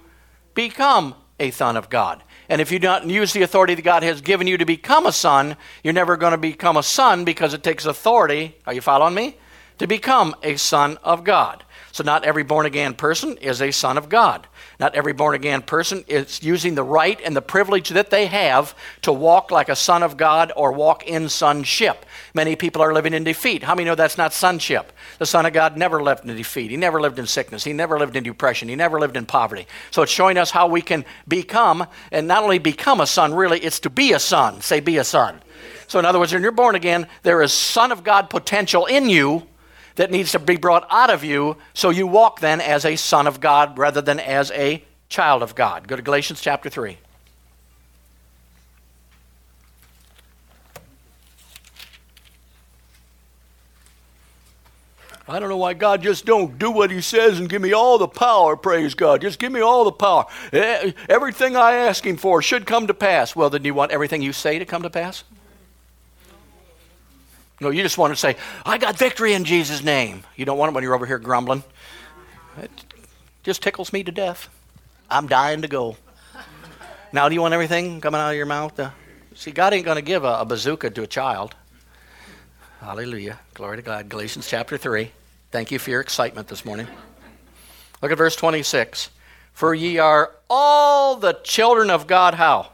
become 0.54 1.16
a 1.40 1.50
son 1.50 1.76
of 1.76 1.90
God. 1.90 2.22
And 2.50 2.62
if 2.62 2.72
you 2.72 2.80
don't 2.80 3.10
use 3.10 3.34
the 3.34 3.42
authority 3.42 3.76
that 3.76 3.82
God 3.82 4.04
has 4.04 4.22
given 4.22 4.48
you 4.48 4.58
to 4.58 4.66
become 4.66 5.06
a 5.06 5.12
son, 5.12 5.56
you're 5.84 5.94
never 5.94 6.18
going 6.18 6.32
to 6.32 6.38
become 6.38 6.78
a 6.78 6.84
son 6.84 7.24
because 7.24 7.54
it 7.54 7.64
takes 7.64 7.86
authority. 7.86 8.56
Are 8.66 8.74
you 8.74 8.82
following 8.82 9.14
me? 9.14 9.38
To 9.80 9.88
become 9.88 10.36
a 10.44 10.58
son 10.58 10.98
of 11.04 11.24
God. 11.24 11.64
So, 11.92 12.04
not 12.04 12.26
every 12.26 12.44
born 12.44 12.66
again 12.66 12.96
person 12.96 13.38
is 13.38 13.62
a 13.62 13.72
son 13.72 13.98
of 13.98 14.10
God. 14.10 14.48
Not 14.80 14.96
every 14.96 15.14
born 15.14 15.36
again 15.36 15.62
person 15.62 16.04
is 16.08 16.42
using 16.44 16.76
the 16.76 16.84
right 16.84 17.20
and 17.24 17.36
the 17.36 17.42
privilege 17.42 17.90
that 17.90 18.10
they 18.10 18.26
have 18.26 18.76
to 19.04 19.12
walk 19.12 19.52
like 19.52 19.70
a 19.70 19.76
son 19.76 20.04
of 20.04 20.18
God 20.18 20.52
or 20.56 20.72
walk 20.72 21.08
in 21.08 21.30
sonship. 21.30 22.06
Many 22.34 22.56
people 22.56 22.82
are 22.82 22.94
living 22.94 23.14
in 23.14 23.24
defeat. 23.24 23.64
How 23.64 23.76
many 23.76 23.86
know 23.86 23.96
that's 23.96 24.18
not 24.18 24.34
sonship? 24.34 24.92
The 25.20 25.26
Son 25.26 25.46
of 25.46 25.54
God 25.54 25.78
never 25.78 26.02
lived 26.02 26.26
in 26.26 26.36
defeat. 26.36 26.72
He 26.72 26.78
never 26.78 27.00
lived 27.00 27.20
in 27.20 27.28
sickness. 27.28 27.64
He 27.64 27.74
never 27.74 28.00
lived 28.00 28.16
in 28.16 28.24
depression. 28.24 28.70
He 28.70 28.76
never 28.76 29.00
lived 29.00 29.16
in 29.16 29.26
poverty. 29.26 29.68
So 29.92 30.02
it's 30.02 30.12
showing 30.12 30.38
us 30.38 30.50
how 30.52 30.68
we 30.68 30.82
can 30.82 31.06
become, 31.28 31.86
and 32.12 32.28
not 32.28 32.44
only 32.44 32.60
become 32.60 33.02
a 33.02 33.08
son, 33.08 33.34
really, 33.34 33.60
it's 33.60 33.80
to 33.82 33.90
be 33.90 34.14
a 34.14 34.20
son. 34.20 34.62
Say, 34.62 34.80
be 34.80 34.98
a 34.98 35.04
son. 35.04 35.42
So, 35.88 36.00
in 36.00 36.06
other 36.06 36.18
words, 36.20 36.34
when 36.34 36.42
you're 36.42 36.52
born 36.52 36.76
again, 36.76 37.08
there 37.22 37.42
is 37.42 37.54
Son 37.54 37.92
of 37.92 38.04
God 38.04 38.30
potential 38.30 38.86
in 38.86 39.10
you 39.10 39.44
that 39.96 40.12
needs 40.12 40.32
to 40.32 40.40
be 40.40 40.58
brought 40.58 40.88
out 40.90 41.10
of 41.10 41.24
you 41.24 41.58
so 41.74 41.90
you 41.90 42.08
walk 42.08 42.40
then 42.40 42.62
as 42.62 42.86
a 42.86 42.96
son 42.96 43.28
of 43.28 43.40
God 43.40 43.78
rather 43.78 44.02
than 44.02 44.20
as 44.20 44.52
a 44.52 44.84
child 45.10 45.44
of 45.44 45.56
God. 45.56 45.88
Go 45.88 45.96
to 45.96 46.02
Galatians 46.02 46.42
chapter 46.42 46.70
3. 46.70 46.98
I 55.26 55.40
don't 55.40 55.48
know 55.48 55.58
why 55.58 55.74
God 55.74 56.04
just 56.04 56.26
don't 56.26 56.60
do 56.60 56.70
what 56.70 56.92
he 56.92 57.00
says 57.00 57.40
and 57.40 57.48
give 57.48 57.62
me 57.62 57.72
all 57.72 57.98
the 57.98 58.10
power, 58.10 58.58
praise 58.58 58.94
God. 58.94 59.22
Just 59.22 59.40
give 59.40 59.54
me 59.54 59.62
all 59.62 59.86
the 59.86 59.92
power. 59.92 60.26
Everything 60.52 61.56
I 61.56 61.76
ask 61.76 62.06
him 62.06 62.18
for 62.18 62.42
should 62.42 62.66
come 62.66 62.88
to 62.88 62.94
pass. 62.94 63.34
Well, 63.34 63.50
then 63.50 63.62
do 63.62 63.68
you 63.68 63.74
want 63.74 63.94
everything 63.94 64.22
you 64.22 64.34
say 64.34 64.60
to 64.60 64.66
come 64.66 64.84
to 64.84 64.90
pass? 64.90 65.24
No, 67.64 67.70
you 67.70 67.82
just 67.82 67.98
want 67.98 68.12
to 68.12 68.18
say, 68.18 68.36
I 68.66 68.78
got 68.78 68.98
victory 68.98 69.34
in 69.34 69.46
Jesus' 69.46 69.82
name. 69.82 70.24
You 70.36 70.44
don't 70.44 70.58
want 70.58 70.72
it 70.72 70.76
when 70.76 70.84
you're 70.84 70.94
over 70.94 71.06
here 71.06 71.18
grumbling. 71.18 71.64
It 72.62 72.70
just 73.42 73.64
tickles 73.64 73.94
me 73.94 74.04
to 74.04 74.12
death. 74.12 74.50
I'm 75.10 75.28
dying 75.28 75.62
to 75.62 75.70
go. 75.70 75.96
Now, 77.14 77.30
do 77.30 77.36
you 77.36 77.42
want 77.42 77.54
everything 77.54 78.02
coming 78.02 78.20
out 78.20 78.32
of 78.32 78.36
your 78.36 78.46
mouth? 78.46 78.78
Uh, 78.78 78.90
see, 79.34 79.52
God 79.52 79.74
ain't 79.74 79.86
going 79.86 79.96
to 79.96 80.02
give 80.02 80.26
a, 80.26 80.40
a 80.40 80.46
bazooka 80.46 80.90
to 80.90 81.04
a 81.04 81.08
child. 81.08 81.56
Hallelujah. 82.82 83.40
Glory 83.54 83.78
to 83.78 83.82
God. 83.82 84.10
Galatians 84.10 84.46
chapter 84.46 84.78
3. 84.78 85.10
Thank 85.50 85.72
you 85.72 85.80
for 85.80 85.90
your 85.90 86.02
excitement 86.02 86.50
this 86.50 86.66
morning. 86.66 86.88
Look 88.02 88.12
at 88.12 88.18
verse 88.18 88.36
26. 88.36 89.10
For 89.54 89.74
ye 89.74 90.00
are 90.00 90.32
all 90.50 91.16
the 91.16 91.40
children 91.44 91.90
of 91.90 92.08
God, 92.08 92.34
how? 92.34 92.73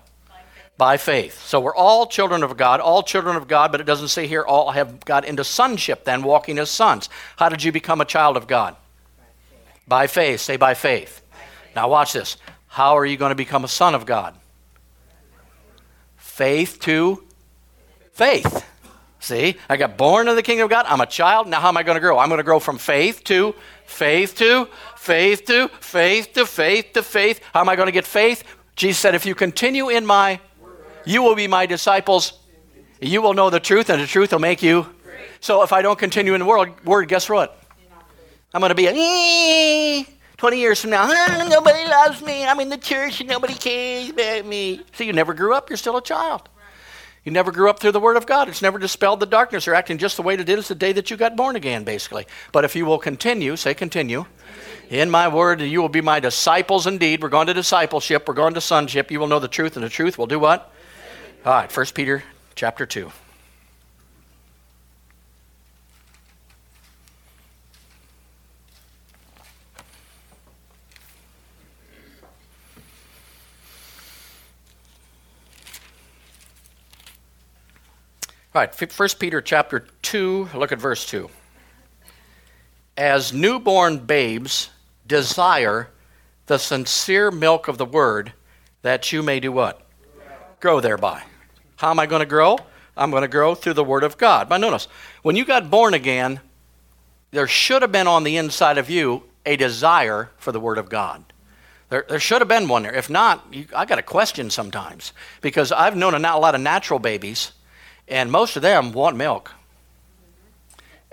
By 0.79 0.95
faith. 0.95 1.45
So 1.45 1.59
we're 1.59 1.75
all 1.75 2.07
children 2.07 2.41
of 2.41 2.55
God, 2.55 2.79
all 2.79 3.03
children 3.03 3.35
of 3.35 3.49
God, 3.49 3.69
but 3.69 3.81
it 3.81 3.83
doesn't 3.83 4.07
say 4.07 4.27
here 4.27 4.43
all 4.43 4.71
have 4.71 5.03
got 5.03 5.25
into 5.25 5.43
sonship 5.43 6.05
then, 6.05 6.23
walking 6.23 6.57
as 6.57 6.71
sons. 6.71 7.09
How 7.35 7.49
did 7.49 7.63
you 7.63 7.73
become 7.73 7.99
a 7.99 8.05
child 8.05 8.37
of 8.37 8.47
God? 8.47 8.77
By 9.85 10.07
faith. 10.07 10.07
By 10.07 10.07
faith. 10.07 10.39
Say 10.39 10.55
by 10.55 10.73
faith. 10.73 11.21
Now 11.75 11.89
watch 11.89 12.13
this. 12.13 12.37
How 12.67 12.97
are 12.97 13.05
you 13.05 13.17
going 13.17 13.31
to 13.31 13.35
become 13.35 13.65
a 13.65 13.67
son 13.67 13.93
of 13.93 14.05
God? 14.05 14.33
Faith 16.15 16.79
to 16.79 17.25
faith. 18.13 18.65
See, 19.19 19.57
I 19.67 19.75
got 19.75 19.97
born 19.97 20.29
in 20.29 20.37
the 20.37 20.41
kingdom 20.41 20.63
of 20.63 20.69
God. 20.69 20.85
I'm 20.87 21.01
a 21.01 21.05
child. 21.05 21.49
Now, 21.49 21.59
how 21.59 21.67
am 21.67 21.75
I 21.75 21.83
going 21.83 21.97
to 21.97 21.99
grow? 21.99 22.17
I'm 22.17 22.29
going 22.29 22.37
to 22.37 22.43
grow 22.43 22.59
from 22.59 22.77
faith 22.77 23.25
to 23.25 23.53
faith 23.85 24.35
to 24.35 24.69
faith 24.95 25.43
to 25.47 25.67
faith 25.81 26.31
to 26.35 26.45
faith 26.45 26.93
to 26.93 27.03
faith. 27.03 27.41
How 27.53 27.59
am 27.59 27.67
I 27.67 27.75
going 27.75 27.87
to 27.87 27.91
get 27.91 28.07
faith? 28.07 28.45
Jesus 28.77 29.01
said, 29.01 29.13
If 29.13 29.25
you 29.25 29.35
continue 29.35 29.89
in 29.89 30.05
my 30.05 30.39
you 31.09 31.23
will 31.23 31.33
be 31.33 31.47
my 31.47 31.65
disciples. 31.65 32.33
You 33.01 33.23
will 33.23 33.33
know 33.33 33.49
the 33.49 33.59
truth, 33.59 33.89
and 33.89 33.99
the 33.99 34.05
truth 34.05 34.31
will 34.31 34.37
make 34.37 34.61
you. 34.61 34.85
So 35.39 35.63
if 35.63 35.73
I 35.73 35.81
don't 35.81 35.97
continue 35.97 36.35
in 36.35 36.39
the 36.39 36.45
world, 36.45 36.69
word, 36.85 37.07
guess 37.07 37.27
what? 37.27 37.59
I'm 38.53 38.61
going 38.61 38.69
to 38.69 38.75
be 38.75 38.85
a 38.85 38.93
eh, 38.93 40.03
20 40.37 40.59
years 40.59 40.81
from 40.81 40.91
now. 40.91 41.07
Nobody 41.49 41.83
loves 41.89 42.21
me. 42.21 42.45
I'm 42.45 42.59
in 42.59 42.69
the 42.69 42.77
church 42.77 43.21
and 43.21 43.29
nobody 43.29 43.55
cares 43.55 44.11
about 44.11 44.45
me. 44.45 44.81
So 44.93 45.03
you 45.03 45.13
never 45.13 45.33
grew 45.33 45.55
up. 45.55 45.69
You're 45.69 45.77
still 45.77 45.97
a 45.97 46.01
child. 46.01 46.47
You 47.23 47.31
never 47.31 47.51
grew 47.51 47.69
up 47.69 47.79
through 47.79 47.91
the 47.91 47.99
Word 47.99 48.15
of 48.15 48.25
God. 48.25 48.47
It's 48.47 48.61
never 48.61 48.77
dispelled 48.77 49.19
the 49.19 49.25
darkness. 49.25 49.65
You're 49.65 49.75
acting 49.75 49.97
just 49.97 50.15
the 50.15 50.21
way 50.21 50.35
it 50.35 50.45
did 50.45 50.59
is 50.59 50.67
the 50.67 50.75
day 50.75 50.93
that 50.93 51.09
you 51.09 51.17
got 51.17 51.35
born 51.35 51.55
again, 51.55 51.83
basically. 51.83 52.27
But 52.51 52.65
if 52.65 52.75
you 52.75 52.85
will 52.85 52.99
continue, 52.99 53.55
say 53.55 53.73
continue, 53.73 54.25
in 54.89 55.09
my 55.09 55.27
word, 55.27 55.61
you 55.61 55.81
will 55.81 55.89
be 55.89 56.01
my 56.01 56.19
disciples 56.19 56.87
indeed. 56.87 57.21
We're 57.21 57.29
going 57.29 57.47
to 57.47 57.53
discipleship. 57.53 58.27
We're 58.27 58.35
going 58.35 58.53
to 58.53 58.61
sonship. 58.61 59.11
You 59.11 59.19
will 59.19 59.27
know 59.27 59.39
the 59.39 59.47
truth, 59.47 59.75
and 59.75 59.83
the 59.83 59.89
truth 59.89 60.17
will 60.17 60.27
do 60.27 60.39
what? 60.39 60.73
All 61.45 61.53
right, 61.53 61.75
1 61.75 61.85
Peter 61.95 62.21
chapter 62.53 62.85
2. 62.85 63.05
All 63.05 63.11
right, 78.53 78.81
1 78.81 79.09
Peter 79.17 79.39
chapter 79.39 79.87
2, 80.01 80.49
look 80.55 80.73
at 80.73 80.79
verse 80.79 81.05
2. 81.05 81.29
As 82.97 83.31
newborn 83.31 83.99
babes 83.99 84.71
desire 85.07 85.87
the 86.47 86.57
sincere 86.57 87.31
milk 87.31 87.69
of 87.69 87.77
the 87.77 87.85
word, 87.85 88.33
that 88.81 89.13
you 89.13 89.23
may 89.23 89.39
do 89.39 89.53
what? 89.53 89.87
Grow 90.59 90.81
thereby. 90.81 91.23
How 91.79 91.91
am 91.91 91.99
I 91.99 92.07
going 92.07 92.19
to 92.19 92.25
grow? 92.25 92.57
I'm 92.97 93.09
going 93.09 93.21
to 93.21 93.29
grow 93.29 93.55
through 93.55 93.75
the 93.75 93.85
Word 93.85 94.03
of 94.03 94.17
God. 94.17 94.49
But 94.49 94.57
notice, 94.57 94.89
when 95.21 95.37
you 95.37 95.45
got 95.45 95.71
born 95.71 95.93
again, 95.93 96.41
there 97.31 97.47
should 97.47 97.81
have 97.83 97.91
been 97.91 98.05
on 98.05 98.25
the 98.25 98.35
inside 98.35 98.77
of 98.77 98.89
you 98.89 99.23
a 99.45 99.55
desire 99.55 100.29
for 100.37 100.51
the 100.51 100.59
Word 100.59 100.77
of 100.77 100.89
God. 100.89 101.23
There, 101.87 102.05
there 102.09 102.19
should 102.19 102.41
have 102.41 102.49
been 102.49 102.67
one 102.67 102.83
there. 102.83 102.93
If 102.93 103.09
not, 103.09 103.45
you, 103.49 103.65
I 103.73 103.85
got 103.85 103.97
a 103.97 104.03
question 104.03 104.49
sometimes 104.49 105.13
because 105.39 105.71
I've 105.71 105.95
known 105.95 106.13
a, 106.13 106.17
a 106.17 106.37
lot 106.37 106.53
of 106.53 106.59
natural 106.59 106.99
babies, 106.99 107.53
and 108.09 108.29
most 108.29 108.57
of 108.57 108.61
them 108.61 108.91
want 108.91 109.15
milk. 109.15 109.53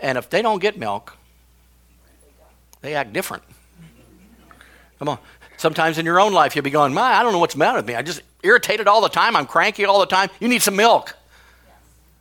And 0.01 0.19
if 0.19 0.29
they 0.29 0.43
don't 0.43 0.59
get 0.59 0.77
milk, 0.77 1.17
they 2.81 2.95
act 2.95 3.13
different. 3.13 3.45
Come 4.99 5.11
on. 5.11 5.19
Sometimes 5.67 5.99
in 5.99 6.07
your 6.07 6.21
own 6.21 6.33
life, 6.33 6.55
you'll 6.55 6.63
be 6.63 6.71
going, 6.71 6.95
My, 6.95 7.15
I 7.15 7.25
don't 7.25 7.33
know 7.33 7.41
what's 7.41 7.55
the 7.55 7.59
matter 7.59 7.79
with 7.79 7.89
me. 7.89 7.97
I 7.97 8.03
just 8.03 8.23
irritated 8.45 8.87
all 8.87 9.01
the 9.01 9.09
time. 9.09 9.35
I'm 9.35 9.47
cranky 9.47 9.85
all 9.85 9.99
the 9.99 10.07
time. 10.07 10.31
You 10.39 10.47
need 10.47 10.63
some 10.63 10.77
milk. 10.77 11.17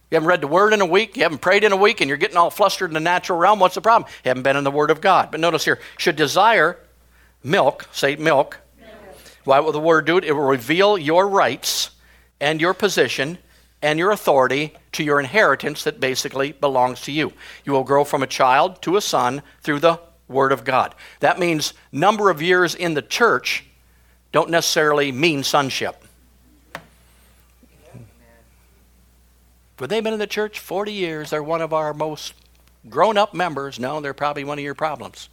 You 0.09 0.15
haven't 0.15 0.27
read 0.27 0.41
the 0.41 0.47
Word 0.47 0.73
in 0.73 0.81
a 0.81 0.85
week. 0.87 1.15
You 1.15 1.21
haven't 1.21 1.41
prayed 1.41 1.63
in 1.63 1.71
a 1.71 1.77
week, 1.77 2.01
and 2.01 2.09
you're 2.09 2.17
getting 2.17 2.37
all 2.37 2.49
flustered 2.49 2.89
in 2.89 2.95
the 2.95 2.99
natural 2.99 3.37
realm. 3.37 3.59
What's 3.59 3.75
the 3.75 3.81
problem? 3.81 4.11
You 4.23 4.29
haven't 4.29 4.41
been 4.41 4.57
in 4.57 4.63
the 4.63 4.71
Word 4.71 4.89
of 4.89 4.99
God. 4.99 5.29
But 5.29 5.41
notice 5.41 5.63
here, 5.63 5.79
should 5.99 6.15
desire 6.15 6.79
milk, 7.43 7.87
say 7.91 8.15
milk. 8.15 8.61
milk. 8.79 8.91
Why 9.43 9.59
will 9.59 9.73
the 9.73 9.79
Word 9.79 10.05
do 10.05 10.17
it? 10.17 10.23
It 10.23 10.31
will 10.31 10.41
reveal 10.41 10.97
your 10.97 11.29
rights 11.29 11.91
and 12.41 12.59
your 12.59 12.73
position 12.73 13.37
and 13.79 13.99
your 13.99 14.09
authority 14.09 14.73
to 14.93 15.03
your 15.03 15.19
inheritance 15.19 15.83
that 15.83 15.99
basically 15.99 16.53
belongs 16.53 17.01
to 17.01 17.11
you. 17.11 17.31
You 17.63 17.73
will 17.73 17.83
grow 17.83 18.05
from 18.05 18.23
a 18.23 18.27
child 18.27 18.81
to 18.81 18.97
a 18.97 19.01
son 19.01 19.43
through 19.61 19.81
the 19.81 19.99
Word 20.27 20.51
of 20.51 20.63
God. 20.63 20.95
That 21.19 21.39
means 21.39 21.73
number 21.91 22.29
of 22.29 22.41
years 22.41 22.75
in 22.75 22.93
the 22.93 23.01
church 23.01 23.65
don't 24.31 24.49
necessarily 24.49 25.11
mean 25.11 25.43
sonship. 25.43 26.03
But 29.77 29.89
they've 29.89 30.03
been 30.03 30.13
in 30.13 30.19
the 30.19 30.27
church 30.27 30.59
40 30.59 30.93
years. 30.93 31.29
They're 31.29 31.43
one 31.43 31.61
of 31.61 31.73
our 31.73 31.93
most 31.93 32.33
grown 32.89 33.17
up 33.17 33.33
members. 33.33 33.79
No, 33.79 33.99
they're 33.99 34.13
probably 34.13 34.43
one 34.43 34.57
of 34.57 34.63
your 34.63 34.75
problems. 34.75 35.29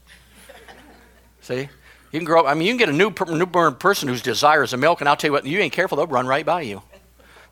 See? 1.41 1.69
You 2.13 2.19
can 2.19 2.25
grow 2.25 2.41
up. 2.41 2.47
I 2.47 2.55
mean, 2.55 2.67
you 2.67 2.73
can 2.73 2.79
get 2.79 2.89
a 2.89 2.93
new, 2.93 3.13
newborn 3.37 3.77
person 3.77 4.09
whose 4.09 4.21
desires 4.21 4.73
a 4.73 4.77
milk, 4.77 5.01
and 5.01 5.09
I'll 5.09 5.17
tell 5.17 5.29
you 5.29 5.33
what, 5.33 5.47
you 5.47 5.59
ain't 5.61 5.73
careful, 5.73 5.97
they'll 5.97 6.07
run 6.07 6.27
right 6.27 6.45
by 6.45 6.63
you. 6.63 6.83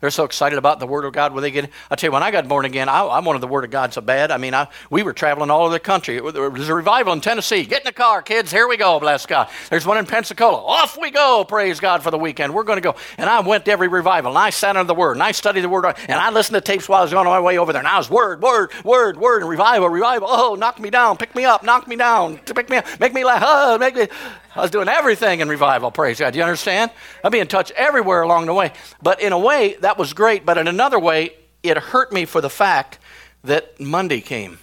They're 0.01 0.09
so 0.09 0.23
excited 0.23 0.57
about 0.57 0.79
the 0.79 0.87
Word 0.87 1.05
of 1.05 1.13
God 1.13 1.31
when 1.33 1.43
they 1.43 1.51
get. 1.51 1.69
I 1.89 1.95
tell 1.95 2.07
you, 2.07 2.11
when 2.11 2.23
I 2.23 2.31
got 2.31 2.47
born 2.47 2.65
again, 2.65 2.89
I, 2.89 3.03
I 3.03 3.19
wanted 3.19 3.39
the 3.39 3.47
Word 3.47 3.63
of 3.63 3.69
God 3.69 3.93
so 3.93 4.01
bad. 4.01 4.31
I 4.31 4.37
mean, 4.37 4.55
I, 4.55 4.67
we 4.89 5.03
were 5.03 5.13
traveling 5.13 5.51
all 5.51 5.65
over 5.65 5.73
the 5.73 5.79
country. 5.79 6.19
There 6.19 6.49
was 6.49 6.69
a 6.69 6.73
revival 6.73 7.13
in 7.13 7.21
Tennessee. 7.21 7.63
Get 7.65 7.81
in 7.81 7.85
the 7.85 7.91
car, 7.91 8.23
kids. 8.23 8.51
Here 8.51 8.67
we 8.67 8.77
go. 8.77 8.99
Bless 8.99 9.27
God. 9.27 9.47
There's 9.69 9.85
one 9.85 9.99
in 9.99 10.07
Pensacola. 10.07 10.57
Off 10.57 10.97
we 10.99 11.11
go. 11.11 11.45
Praise 11.47 11.79
God 11.79 12.01
for 12.01 12.09
the 12.09 12.17
weekend. 12.17 12.53
We're 12.53 12.63
going 12.63 12.77
to 12.77 12.81
go. 12.81 12.95
And 13.19 13.29
I 13.29 13.41
went 13.41 13.65
to 13.65 13.71
every 13.71 13.87
revival, 13.89 14.31
and 14.31 14.39
I 14.39 14.49
sat 14.49 14.75
under 14.75 14.87
the 14.87 14.95
Word, 14.95 15.13
and 15.13 15.23
I 15.23 15.33
studied 15.33 15.61
the 15.61 15.69
Word, 15.69 15.85
and 15.85 16.19
I 16.19 16.31
listened 16.31 16.55
to 16.55 16.61
tapes 16.61 16.89
while 16.89 17.01
I 17.01 17.03
was 17.03 17.13
on 17.13 17.25
my 17.25 17.39
way 17.39 17.59
over 17.59 17.71
there. 17.71 17.81
And 17.81 17.87
I 17.87 17.99
was 17.99 18.09
Word, 18.09 18.41
Word, 18.41 18.71
Word, 18.83 19.17
Word, 19.17 19.41
and 19.43 19.49
revival, 19.49 19.87
revival. 19.87 20.27
Oh, 20.31 20.55
knock 20.55 20.79
me 20.79 20.89
down, 20.89 21.17
pick 21.17 21.35
me 21.35 21.45
up, 21.45 21.63
knock 21.63 21.87
me 21.87 21.95
down, 21.95 22.39
pick 22.39 22.71
me 22.71 22.77
up, 22.77 22.99
make 22.99 23.13
me 23.13 23.23
laugh. 23.23 23.43
Oh, 23.45 23.77
make 23.79 23.95
me. 23.95 24.07
I 24.53 24.61
was 24.61 24.71
doing 24.71 24.89
everything 24.89 25.39
in 25.39 25.47
revival, 25.47 25.91
praise 25.91 26.19
God. 26.19 26.33
Do 26.33 26.39
you 26.39 26.43
understand? 26.43 26.91
I'd 27.23 27.31
be 27.31 27.39
in 27.39 27.47
touch 27.47 27.71
everywhere 27.71 28.21
along 28.21 28.47
the 28.47 28.53
way. 28.53 28.73
But 29.01 29.21
in 29.21 29.31
a 29.31 29.39
way, 29.39 29.75
that 29.79 29.97
was 29.97 30.11
great. 30.13 30.45
But 30.45 30.57
in 30.57 30.67
another 30.67 30.99
way, 30.99 31.35
it 31.63 31.77
hurt 31.77 32.11
me 32.11 32.25
for 32.25 32.41
the 32.41 32.49
fact 32.49 32.99
that 33.45 33.79
Monday 33.79 34.19
came. 34.19 34.59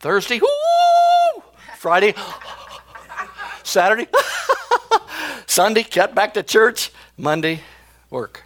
Thursday, 0.00 0.40
whoo! 0.40 1.42
Friday, 1.76 2.14
Saturday, 3.62 4.08
Sunday, 5.46 5.84
got 5.84 6.14
back 6.14 6.34
to 6.34 6.42
church. 6.42 6.92
Monday, 7.16 7.60
work. 8.10 8.42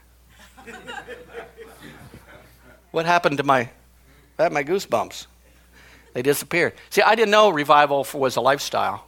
what 2.90 3.06
happened 3.06 3.38
to 3.38 3.42
my, 3.42 3.70
I 4.38 4.42
had 4.42 4.52
my 4.52 4.62
goosebumps. 4.62 5.26
They 6.12 6.22
disappeared. 6.22 6.74
See, 6.90 7.02
I 7.02 7.14
didn't 7.14 7.30
know 7.30 7.50
revival 7.50 8.06
was 8.12 8.36
a 8.36 8.40
lifestyle. 8.40 9.06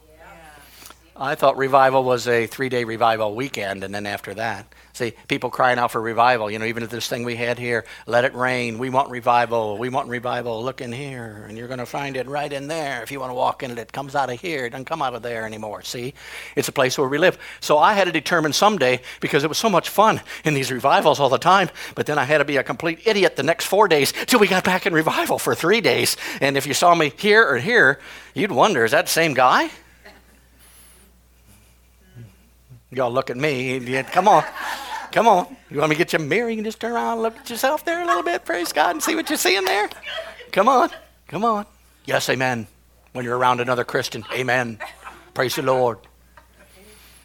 I 1.22 1.36
thought 1.36 1.56
revival 1.56 2.02
was 2.02 2.26
a 2.26 2.48
three 2.48 2.68
day 2.68 2.82
revival 2.82 3.36
weekend, 3.36 3.84
and 3.84 3.94
then 3.94 4.06
after 4.06 4.34
that. 4.34 4.66
See, 4.92 5.12
people 5.28 5.50
crying 5.50 5.78
out 5.78 5.92
for 5.92 6.00
revival. 6.00 6.50
You 6.50 6.58
know, 6.58 6.64
even 6.64 6.82
if 6.82 6.90
this 6.90 7.06
thing 7.06 7.22
we 7.22 7.36
had 7.36 7.60
here, 7.60 7.84
let 8.06 8.24
it 8.24 8.34
rain. 8.34 8.76
We 8.76 8.90
want 8.90 9.08
revival. 9.08 9.78
We 9.78 9.88
want 9.88 10.08
revival. 10.08 10.64
Look 10.64 10.80
in 10.80 10.90
here, 10.90 11.46
and 11.48 11.56
you're 11.56 11.68
going 11.68 11.78
to 11.78 11.86
find 11.86 12.16
it 12.16 12.26
right 12.26 12.52
in 12.52 12.66
there. 12.66 13.04
If 13.04 13.12
you 13.12 13.20
want 13.20 13.30
to 13.30 13.34
walk 13.34 13.62
in 13.62 13.70
it, 13.70 13.78
it 13.78 13.92
comes 13.92 14.16
out 14.16 14.30
of 14.30 14.40
here. 14.40 14.66
It 14.66 14.70
doesn't 14.70 14.86
come 14.86 15.00
out 15.00 15.14
of 15.14 15.22
there 15.22 15.46
anymore. 15.46 15.82
See, 15.82 16.12
it's 16.56 16.66
a 16.66 16.72
place 16.72 16.98
where 16.98 17.08
we 17.08 17.18
live. 17.18 17.38
So 17.60 17.78
I 17.78 17.94
had 17.94 18.06
to 18.06 18.12
determine 18.12 18.52
someday, 18.52 19.00
because 19.20 19.44
it 19.44 19.48
was 19.48 19.58
so 19.58 19.70
much 19.70 19.90
fun 19.90 20.20
in 20.44 20.54
these 20.54 20.72
revivals 20.72 21.20
all 21.20 21.28
the 21.28 21.38
time, 21.38 21.70
but 21.94 22.06
then 22.06 22.18
I 22.18 22.24
had 22.24 22.38
to 22.38 22.44
be 22.44 22.56
a 22.56 22.64
complete 22.64 23.06
idiot 23.06 23.36
the 23.36 23.44
next 23.44 23.66
four 23.66 23.86
days 23.86 24.12
till 24.26 24.40
we 24.40 24.48
got 24.48 24.64
back 24.64 24.86
in 24.86 24.92
revival 24.92 25.38
for 25.38 25.54
three 25.54 25.80
days. 25.80 26.16
And 26.40 26.56
if 26.56 26.66
you 26.66 26.74
saw 26.74 26.96
me 26.96 27.12
here 27.16 27.48
or 27.48 27.58
here, 27.58 28.00
you'd 28.34 28.50
wonder, 28.50 28.84
is 28.84 28.90
that 28.90 29.06
the 29.06 29.12
same 29.12 29.34
guy? 29.34 29.70
Y'all 32.92 33.10
look 33.10 33.30
at 33.30 33.36
me. 33.36 33.80
Come 34.04 34.28
on. 34.28 34.44
Come 35.12 35.26
on. 35.26 35.56
You 35.70 35.78
want 35.78 35.90
me 35.90 35.96
to 35.96 35.98
get 35.98 36.12
you 36.12 36.18
a 36.18 36.22
mirror? 36.22 36.50
You 36.50 36.56
can 36.56 36.64
just 36.64 36.80
turn 36.80 36.92
around 36.92 37.14
and 37.14 37.22
look 37.22 37.38
at 37.38 37.48
yourself 37.48 37.84
there 37.84 38.02
a 38.02 38.06
little 38.06 38.22
bit. 38.22 38.44
Praise 38.44 38.72
God 38.72 38.90
and 38.90 39.02
see 39.02 39.14
what 39.14 39.28
you're 39.30 39.38
seeing 39.38 39.64
there. 39.64 39.88
Come 40.52 40.68
on. 40.68 40.90
Come 41.28 41.44
on. 41.44 41.66
Yes, 42.04 42.28
amen. 42.28 42.66
When 43.12 43.24
you're 43.24 43.36
around 43.36 43.60
another 43.60 43.84
Christian, 43.84 44.24
amen. 44.32 44.78
Praise 45.34 45.56
the 45.56 45.62
Lord. 45.62 45.98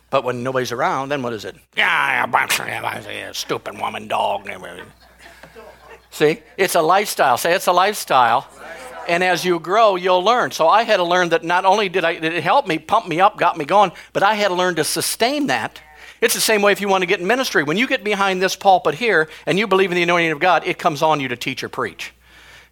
But 0.09 0.23
when 0.23 0.41
nobody's 0.41 0.71
around, 0.71 1.09
then 1.09 1.21
what 1.21 1.33
is 1.33 1.43
it? 1.43 1.55
Yeah, 1.75 2.25
stupid 3.33 3.77
woman, 3.79 4.07
dog. 4.07 4.49
See, 6.11 6.39
it's 6.55 6.75
a 6.75 6.81
lifestyle. 6.81 7.37
Say 7.37 7.53
it's 7.53 7.67
a 7.67 7.73
lifestyle. 7.73 8.47
And 9.07 9.23
as 9.23 9.45
you 9.45 9.59
grow, 9.59 9.95
you'll 9.95 10.23
learn. 10.23 10.51
So 10.51 10.67
I 10.67 10.83
had 10.83 10.97
to 10.97 11.03
learn 11.03 11.29
that 11.29 11.43
not 11.43 11.65
only 11.65 11.89
did, 11.89 12.03
I, 12.03 12.19
did 12.19 12.33
it 12.33 12.43
help 12.43 12.67
me, 12.67 12.77
pump 12.77 13.07
me 13.07 13.21
up, 13.21 13.37
got 13.37 13.57
me 13.57 13.65
going, 13.65 13.91
but 14.13 14.23
I 14.23 14.35
had 14.35 14.49
to 14.49 14.53
learn 14.53 14.75
to 14.75 14.83
sustain 14.83 15.47
that. 15.47 15.81
It's 16.19 16.33
the 16.33 16.41
same 16.41 16.61
way 16.61 16.71
if 16.71 16.81
you 16.81 16.87
want 16.87 17.03
to 17.03 17.05
get 17.05 17.19
in 17.19 17.27
ministry. 17.27 17.63
When 17.63 17.77
you 17.77 17.87
get 17.87 18.03
behind 18.03 18.41
this 18.41 18.55
pulpit 18.55 18.95
here 18.95 19.29
and 19.45 19.59
you 19.59 19.67
believe 19.67 19.91
in 19.91 19.95
the 19.95 20.03
anointing 20.03 20.31
of 20.31 20.39
God, 20.39 20.65
it 20.65 20.77
comes 20.77 21.01
on 21.01 21.19
you 21.19 21.27
to 21.27 21.35
teach 21.35 21.63
or 21.63 21.69
preach. 21.69 22.13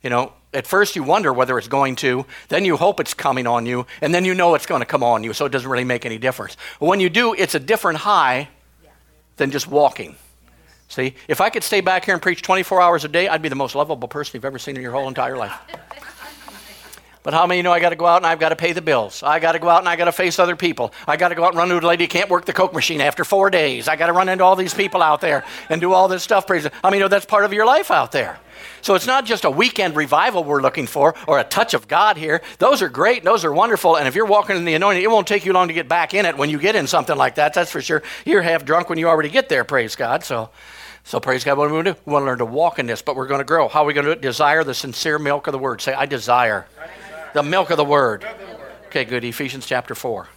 You 0.01 0.09
know, 0.09 0.33
at 0.53 0.65
first 0.65 0.95
you 0.95 1.03
wonder 1.03 1.31
whether 1.31 1.57
it's 1.57 1.67
going 1.67 1.95
to, 1.97 2.25
then 2.49 2.65
you 2.65 2.77
hope 2.77 2.99
it's 2.99 3.13
coming 3.13 3.45
on 3.45 3.65
you, 3.65 3.85
and 4.01 4.13
then 4.13 4.25
you 4.25 4.33
know 4.33 4.55
it's 4.55 4.65
going 4.65 4.81
to 4.81 4.85
come 4.85 5.03
on 5.03 5.23
you, 5.23 5.33
so 5.33 5.45
it 5.45 5.51
doesn't 5.51 5.69
really 5.69 5.83
make 5.83 6.05
any 6.05 6.17
difference. 6.17 6.57
But 6.79 6.87
when 6.87 6.99
you 6.99 7.09
do, 7.09 7.33
it's 7.33 7.55
a 7.55 7.59
different 7.59 7.99
high 7.99 8.49
than 9.37 9.51
just 9.51 9.67
walking. 9.67 10.15
See, 10.87 11.15
if 11.27 11.41
I 11.41 11.49
could 11.49 11.63
stay 11.63 11.81
back 11.81 12.05
here 12.05 12.13
and 12.13 12.21
preach 12.21 12.41
24 12.41 12.81
hours 12.81 13.03
a 13.03 13.07
day, 13.07 13.27
I'd 13.27 13.41
be 13.41 13.49
the 13.49 13.55
most 13.55 13.75
lovable 13.75 14.07
person 14.07 14.31
you've 14.35 14.45
ever 14.45 14.59
seen 14.59 14.75
in 14.75 14.81
your 14.81 14.91
whole 14.91 15.07
entire 15.07 15.35
life. 15.35 15.53
But 17.25 17.33
how 17.33 17.47
many 17.47 17.63
know 17.63 17.71
I 17.71 17.79
got 17.79 17.89
to 17.89 17.95
go 17.95 18.05
out 18.05 18.17
and 18.17 18.27
I've 18.27 18.37
got 18.37 18.49
to 18.49 18.55
pay 18.55 18.71
the 18.71 18.83
bills? 18.83 19.23
I 19.23 19.39
got 19.39 19.53
to 19.53 19.59
go 19.59 19.67
out 19.67 19.79
and 19.79 19.89
I 19.89 19.95
got 19.95 20.05
to 20.05 20.11
face 20.11 20.37
other 20.37 20.55
people. 20.55 20.93
I 21.07 21.17
got 21.17 21.29
to 21.29 21.35
go 21.35 21.43
out 21.43 21.53
and 21.53 21.57
run 21.57 21.71
into 21.71 21.83
a 21.83 21.89
lady 21.89 22.03
who 22.03 22.07
can't 22.07 22.29
work 22.29 22.45
the 22.45 22.53
Coke 22.53 22.71
machine 22.71 23.01
after 23.01 23.25
four 23.25 23.49
days. 23.49 23.87
I 23.87 23.95
got 23.95 24.05
to 24.07 24.13
run 24.13 24.29
into 24.29 24.43
all 24.43 24.55
these 24.55 24.75
people 24.75 25.01
out 25.01 25.21
there 25.21 25.43
and 25.67 25.81
do 25.81 25.91
all 25.91 26.07
this 26.07 26.21
stuff. 26.21 26.45
Praise. 26.45 26.67
I 26.83 26.91
mean, 26.91 26.99
know, 26.99 27.07
that's 27.07 27.25
part 27.25 27.43
of 27.43 27.51
your 27.51 27.65
life 27.65 27.89
out 27.89 28.11
there. 28.11 28.37
So 28.83 28.93
it's 28.93 29.07
not 29.07 29.25
just 29.25 29.43
a 29.43 29.49
weekend 29.49 29.95
revival 29.95 30.43
we're 30.43 30.61
looking 30.61 30.85
for 30.85 31.15
or 31.27 31.39
a 31.39 31.43
touch 31.43 31.73
of 31.73 31.87
God 31.87 32.15
here. 32.15 32.43
Those 32.59 32.83
are 32.83 32.89
great. 32.89 33.23
Those 33.23 33.43
are 33.43 33.51
wonderful. 33.51 33.97
And 33.97 34.07
if 34.07 34.13
you're 34.13 34.27
walking 34.27 34.55
in 34.55 34.63
the 34.63 34.75
anointing, 34.75 35.01
it 35.01 35.09
won't 35.09 35.25
take 35.25 35.45
you 35.45 35.53
long 35.53 35.69
to 35.69 35.73
get 35.73 35.89
back 35.89 36.13
in 36.13 36.27
it 36.27 36.37
when 36.37 36.51
you 36.51 36.59
get 36.59 36.75
in 36.75 36.85
something 36.85 37.17
like 37.17 37.35
that. 37.35 37.55
That's 37.55 37.71
for 37.71 37.81
sure. 37.81 38.03
You're 38.23 38.43
half 38.43 38.65
drunk 38.65 38.87
when 38.87 38.99
you 38.99 39.09
already 39.09 39.29
get 39.29 39.49
there. 39.49 39.63
Praise 39.63 39.95
God. 39.95 40.23
So. 40.23 40.51
So 41.07 41.19
praise 41.19 41.43
God. 41.43 41.59
What 41.59 41.65
are 41.65 41.67
we 41.67 41.73
going 41.73 41.85
to 41.85 41.93
do? 41.93 41.99
We 42.05 42.13
want 42.13 42.23
to 42.23 42.25
learn 42.25 42.39
to 42.39 42.45
walk 42.45 42.79
in 42.79 42.87
this, 42.87 43.03
but 43.03 43.15
we're 43.15 43.27
going 43.27 43.39
to 43.39 43.45
grow. 43.45 43.67
How 43.67 43.83
are 43.83 43.85
we 43.85 43.93
going 43.93 44.05
to 44.05 44.15
do 44.15 44.17
it? 44.17 44.21
Desire 44.21 44.63
the 44.63 44.73
sincere 44.73 45.19
milk 45.19 45.45
of 45.45 45.51
the 45.51 45.59
word. 45.59 45.79
Say, 45.79 45.93
I 45.93 46.07
desire. 46.07 46.65
I 46.79 46.87
desire 46.87 47.04
the 47.35 47.43
milk 47.43 47.69
of 47.69 47.75
the 47.75 47.83
word. 47.83 48.25
Okay, 48.85 49.03
good. 49.03 49.25
Ephesians 49.25 49.65
chapter 49.65 49.93
4. 49.93 50.29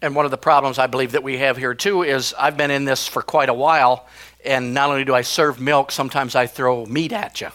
And 0.00 0.14
one 0.14 0.24
of 0.24 0.30
the 0.30 0.38
problems 0.38 0.78
I 0.78 0.86
believe 0.86 1.12
that 1.12 1.22
we 1.22 1.36
have 1.36 1.58
here 1.58 1.74
too 1.74 2.02
is 2.02 2.32
I've 2.38 2.56
been 2.56 2.70
in 2.70 2.86
this 2.86 3.06
for 3.06 3.20
quite 3.20 3.50
a 3.50 3.54
while, 3.54 4.06
and 4.42 4.72
not 4.72 4.88
only 4.88 5.04
do 5.04 5.14
I 5.14 5.20
serve 5.20 5.60
milk, 5.60 5.92
sometimes 5.92 6.34
I 6.34 6.46
throw 6.46 6.86
meat 6.86 7.12
at 7.12 7.42
you. 7.42 7.48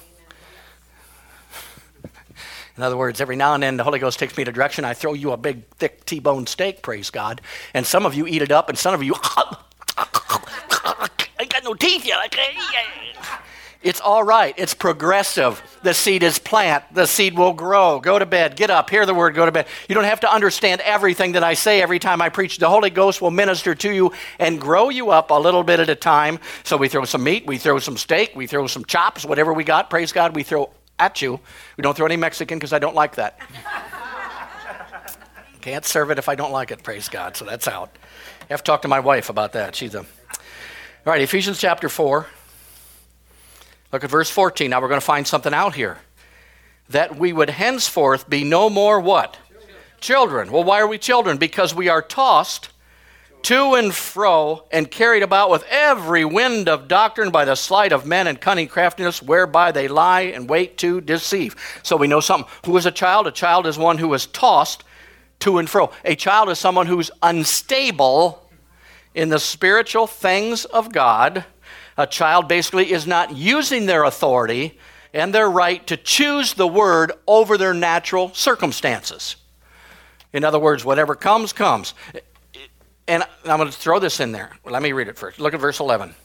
In 2.77 2.84
other 2.84 2.97
words, 2.97 3.21
every 3.21 3.36
now 3.36 3.53
and 3.53 3.63
then 3.63 3.77
the 3.77 3.84
Holy 3.84 3.99
Ghost 3.99 4.19
takes 4.19 4.38
me 4.38 4.43
to 4.43 4.51
direction. 4.51 4.86
I 4.86 4.93
throw 4.93 5.13
you 5.13 5.31
a 5.31 5.38
big, 5.38 5.67
thick 5.75 6.05
T-bone 6.05 6.47
steak, 6.47 6.81
praise 6.81 7.10
God. 7.10 7.41
And 7.73 7.86
some 7.86 8.05
of 8.05 8.15
you 8.15 8.27
eat 8.27 8.41
it 8.41 8.51
up, 8.51 8.69
and 8.69 8.77
some 8.77 8.93
of 8.93 9.03
you, 9.03 9.15
I 9.97 11.45
got 11.49 11.63
no 11.63 11.73
teeth 11.73 12.05
yet. 12.05 12.17
It's 13.84 13.99
all 13.99 14.23
right. 14.23 14.53
It's 14.57 14.75
progressive. 14.75 15.62
The 15.81 15.95
seed 15.95 16.21
is 16.21 16.38
plant. 16.38 16.84
The 16.93 17.07
seed 17.07 17.36
will 17.36 17.53
grow. 17.53 17.99
Go 17.99 18.19
to 18.19 18.27
bed. 18.27 18.55
Get 18.55 18.69
up. 18.69 18.91
Hear 18.91 19.07
the 19.07 19.13
word. 19.15 19.34
Go 19.34 19.45
to 19.45 19.51
bed. 19.51 19.65
You 19.89 19.95
don't 19.95 20.03
have 20.03 20.19
to 20.19 20.31
understand 20.31 20.81
everything 20.81 21.31
that 21.31 21.43
I 21.43 21.55
say 21.55 21.81
every 21.81 21.97
time 21.97 22.21
I 22.21 22.29
preach. 22.29 22.60
The 22.60 22.69
Holy 22.69 22.91
Ghost 22.91 23.23
will 23.23 23.31
minister 23.31 23.73
to 23.73 23.91
you 23.91 24.12
and 24.38 24.62
grow 24.62 24.89
you 24.89 25.10
up 25.10 25.31
a 25.31 25.39
little 25.39 25.63
bit 25.63 25.79
at 25.79 25.89
a 25.89 25.95
time. 25.95 26.38
So 26.63 26.77
we 26.77 26.89
throw 26.89 27.05
some 27.05 27.23
meat. 27.23 27.47
We 27.47 27.57
throw 27.57 27.79
some 27.79 27.97
steak. 27.97 28.34
We 28.36 28.45
throw 28.45 28.67
some 28.67 28.86
chops. 28.86 29.25
Whatever 29.25 29.51
we 29.51 29.63
got. 29.63 29.89
Praise 29.89 30.12
God. 30.12 30.36
We 30.36 30.43
throw 30.43 30.69
at 31.01 31.21
you. 31.21 31.39
We 31.77 31.81
don't 31.81 31.97
throw 31.97 32.05
any 32.05 32.15
Mexican 32.15 32.59
because 32.59 32.73
I 32.73 32.79
don't 32.79 32.95
like 32.95 33.15
that. 33.15 33.39
Can't 35.61 35.85
serve 35.85 36.11
it 36.11 36.19
if 36.19 36.29
I 36.29 36.35
don't 36.35 36.51
like 36.51 36.71
it, 36.71 36.83
praise 36.83 37.09
God. 37.09 37.35
So 37.35 37.45
that's 37.45 37.67
out. 37.67 37.97
I 38.41 38.45
have 38.49 38.63
to 38.63 38.65
talk 38.71 38.83
to 38.83 38.87
my 38.87 38.99
wife 38.99 39.29
about 39.29 39.53
that. 39.53 39.75
She's 39.75 39.95
a. 39.95 39.99
All 39.99 40.05
right, 41.05 41.21
Ephesians 41.21 41.59
chapter 41.59 41.89
4. 41.89 42.27
Look 43.91 44.03
at 44.03 44.09
verse 44.09 44.29
14. 44.29 44.69
Now 44.69 44.81
we're 44.81 44.87
going 44.87 45.01
to 45.01 45.05
find 45.05 45.27
something 45.27 45.53
out 45.53 45.75
here. 45.75 45.97
That 46.89 47.15
we 47.15 47.33
would 47.33 47.49
henceforth 47.49 48.29
be 48.29 48.43
no 48.43 48.69
more 48.69 48.99
what? 48.99 49.37
Children. 49.49 49.75
children. 49.99 50.51
Well, 50.51 50.63
why 50.63 50.81
are 50.81 50.87
we 50.87 50.97
children? 50.97 51.37
Because 51.37 51.73
we 51.73 51.89
are 51.89 52.01
tossed 52.01 52.69
to 53.43 53.75
and 53.75 53.93
fro, 53.93 54.65
and 54.71 54.89
carried 54.89 55.23
about 55.23 55.49
with 55.49 55.63
every 55.69 56.25
wind 56.25 56.69
of 56.69 56.88
doctrine 56.88 57.32
by 57.32 57.45
the 57.45 57.56
sleight 57.56 57.91
of 57.91 58.06
men 58.06 58.27
and 58.27 58.39
cunning 58.39 58.67
craftiness, 58.67 59.21
whereby 59.21 59.71
they 59.71 59.88
lie 59.88 60.21
and 60.21 60.49
wait 60.49 60.77
to 60.80 61.01
deceive. 61.01 61.56
So 61.84 61.97
we 61.97 62.08
know 62.08 62.19
something. 62.19 62.51
Who 62.65 62.77
is 62.77 62.86
a 62.86 62.91
child? 62.91 63.27
A 63.27 63.32
child 63.32 63.67
is 63.67 63.77
one 63.77 63.97
who 63.97 64.13
is 64.13 64.25
tossed 64.27 64.84
to 65.39 65.58
and 65.58 65.69
fro. 65.69 65.91
A 66.06 66.15
child 66.15 66.49
is 66.49 66.60
someone 66.60 66.88
who's 66.88 67.12
unstable 67.21 68.49
in 69.13 69.30
the 69.30 69.39
spiritual 69.39 70.08
things 70.08 70.65
of 70.65 70.91
God. 70.91 71.45
A 71.97 72.08
child 72.08 72.47
basically 72.47 72.91
is 72.91 73.06
not 73.06 73.36
using 73.36 73.86
their 73.86 74.04
authority 74.04 74.80
and 75.13 75.34
their 75.34 75.49
right 75.49 75.86
to 75.88 75.97
choose 75.97 76.54
the 76.54 76.67
word 76.67 77.12
over 77.27 77.58
their 77.58 77.73
natural 77.73 78.34
circumstances. 78.34 79.36
In 80.34 80.43
other 80.45 80.60
words, 80.60 80.86
whatever 80.86 81.15
comes, 81.15 81.51
comes. 81.51 81.93
And 83.12 83.24
I'm 83.43 83.58
going 83.58 83.69
to 83.69 83.78
throw 83.78 84.00
this 84.00 84.21
in 84.21 84.32
there. 84.32 84.54
Let 84.63 84.82
me 84.82 84.93
read 84.93 85.10
it 85.10 85.17
first. 85.17 85.38
Look 85.38 85.54
at 85.54 85.60
verse 85.60 85.82
11. 85.82 86.15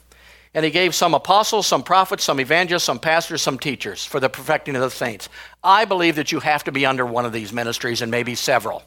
And 0.53 0.63
he 0.63 0.71
gave 0.71 0.95
some 0.95 1.13
apostles, 1.13 1.67
some 1.67 1.83
prophets, 1.83 2.23
some 2.23 2.39
evangelists, 2.39 2.85
some 2.85 2.97
pastors, 2.97 3.41
some 3.41 3.59
teachers 3.59 4.05
for 4.05 4.21
the 4.21 4.29
perfecting 4.29 4.73
of 4.73 4.81
the 4.81 4.89
saints. 4.89 5.27
I 5.61 5.83
believe 5.83 6.15
that 6.15 6.31
you 6.31 6.39
have 6.39 6.63
to 6.63 6.71
be 6.71 6.85
under 6.85 7.05
one 7.05 7.25
of 7.25 7.33
these 7.33 7.51
ministries 7.51 8.01
and 8.01 8.09
maybe 8.09 8.35
several. 8.35 8.83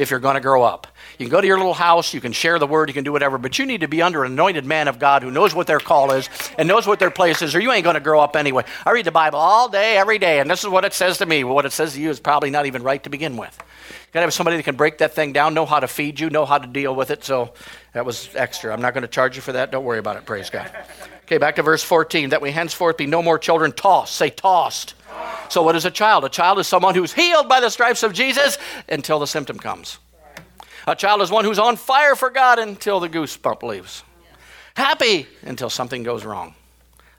if 0.00 0.10
you're 0.10 0.18
going 0.18 0.34
to 0.34 0.40
grow 0.40 0.62
up. 0.62 0.86
You 1.18 1.26
can 1.26 1.30
go 1.30 1.42
to 1.42 1.46
your 1.46 1.58
little 1.58 1.74
house, 1.74 2.14
you 2.14 2.22
can 2.22 2.32
share 2.32 2.58
the 2.58 2.66
word, 2.66 2.88
you 2.88 2.94
can 2.94 3.04
do 3.04 3.12
whatever, 3.12 3.36
but 3.36 3.58
you 3.58 3.66
need 3.66 3.82
to 3.82 3.88
be 3.88 4.00
under 4.00 4.24
an 4.24 4.32
anointed 4.32 4.64
man 4.64 4.88
of 4.88 4.98
God 4.98 5.22
who 5.22 5.30
knows 5.30 5.54
what 5.54 5.66
their 5.66 5.78
call 5.78 6.12
is 6.12 6.30
and 6.56 6.66
knows 6.66 6.86
what 6.86 6.98
their 6.98 7.10
place 7.10 7.42
is, 7.42 7.54
or 7.54 7.60
you 7.60 7.70
ain't 7.70 7.84
going 7.84 7.94
to 7.94 8.00
grow 8.00 8.18
up 8.18 8.34
anyway. 8.34 8.64
I 8.86 8.92
read 8.92 9.04
the 9.04 9.12
Bible 9.12 9.38
all 9.38 9.68
day, 9.68 9.98
every 9.98 10.18
day, 10.18 10.40
and 10.40 10.50
this 10.50 10.64
is 10.64 10.70
what 10.70 10.86
it 10.86 10.94
says 10.94 11.18
to 11.18 11.26
me. 11.26 11.44
What 11.44 11.66
it 11.66 11.72
says 11.72 11.92
to 11.92 12.00
you 12.00 12.08
is 12.08 12.18
probably 12.18 12.48
not 12.48 12.64
even 12.64 12.82
right 12.82 13.02
to 13.04 13.10
begin 13.10 13.36
with. 13.36 13.62
Got 14.12 14.20
to 14.20 14.26
have 14.26 14.34
somebody 14.34 14.56
that 14.56 14.64
can 14.64 14.74
break 14.74 14.98
that 14.98 15.14
thing 15.14 15.32
down, 15.32 15.54
know 15.54 15.66
how 15.66 15.78
to 15.78 15.86
feed 15.86 16.18
you, 16.18 16.30
know 16.30 16.44
how 16.44 16.58
to 16.58 16.66
deal 16.66 16.94
with 16.94 17.12
it. 17.12 17.22
So 17.22 17.54
that 17.92 18.04
was 18.04 18.28
extra. 18.34 18.72
I'm 18.72 18.82
not 18.82 18.92
going 18.92 19.02
to 19.02 19.08
charge 19.08 19.36
you 19.36 19.42
for 19.42 19.52
that. 19.52 19.70
Don't 19.70 19.84
worry 19.84 20.00
about 20.00 20.16
it. 20.16 20.26
Praise 20.26 20.50
God. 20.50 20.70
Okay, 21.24 21.38
back 21.38 21.56
to 21.56 21.62
verse 21.62 21.84
14. 21.84 22.30
That 22.30 22.42
we 22.42 22.50
henceforth 22.50 22.96
be 22.96 23.06
no 23.06 23.22
more 23.22 23.38
children 23.38 23.70
tossed. 23.70 24.16
Say 24.16 24.30
tossed. 24.30 24.94
So, 25.48 25.62
what 25.62 25.76
is 25.76 25.84
a 25.84 25.90
child? 25.90 26.24
A 26.24 26.28
child 26.28 26.58
is 26.58 26.66
someone 26.66 26.94
who's 26.94 27.12
healed 27.12 27.48
by 27.48 27.60
the 27.60 27.70
stripes 27.70 28.02
of 28.02 28.12
Jesus 28.12 28.58
until 28.88 29.20
the 29.20 29.26
symptom 29.26 29.58
comes. 29.58 29.98
A 30.88 30.96
child 30.96 31.22
is 31.22 31.30
one 31.30 31.44
who's 31.44 31.58
on 31.58 31.76
fire 31.76 32.16
for 32.16 32.30
God 32.30 32.58
until 32.58 32.98
the 32.98 33.08
goosebump 33.08 33.62
leaves. 33.62 34.02
Happy 34.74 35.28
until 35.42 35.70
something 35.70 36.02
goes 36.02 36.24
wrong. 36.24 36.54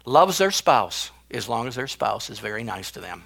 Loves 0.05 0.37
their 0.37 0.51
spouse 0.51 1.11
as 1.29 1.47
long 1.47 1.67
as 1.67 1.75
their 1.75 1.87
spouse 1.87 2.29
is 2.29 2.39
very 2.39 2.63
nice 2.63 2.91
to 2.91 2.99
them. 2.99 3.23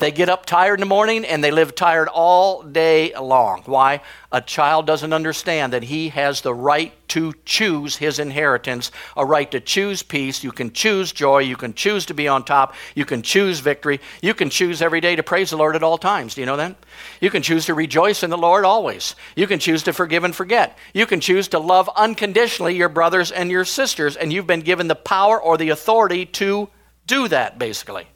They 0.00 0.10
get 0.10 0.30
up 0.30 0.46
tired 0.46 0.74
in 0.76 0.80
the 0.80 0.86
morning 0.86 1.26
and 1.26 1.44
they 1.44 1.50
live 1.50 1.74
tired 1.74 2.08
all 2.08 2.62
day 2.62 3.12
long. 3.14 3.62
Why? 3.66 4.00
A 4.32 4.40
child 4.40 4.86
doesn't 4.86 5.12
understand 5.12 5.74
that 5.74 5.82
he 5.82 6.08
has 6.08 6.40
the 6.40 6.54
right 6.54 6.94
to 7.08 7.34
choose 7.44 7.96
his 7.96 8.18
inheritance, 8.18 8.92
a 9.14 9.26
right 9.26 9.50
to 9.50 9.60
choose 9.60 10.02
peace. 10.02 10.42
You 10.42 10.52
can 10.52 10.72
choose 10.72 11.12
joy. 11.12 11.40
You 11.40 11.56
can 11.56 11.74
choose 11.74 12.06
to 12.06 12.14
be 12.14 12.28
on 12.28 12.44
top. 12.44 12.74
You 12.94 13.04
can 13.04 13.20
choose 13.20 13.60
victory. 13.60 14.00
You 14.22 14.32
can 14.32 14.48
choose 14.48 14.80
every 14.80 15.02
day 15.02 15.16
to 15.16 15.22
praise 15.22 15.50
the 15.50 15.58
Lord 15.58 15.76
at 15.76 15.82
all 15.82 15.98
times. 15.98 16.34
Do 16.34 16.40
you 16.40 16.46
know 16.46 16.56
that? 16.56 16.76
You 17.20 17.28
can 17.28 17.42
choose 17.42 17.66
to 17.66 17.74
rejoice 17.74 18.22
in 18.22 18.30
the 18.30 18.38
Lord 18.38 18.64
always. 18.64 19.14
You 19.36 19.46
can 19.46 19.58
choose 19.58 19.82
to 19.82 19.92
forgive 19.92 20.24
and 20.24 20.34
forget. 20.34 20.78
You 20.94 21.04
can 21.04 21.20
choose 21.20 21.48
to 21.48 21.58
love 21.58 21.90
unconditionally 21.94 22.74
your 22.74 22.88
brothers 22.88 23.32
and 23.32 23.50
your 23.50 23.66
sisters, 23.66 24.16
and 24.16 24.32
you've 24.32 24.46
been 24.46 24.60
given 24.60 24.88
the 24.88 24.94
power 24.94 25.38
or 25.38 25.58
the 25.58 25.68
authority 25.68 26.24
to 26.24 26.70
do 27.06 27.28
that, 27.28 27.58
basically. 27.58 28.06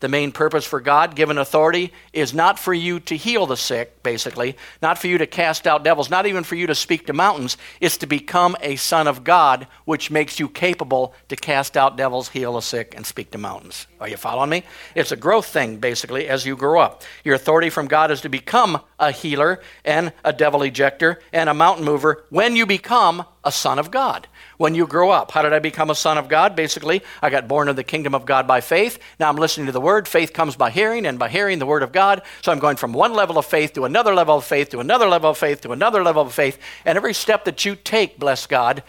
The 0.00 0.08
main 0.08 0.32
purpose 0.32 0.64
for 0.64 0.80
God 0.80 1.16
given 1.16 1.38
authority 1.38 1.92
is 2.12 2.32
not 2.32 2.58
for 2.58 2.72
you 2.72 3.00
to 3.00 3.16
heal 3.16 3.46
the 3.46 3.56
sick, 3.56 4.02
basically, 4.02 4.56
not 4.80 4.98
for 4.98 5.08
you 5.08 5.18
to 5.18 5.26
cast 5.26 5.66
out 5.66 5.82
devils, 5.82 6.10
not 6.10 6.26
even 6.26 6.44
for 6.44 6.54
you 6.54 6.66
to 6.68 6.74
speak 6.74 7.06
to 7.06 7.12
mountains. 7.12 7.56
It's 7.80 7.96
to 7.98 8.06
become 8.06 8.56
a 8.60 8.76
son 8.76 9.08
of 9.08 9.24
God, 9.24 9.66
which 9.84 10.10
makes 10.10 10.38
you 10.38 10.48
capable 10.48 11.14
to 11.28 11.36
cast 11.36 11.76
out 11.76 11.96
devils, 11.96 12.28
heal 12.28 12.54
the 12.54 12.60
sick, 12.60 12.94
and 12.96 13.04
speak 13.04 13.32
to 13.32 13.38
mountains. 13.38 13.86
Are 14.00 14.08
you 14.08 14.16
following 14.16 14.50
me? 14.50 14.62
It's 14.94 15.12
a 15.12 15.16
growth 15.16 15.46
thing, 15.46 15.78
basically, 15.78 16.28
as 16.28 16.46
you 16.46 16.56
grow 16.56 16.80
up. 16.80 17.02
Your 17.24 17.34
authority 17.34 17.70
from 17.70 17.88
God 17.88 18.10
is 18.10 18.20
to 18.20 18.28
become 18.28 18.80
a 18.98 19.10
healer 19.10 19.60
and 19.84 20.12
a 20.24 20.32
devil 20.32 20.62
ejector 20.62 21.20
and 21.32 21.48
a 21.48 21.54
mountain 21.54 21.84
mover 21.84 22.24
when 22.30 22.54
you 22.54 22.66
become 22.66 23.24
a 23.44 23.50
son 23.52 23.78
of 23.78 23.90
God 23.90 24.28
when 24.58 24.74
you 24.74 24.86
grow 24.86 25.10
up. 25.10 25.30
How 25.30 25.42
did 25.42 25.54
I 25.54 25.58
become 25.58 25.88
a 25.88 25.94
son 25.94 26.18
of 26.18 26.28
God? 26.28 26.54
Basically, 26.54 27.02
I 27.22 27.30
got 27.30 27.48
born 27.48 27.68
in 27.68 27.76
the 27.76 27.84
kingdom 27.84 28.14
of 28.14 28.26
God 28.26 28.46
by 28.46 28.60
faith. 28.60 28.98
Now 29.18 29.30
I'm 29.30 29.36
listening 29.36 29.66
to 29.66 29.72
the 29.72 29.80
word. 29.80 30.06
Faith 30.06 30.34
comes 30.34 30.54
by 30.54 30.70
hearing, 30.70 31.06
and 31.06 31.18
by 31.18 31.28
hearing 31.28 31.58
the 31.58 31.66
word 31.66 31.82
of 31.82 31.92
God. 31.92 32.22
So 32.42 32.52
I'm 32.52 32.58
going 32.58 32.76
from 32.76 32.92
one 32.92 33.14
level 33.14 33.38
of 33.38 33.46
faith 33.46 33.72
to 33.74 33.86
another 33.86 34.14
level 34.14 34.36
of 34.36 34.44
faith 34.44 34.68
to 34.70 34.80
another 34.80 35.08
level 35.08 35.30
of 35.30 35.38
faith 35.38 35.62
to 35.62 35.72
another 35.72 36.02
level 36.02 36.22
of 36.22 36.34
faith. 36.34 36.58
And 36.84 36.96
every 36.96 37.14
step 37.14 37.44
that 37.46 37.64
you 37.64 37.74
take, 37.74 38.18
bless 38.18 38.46
God, 38.46 38.82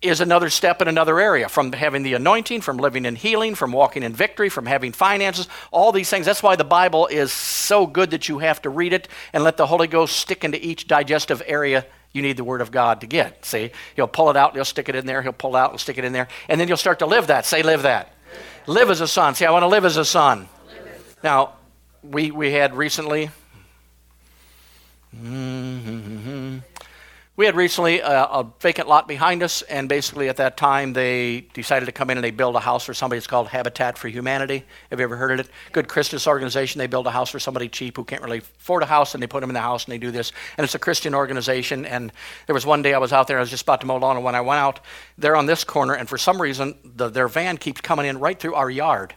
is 0.00 0.20
another 0.20 0.48
step 0.48 0.80
in 0.80 0.86
another 0.86 1.18
area 1.18 1.48
from 1.48 1.72
having 1.72 2.04
the 2.04 2.14
anointing, 2.14 2.60
from 2.60 2.76
living 2.76 3.04
in 3.04 3.16
healing, 3.16 3.54
from 3.56 3.72
walking 3.72 4.04
in 4.04 4.12
victory, 4.12 4.48
from 4.48 4.64
having 4.64 4.92
finances, 4.92 5.48
all 5.72 5.90
these 5.90 6.08
things. 6.08 6.24
That's 6.24 6.42
why 6.42 6.54
the 6.54 6.64
Bible 6.64 7.08
is 7.08 7.32
so 7.32 7.84
good 7.84 8.12
that 8.12 8.28
you 8.28 8.38
have 8.38 8.62
to 8.62 8.70
read 8.70 8.92
it 8.92 9.08
and 9.32 9.42
let 9.42 9.56
the 9.56 9.66
Holy 9.66 9.88
Ghost 9.88 10.16
stick 10.16 10.44
into 10.44 10.64
each 10.64 10.86
digestive 10.86 11.42
area 11.46 11.84
you 12.12 12.22
need 12.22 12.36
the 12.36 12.44
Word 12.44 12.60
of 12.60 12.70
God 12.70 13.00
to 13.02 13.06
get. 13.06 13.44
See, 13.44 13.70
he'll 13.96 14.08
pull 14.08 14.30
it 14.30 14.36
out, 14.36 14.54
he'll 14.54 14.64
stick 14.64 14.88
it 14.88 14.94
in 14.94 15.06
there, 15.06 15.22
he'll 15.22 15.32
pull 15.32 15.56
it 15.56 15.58
out 15.58 15.70
and 15.70 15.80
stick 15.80 15.98
it 15.98 16.04
in 16.04 16.12
there, 16.12 16.28
and 16.48 16.60
then 16.60 16.68
you'll 16.68 16.76
start 16.76 17.00
to 17.00 17.06
live 17.06 17.28
that. 17.28 17.46
Say, 17.46 17.62
live 17.62 17.82
that. 17.82 18.14
Live 18.66 18.90
as 18.90 19.00
a 19.00 19.08
son. 19.08 19.34
See, 19.34 19.44
I 19.44 19.50
want 19.50 19.62
to 19.62 19.68
live 19.68 19.84
as 19.84 19.96
a 19.96 20.04
son. 20.04 20.48
Now, 21.22 21.54
we, 22.02 22.30
we 22.30 22.52
had 22.52 22.74
recently. 22.74 23.30
Mm-hmm, 25.16 26.58
we 27.38 27.46
had 27.46 27.54
recently 27.54 28.00
a, 28.00 28.24
a, 28.24 28.52
vacant 28.58 28.88
lot 28.88 29.06
behind 29.06 29.44
us, 29.44 29.62
and 29.62 29.88
basically 29.88 30.28
at 30.28 30.38
that 30.38 30.56
time 30.56 30.92
they 30.92 31.42
decided 31.54 31.86
to 31.86 31.92
come 31.92 32.10
in 32.10 32.18
and 32.18 32.24
they 32.24 32.32
build 32.32 32.56
a 32.56 32.60
house 32.60 32.84
for 32.84 32.92
somebody. 32.92 33.16
It's 33.16 33.28
called 33.28 33.46
Habitat 33.46 33.96
for 33.96 34.08
Humanity. 34.08 34.64
Have 34.90 34.98
you 34.98 35.04
ever 35.04 35.16
heard 35.16 35.38
of 35.38 35.46
it? 35.46 35.52
Good 35.70 35.86
Christian 35.86 36.18
organization. 36.26 36.80
They 36.80 36.88
build 36.88 37.06
a 37.06 37.12
house 37.12 37.30
for 37.30 37.38
somebody 37.38 37.68
cheap 37.68 37.96
who 37.96 38.02
can't 38.02 38.22
really 38.22 38.38
afford 38.38 38.82
a 38.82 38.86
house, 38.86 39.14
and 39.14 39.22
they 39.22 39.28
put 39.28 39.40
them 39.40 39.50
in 39.50 39.54
the 39.54 39.60
house 39.60 39.84
and 39.84 39.92
they 39.92 39.98
do 39.98 40.10
this. 40.10 40.32
And 40.56 40.64
it's 40.64 40.74
a 40.74 40.80
Christian 40.80 41.14
organization. 41.14 41.86
And 41.86 42.12
there 42.46 42.54
was 42.54 42.66
one 42.66 42.82
day 42.82 42.92
I 42.92 42.98
was 42.98 43.12
out 43.12 43.28
there, 43.28 43.36
I 43.36 43.40
was 43.40 43.50
just 43.50 43.62
about 43.62 43.82
to 43.82 43.86
mow 43.86 43.98
lawn, 43.98 44.16
and 44.16 44.24
when 44.24 44.34
I 44.34 44.40
went 44.40 44.58
out, 44.58 44.80
they're 45.16 45.36
on 45.36 45.46
this 45.46 45.62
corner, 45.62 45.94
and 45.94 46.08
for 46.08 46.18
some 46.18 46.42
reason 46.42 46.74
the, 46.84 47.08
their 47.08 47.28
van 47.28 47.56
keeps 47.56 47.80
coming 47.80 48.06
in 48.06 48.18
right 48.18 48.36
through 48.36 48.54
our 48.54 48.68
yard 48.68 49.14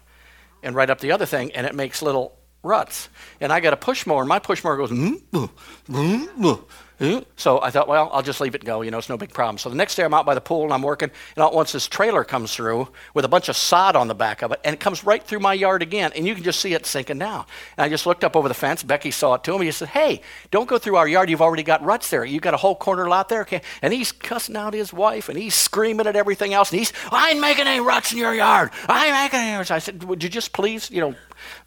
and 0.62 0.75
right 0.75 0.91
up 0.91 0.99
the 0.99 1.12
other 1.12 1.25
thing, 1.25 1.53
and 1.53 1.65
it 1.65 1.73
makes 1.73 2.03
little 2.03 2.38
ruts. 2.62 3.10
And 3.39 3.51
I 3.51 3.62
got 3.62 3.73
a 3.73 3.77
push 3.77 4.05
mower, 4.05 4.21
and 4.21 4.29
my 4.29 4.38
push 4.38 4.63
mower 4.63 4.77
goes, 4.77 4.91
mm, 4.91 5.19
mm, 5.31 5.49
mm, 5.89 6.63
Hmm? 7.01 7.17
so 7.35 7.59
I 7.59 7.71
thought, 7.71 7.87
well, 7.87 8.11
I'll 8.13 8.21
just 8.21 8.39
leave 8.39 8.53
it 8.53 8.63
go. 8.63 8.83
You 8.83 8.91
know, 8.91 8.99
it's 8.99 9.09
no 9.09 9.17
big 9.17 9.33
problem. 9.33 9.57
So 9.57 9.69
the 9.71 9.75
next 9.75 9.95
day 9.95 10.03
I'm 10.03 10.13
out 10.13 10.23
by 10.23 10.35
the 10.35 10.41
pool 10.41 10.65
and 10.65 10.71
I'm 10.71 10.83
working, 10.83 11.09
and 11.35 11.41
all 11.41 11.49
at 11.49 11.55
once 11.55 11.71
this 11.71 11.87
trailer 11.87 12.23
comes 12.23 12.53
through 12.53 12.89
with 13.15 13.25
a 13.25 13.27
bunch 13.27 13.49
of 13.49 13.57
sod 13.57 13.95
on 13.95 14.07
the 14.07 14.13
back 14.13 14.43
of 14.43 14.51
it, 14.51 14.59
and 14.63 14.75
it 14.75 14.79
comes 14.79 15.03
right 15.03 15.23
through 15.23 15.39
my 15.39 15.55
yard 15.55 15.81
again, 15.81 16.11
and 16.15 16.27
you 16.27 16.35
can 16.35 16.43
just 16.43 16.59
see 16.59 16.75
it 16.75 16.85
sinking 16.85 17.17
down. 17.17 17.45
And 17.75 17.85
I 17.85 17.89
just 17.89 18.05
looked 18.05 18.23
up 18.23 18.35
over 18.35 18.47
the 18.47 18.53
fence. 18.53 18.83
Becky 18.83 19.09
saw 19.09 19.33
it 19.33 19.43
too, 19.43 19.55
and 19.55 19.63
he 19.63 19.71
said, 19.71 19.87
hey, 19.87 20.21
don't 20.51 20.69
go 20.69 20.77
through 20.77 20.95
our 20.95 21.07
yard. 21.07 21.31
You've 21.31 21.41
already 21.41 21.63
got 21.63 21.83
ruts 21.83 22.11
there. 22.11 22.23
You've 22.23 22.43
got 22.43 22.53
a 22.53 22.57
whole 22.57 22.75
corner 22.75 23.09
lot 23.09 23.29
there. 23.29 23.47
And 23.81 23.91
he's 23.91 24.11
cussing 24.11 24.55
out 24.55 24.75
his 24.75 24.93
wife, 24.93 25.27
and 25.27 25.39
he's 25.39 25.55
screaming 25.55 26.05
at 26.05 26.15
everything 26.15 26.53
else, 26.53 26.69
and 26.69 26.77
he's, 26.77 26.93
I 27.11 27.31
ain't 27.31 27.41
making 27.41 27.65
any 27.65 27.79
ruts 27.79 28.11
in 28.11 28.19
your 28.19 28.35
yard. 28.35 28.69
I 28.87 29.07
ain't 29.07 29.15
making 29.15 29.39
any 29.39 29.57
ruts. 29.57 29.71
I 29.71 29.79
said, 29.79 30.03
would 30.03 30.23
you 30.23 30.29
just 30.29 30.53
please, 30.53 30.91
you 30.91 31.01
know, 31.01 31.15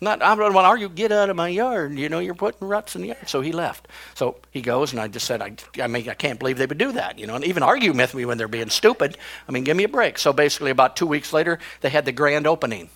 not, 0.01 0.23
I 0.23 0.35
don't 0.35 0.55
want 0.55 0.65
to 0.65 0.69
argue, 0.69 0.89
get 0.89 1.13
out 1.13 1.31
of 1.31 1.37
my 1.37 1.49
yard. 1.49 1.99
You 1.99 2.09
know, 2.09 2.19
you're 2.19 2.35
putting 2.35 2.67
ruts 2.67 2.97
in 2.97 3.03
the 3.03 3.09
yard. 3.09 3.29
So 3.29 3.41
he 3.41 3.53
left. 3.53 3.89
So 4.15 4.37
he 4.51 4.61
goes, 4.61 4.93
and 4.93 5.01
I 5.01 5.09
just 5.09 5.27
said, 5.27 5.43
I, 5.43 5.57
I 5.83 5.87
mean, 5.87 6.09
I 6.09 6.15
can't 6.15 6.39
believe 6.39 6.59
they 6.59 6.67
would 6.67 6.79
do 6.79 6.93
that, 6.93 7.19
you 7.19 7.27
know, 7.27 7.35
and 7.35 7.45
even 7.45 7.63
argue 7.63 7.93
with 7.93 8.15
me 8.15 8.25
when 8.25 8.39
they're 8.39 8.49
being 8.49 8.71
stupid. 8.71 9.17
I 9.49 9.53
mean, 9.53 9.65
give 9.65 9.77
me 9.77 9.85
a 9.85 9.89
break. 9.89 10.19
So 10.19 10.33
basically, 10.33 10.71
about 10.71 10.97
two 10.97 11.07
weeks 11.07 11.33
later, 11.33 11.59
they 11.81 11.91
had 11.91 12.05
the 12.05 12.13
grand 12.13 12.47
opening 12.47 12.91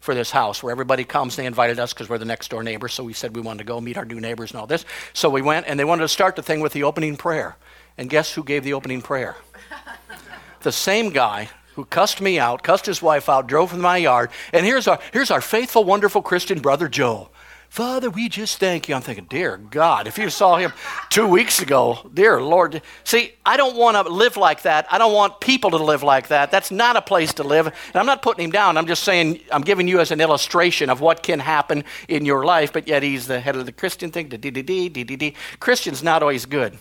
for 0.00 0.14
this 0.14 0.30
house 0.30 0.62
where 0.62 0.72
everybody 0.72 1.04
comes. 1.04 1.36
They 1.36 1.46
invited 1.46 1.78
us 1.78 1.92
because 1.92 2.08
we're 2.08 2.18
the 2.18 2.24
next 2.24 2.50
door 2.50 2.62
neighbors. 2.62 2.94
So 2.94 3.04
we 3.04 3.12
said 3.12 3.36
we 3.36 3.42
wanted 3.42 3.58
to 3.58 3.64
go 3.64 3.80
meet 3.80 3.96
our 3.96 4.04
new 4.04 4.20
neighbors 4.20 4.50
and 4.50 4.60
all 4.60 4.66
this. 4.66 4.84
So 5.12 5.28
we 5.30 5.42
went, 5.42 5.66
and 5.66 5.78
they 5.78 5.84
wanted 5.84 6.02
to 6.02 6.08
start 6.08 6.36
the 6.36 6.42
thing 6.42 6.60
with 6.60 6.72
the 6.72 6.84
opening 6.84 7.16
prayer. 7.16 7.56
And 7.98 8.08
guess 8.08 8.32
who 8.32 8.42
gave 8.42 8.64
the 8.64 8.72
opening 8.72 9.02
prayer? 9.02 9.36
the 10.60 10.72
same 10.72 11.10
guy 11.10 11.50
who 11.80 11.86
cussed 11.86 12.20
me 12.20 12.38
out, 12.38 12.62
cussed 12.62 12.84
his 12.84 13.00
wife 13.00 13.26
out, 13.30 13.46
drove 13.46 13.70
from 13.70 13.80
my 13.80 13.96
yard. 13.96 14.30
And 14.52 14.66
here's 14.66 14.86
our, 14.86 14.98
here's 15.14 15.30
our 15.30 15.40
faithful, 15.40 15.82
wonderful 15.82 16.20
Christian 16.20 16.60
brother 16.60 16.88
Joe. 16.88 17.30
Father, 17.70 18.10
we 18.10 18.28
just 18.28 18.58
thank 18.58 18.86
you. 18.86 18.94
I'm 18.94 19.00
thinking, 19.00 19.24
dear 19.30 19.56
God, 19.56 20.06
if 20.06 20.18
you 20.18 20.28
saw 20.28 20.58
him 20.58 20.74
two 21.08 21.26
weeks 21.26 21.62
ago, 21.62 22.10
dear 22.12 22.42
Lord. 22.42 22.82
See, 23.04 23.32
I 23.46 23.56
don't 23.56 23.76
want 23.76 23.96
to 23.96 24.12
live 24.12 24.36
like 24.36 24.62
that. 24.62 24.92
I 24.92 24.98
don't 24.98 25.14
want 25.14 25.40
people 25.40 25.70
to 25.70 25.78
live 25.78 26.02
like 26.02 26.28
that. 26.28 26.50
That's 26.50 26.70
not 26.70 26.96
a 26.96 27.00
place 27.00 27.32
to 27.34 27.44
live. 27.44 27.68
And 27.68 27.96
I'm 27.96 28.06
not 28.06 28.20
putting 28.20 28.44
him 28.44 28.50
down. 28.50 28.76
I'm 28.76 28.86
just 28.86 29.04
saying, 29.04 29.40
I'm 29.50 29.62
giving 29.62 29.88
you 29.88 30.00
as 30.00 30.10
an 30.10 30.20
illustration 30.20 30.90
of 30.90 31.00
what 31.00 31.22
can 31.22 31.38
happen 31.38 31.84
in 32.08 32.26
your 32.26 32.44
life, 32.44 32.74
but 32.74 32.88
yet 32.88 33.02
he's 33.02 33.26
the 33.26 33.40
head 33.40 33.56
of 33.56 33.64
the 33.64 33.72
Christian 33.72 34.10
thing. 34.10 35.34
Christian's 35.60 36.02
not 36.02 36.22
always 36.22 36.44
good. 36.44 36.76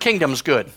Kingdom's 0.00 0.42
good. 0.42 0.72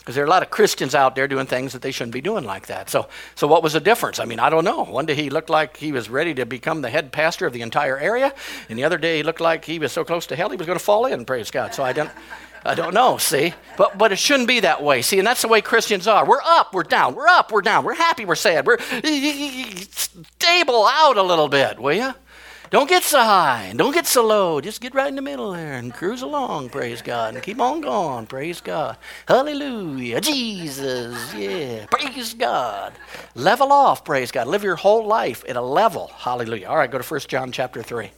Because 0.00 0.14
there 0.14 0.24
are 0.24 0.26
a 0.26 0.30
lot 0.30 0.42
of 0.42 0.50
Christians 0.50 0.94
out 0.94 1.14
there 1.14 1.28
doing 1.28 1.46
things 1.46 1.72
that 1.74 1.82
they 1.82 1.90
shouldn't 1.90 2.14
be 2.14 2.22
doing 2.22 2.44
like 2.44 2.66
that. 2.66 2.88
So, 2.88 3.08
so 3.34 3.46
what 3.46 3.62
was 3.62 3.74
the 3.74 3.80
difference? 3.80 4.18
I 4.18 4.24
mean, 4.24 4.40
I 4.40 4.48
don't 4.48 4.64
know. 4.64 4.84
One 4.84 5.06
day 5.06 5.14
he 5.14 5.28
looked 5.30 5.50
like 5.50 5.76
he 5.76 5.92
was 5.92 6.08
ready 6.08 6.34
to 6.34 6.46
become 6.46 6.80
the 6.80 6.90
head 6.90 7.12
pastor 7.12 7.46
of 7.46 7.52
the 7.52 7.60
entire 7.60 7.98
area, 7.98 8.34
and 8.68 8.78
the 8.78 8.84
other 8.84 8.98
day 8.98 9.18
he 9.18 9.22
looked 9.22 9.40
like 9.40 9.66
he 9.66 9.78
was 9.78 9.92
so 9.92 10.02
close 10.02 10.26
to 10.28 10.36
hell 10.36 10.48
he 10.50 10.56
was 10.56 10.66
going 10.66 10.78
to 10.78 10.84
fall 10.84 11.06
in. 11.06 11.24
Praise 11.24 11.50
God. 11.50 11.74
So 11.74 11.84
I 11.84 11.92
don't. 11.92 12.10
I 12.62 12.74
don't 12.74 12.92
know, 12.92 13.16
see? 13.16 13.54
But 13.78 13.96
but 13.96 14.12
it 14.12 14.18
shouldn't 14.18 14.46
be 14.46 14.60
that 14.60 14.82
way. 14.82 15.00
See, 15.00 15.18
and 15.18 15.26
that's 15.26 15.40
the 15.40 15.48
way 15.48 15.62
Christians 15.62 16.06
are. 16.06 16.26
We're 16.26 16.42
up, 16.44 16.74
we're 16.74 16.82
down, 16.82 17.14
we're 17.14 17.26
up, 17.26 17.50
we're 17.50 17.62
down, 17.62 17.84
we're 17.84 17.94
happy, 17.94 18.26
we're 18.26 18.34
sad. 18.34 18.66
We're 18.66 18.78
stable 19.90 20.86
out 20.86 21.16
a 21.16 21.22
little 21.22 21.48
bit, 21.48 21.78
will 21.78 21.94
you? 21.94 22.12
Don't 22.70 22.88
get 22.88 23.02
so 23.02 23.18
high 23.18 23.64
and 23.64 23.76
don't 23.76 23.92
get 23.92 24.06
so 24.06 24.24
low. 24.24 24.60
Just 24.60 24.80
get 24.80 24.94
right 24.94 25.08
in 25.08 25.16
the 25.16 25.22
middle 25.22 25.50
there 25.50 25.72
and 25.72 25.92
cruise 25.92 26.22
along, 26.22 26.68
praise 26.68 27.02
God, 27.02 27.34
and 27.34 27.42
keep 27.42 27.60
on 27.60 27.80
going, 27.80 28.26
praise 28.26 28.60
God. 28.60 28.96
Hallelujah. 29.26 30.20
Jesus, 30.20 31.34
yeah, 31.34 31.86
praise 31.86 32.32
God. 32.34 32.92
Level 33.34 33.72
off, 33.72 34.04
praise 34.04 34.30
God. 34.30 34.46
Live 34.46 34.62
your 34.62 34.76
whole 34.76 35.04
life 35.04 35.44
at 35.48 35.56
a 35.56 35.60
level. 35.60 36.12
Hallelujah. 36.14 36.68
All 36.68 36.76
right, 36.76 36.88
go 36.88 36.98
to 36.98 37.04
1 37.04 37.20
John 37.26 37.50
chapter 37.50 37.82
3. 37.82 38.12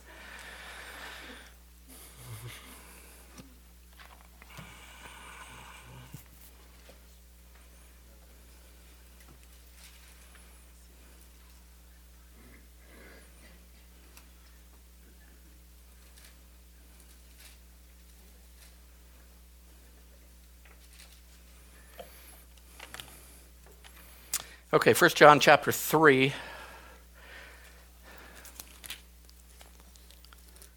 Okay, 24.75 24.95
1 24.95 25.11
John 25.11 25.39
chapter 25.39 25.71
3. 25.71 26.33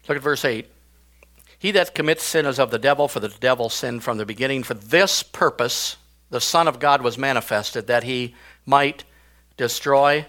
Look 0.06 0.16
at 0.16 0.22
verse 0.22 0.44
8. 0.44 0.70
He 1.58 1.70
that 1.70 1.94
commits 1.94 2.22
sin 2.22 2.44
is 2.44 2.58
of 2.58 2.70
the 2.70 2.78
devil, 2.78 3.08
for 3.08 3.20
the 3.20 3.30
devil 3.40 3.70
sinned 3.70 4.04
from 4.04 4.18
the 4.18 4.26
beginning. 4.26 4.64
For 4.64 4.74
this 4.74 5.22
purpose 5.22 5.96
the 6.28 6.42
Son 6.42 6.68
of 6.68 6.78
God 6.78 7.00
was 7.00 7.16
manifested, 7.16 7.86
that 7.86 8.04
he 8.04 8.34
might 8.66 9.04
destroy 9.56 10.26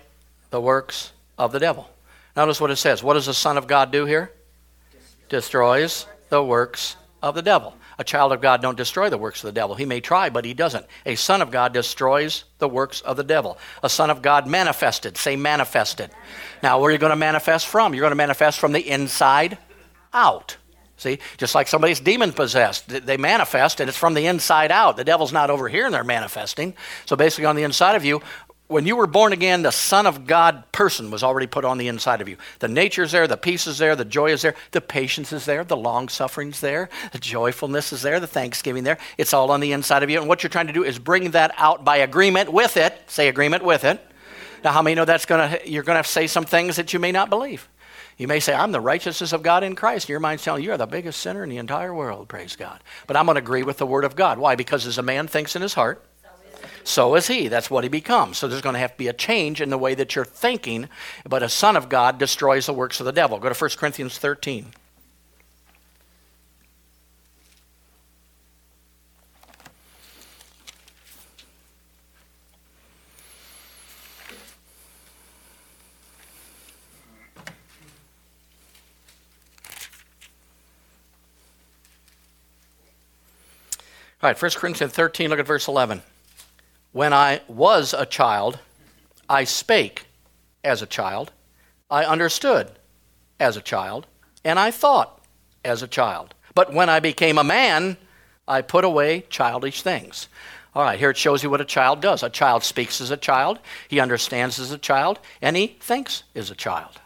the 0.49 0.61
works 0.61 1.11
of 1.37 1.51
the 1.51 1.59
devil. 1.59 1.89
Notice 2.37 2.61
what 2.61 2.71
it 2.71 2.77
says. 2.77 3.03
What 3.03 3.15
does 3.15 3.25
the 3.25 3.33
Son 3.33 3.57
of 3.57 3.67
God 3.67 3.91
do 3.91 4.05
here? 4.05 4.31
Destroys 5.27 6.05
the 6.29 6.41
works 6.41 6.95
of 7.21 7.35
the 7.35 7.41
devil. 7.41 7.75
A 7.97 8.03
child 8.03 8.31
of 8.31 8.41
God 8.41 8.61
don't 8.61 8.77
destroy 8.77 9.09
the 9.09 9.17
works 9.17 9.43
of 9.43 9.47
the 9.47 9.59
devil. 9.59 9.75
He 9.75 9.85
may 9.85 10.01
try, 10.01 10.29
but 10.29 10.45
he 10.45 10.53
doesn't. 10.53 10.85
A 11.05 11.15
son 11.15 11.41
of 11.41 11.51
God 11.51 11.73
destroys 11.73 12.43
the 12.59 12.69
works 12.69 13.01
of 13.01 13.17
the 13.17 13.23
devil. 13.23 13.57
A 13.81 13.89
son 13.89 14.09
of 14.09 14.21
God 14.21 14.47
manifested. 14.47 15.17
Say 15.17 15.35
manifested. 15.35 16.11
Now, 16.61 16.79
where 16.79 16.89
are 16.89 16.91
you 16.91 16.99
going 16.99 17.11
to 17.11 17.15
manifest 17.15 17.67
from? 17.67 17.93
You're 17.93 18.01
going 18.01 18.11
to 18.11 18.15
manifest 18.15 18.59
from 18.59 18.71
the 18.71 18.87
inside 18.87 19.57
out. 20.13 20.57
See, 20.99 21.19
just 21.37 21.53
like 21.53 21.67
somebody's 21.67 21.99
demon 21.99 22.33
possessed, 22.33 22.87
they 22.87 23.17
manifest 23.17 23.79
and 23.79 23.87
it's 23.87 23.97
from 23.97 24.15
the 24.15 24.25
inside 24.25 24.71
out. 24.71 24.97
The 24.97 25.03
devil's 25.03 25.31
not 25.31 25.51
over 25.51 25.69
here 25.69 25.85
and 25.85 25.93
they're 25.93 26.03
manifesting. 26.03 26.73
So 27.05 27.15
basically, 27.15 27.45
on 27.45 27.55
the 27.55 27.61
inside 27.61 27.95
of 27.95 28.03
you, 28.03 28.23
when 28.67 28.85
you 28.85 28.97
were 28.97 29.07
born 29.07 29.31
again, 29.31 29.61
the 29.61 29.71
Son 29.71 30.05
of 30.05 30.27
God 30.27 30.69
person 30.71 31.09
was 31.09 31.23
already 31.23 31.47
put 31.47 31.63
on 31.63 31.77
the 31.77 31.87
inside 31.87 32.19
of 32.19 32.27
you. 32.27 32.37
The 32.59 32.67
nature's 32.67 33.13
there, 33.13 33.25
the 33.25 33.37
peace 33.37 33.65
is 33.65 33.77
there, 33.77 33.95
the 33.95 34.03
joy 34.03 34.31
is 34.31 34.41
there, 34.41 34.55
the 34.71 34.81
patience 34.81 35.31
is 35.31 35.45
there, 35.45 35.63
the 35.63 35.77
long 35.77 36.09
suffering's 36.09 36.59
there, 36.59 36.89
the 37.13 37.19
joyfulness 37.19 37.93
is 37.93 38.01
there, 38.01 38.19
the 38.19 38.27
thanksgiving 38.27 38.83
there. 38.83 38.97
It's 39.17 39.33
all 39.33 39.51
on 39.51 39.61
the 39.61 39.71
inside 39.71 40.03
of 40.03 40.09
you. 40.09 40.19
And 40.19 40.27
what 40.27 40.43
you're 40.43 40.49
trying 40.49 40.67
to 40.67 40.73
do 40.73 40.83
is 40.83 40.99
bring 40.99 41.31
that 41.31 41.53
out 41.57 41.85
by 41.85 41.97
agreement 41.97 42.51
with 42.51 42.75
it. 42.75 43.01
Say 43.07 43.29
agreement 43.29 43.63
with 43.63 43.85
it. 43.85 44.01
Now, 44.63 44.71
how 44.71 44.81
many 44.81 44.95
know 44.95 45.05
that's 45.05 45.25
gonna 45.25 45.59
you're 45.65 45.83
gonna 45.83 45.99
have 45.99 46.07
to 46.07 46.11
say 46.11 46.27
some 46.27 46.45
things 46.45 46.75
that 46.75 46.91
you 46.91 46.99
may 46.99 47.11
not 47.11 47.29
believe? 47.29 47.69
You 48.17 48.27
may 48.27 48.39
say, 48.39 48.53
I'm 48.53 48.71
the 48.71 48.81
righteousness 48.81 49.31
of 49.31 49.43
God 49.43 49.63
in 49.63 49.75
Christ. 49.75 50.05
And 50.05 50.09
Your 50.09 50.19
mind's 50.19 50.43
telling 50.43 50.63
you 50.63 50.69
you're 50.69 50.77
the 50.77 50.87
biggest 50.87 51.19
sinner 51.19 51.43
in 51.43 51.49
the 51.49 51.57
entire 51.57 51.93
world, 51.93 52.27
praise 52.27 52.55
God. 52.55 52.83
But 53.05 53.15
I'm 53.15 53.25
going 53.25 53.35
to 53.35 53.41
agree 53.41 53.61
with 53.61 53.77
the 53.77 53.85
Word 53.85 54.05
of 54.05 54.15
God. 54.15 54.39
Why? 54.39 54.55
Because 54.55 54.87
as 54.87 54.97
a 54.97 55.03
man 55.03 55.27
thinks 55.27 55.55
in 55.55 55.61
his 55.61 55.75
heart, 55.75 56.03
so 56.83 57.15
is 57.15 57.27
he. 57.27 57.47
That's 57.47 57.69
what 57.69 57.83
he 57.83 57.89
becomes. 57.89 58.37
So 58.37 58.47
there's 58.47 58.61
going 58.61 58.73
to 58.73 58.79
have 58.79 58.93
to 58.93 58.97
be 58.97 59.07
a 59.07 59.13
change 59.13 59.61
in 59.61 59.69
the 59.69 59.77
way 59.77 59.93
that 59.95 60.15
you're 60.15 60.25
thinking. 60.25 60.89
But 61.27 61.43
a 61.43 61.49
son 61.49 61.75
of 61.75 61.89
God 61.89 62.17
destroys 62.17 62.65
the 62.65 62.73
works 62.73 62.99
of 62.99 63.05
the 63.05 63.11
devil. 63.11 63.39
Go 63.39 63.49
to 63.49 63.55
1 63.55 63.71
Corinthians 63.77 64.17
13. 64.17 64.67
All 84.19 84.31
right, 84.31 84.41
1 84.41 84.51
Corinthians 84.55 84.93
13, 84.93 85.29
look 85.29 85.39
at 85.39 85.45
verse 85.45 85.67
11. 85.67 86.01
When 86.97 87.13
I 87.13 87.41
was 87.47 87.93
a 87.93 88.07
child, 88.07 88.57
I 89.29 89.43
spake 89.43 90.07
as 90.63 90.81
a 90.81 90.87
child, 90.87 91.31
I 91.91 92.03
understood 92.03 92.71
as 93.39 93.55
a 93.55 93.61
child, 93.61 94.07
and 94.43 94.57
I 94.57 94.71
thought 94.71 95.21
as 95.63 95.83
a 95.83 95.87
child. 95.87 96.33
But 96.55 96.73
when 96.73 96.89
I 96.89 96.99
became 96.99 97.37
a 97.37 97.43
man, 97.43 97.97
I 98.47 98.63
put 98.63 98.83
away 98.83 99.25
childish 99.29 99.83
things. 99.83 100.27
All 100.73 100.81
right, 100.81 100.97
here 100.97 101.11
it 101.11 101.17
shows 101.17 101.43
you 101.43 101.51
what 101.51 101.61
a 101.61 101.65
child 101.65 102.01
does. 102.01 102.23
A 102.23 102.31
child 102.31 102.63
speaks 102.63 102.99
as 102.99 103.11
a 103.11 103.15
child, 103.15 103.59
he 103.87 103.99
understands 103.99 104.57
as 104.57 104.71
a 104.71 104.79
child, 104.79 105.19
and 105.39 105.55
he 105.55 105.67
thinks 105.79 106.23
as 106.33 106.49
a 106.49 106.55
child. 106.55 106.99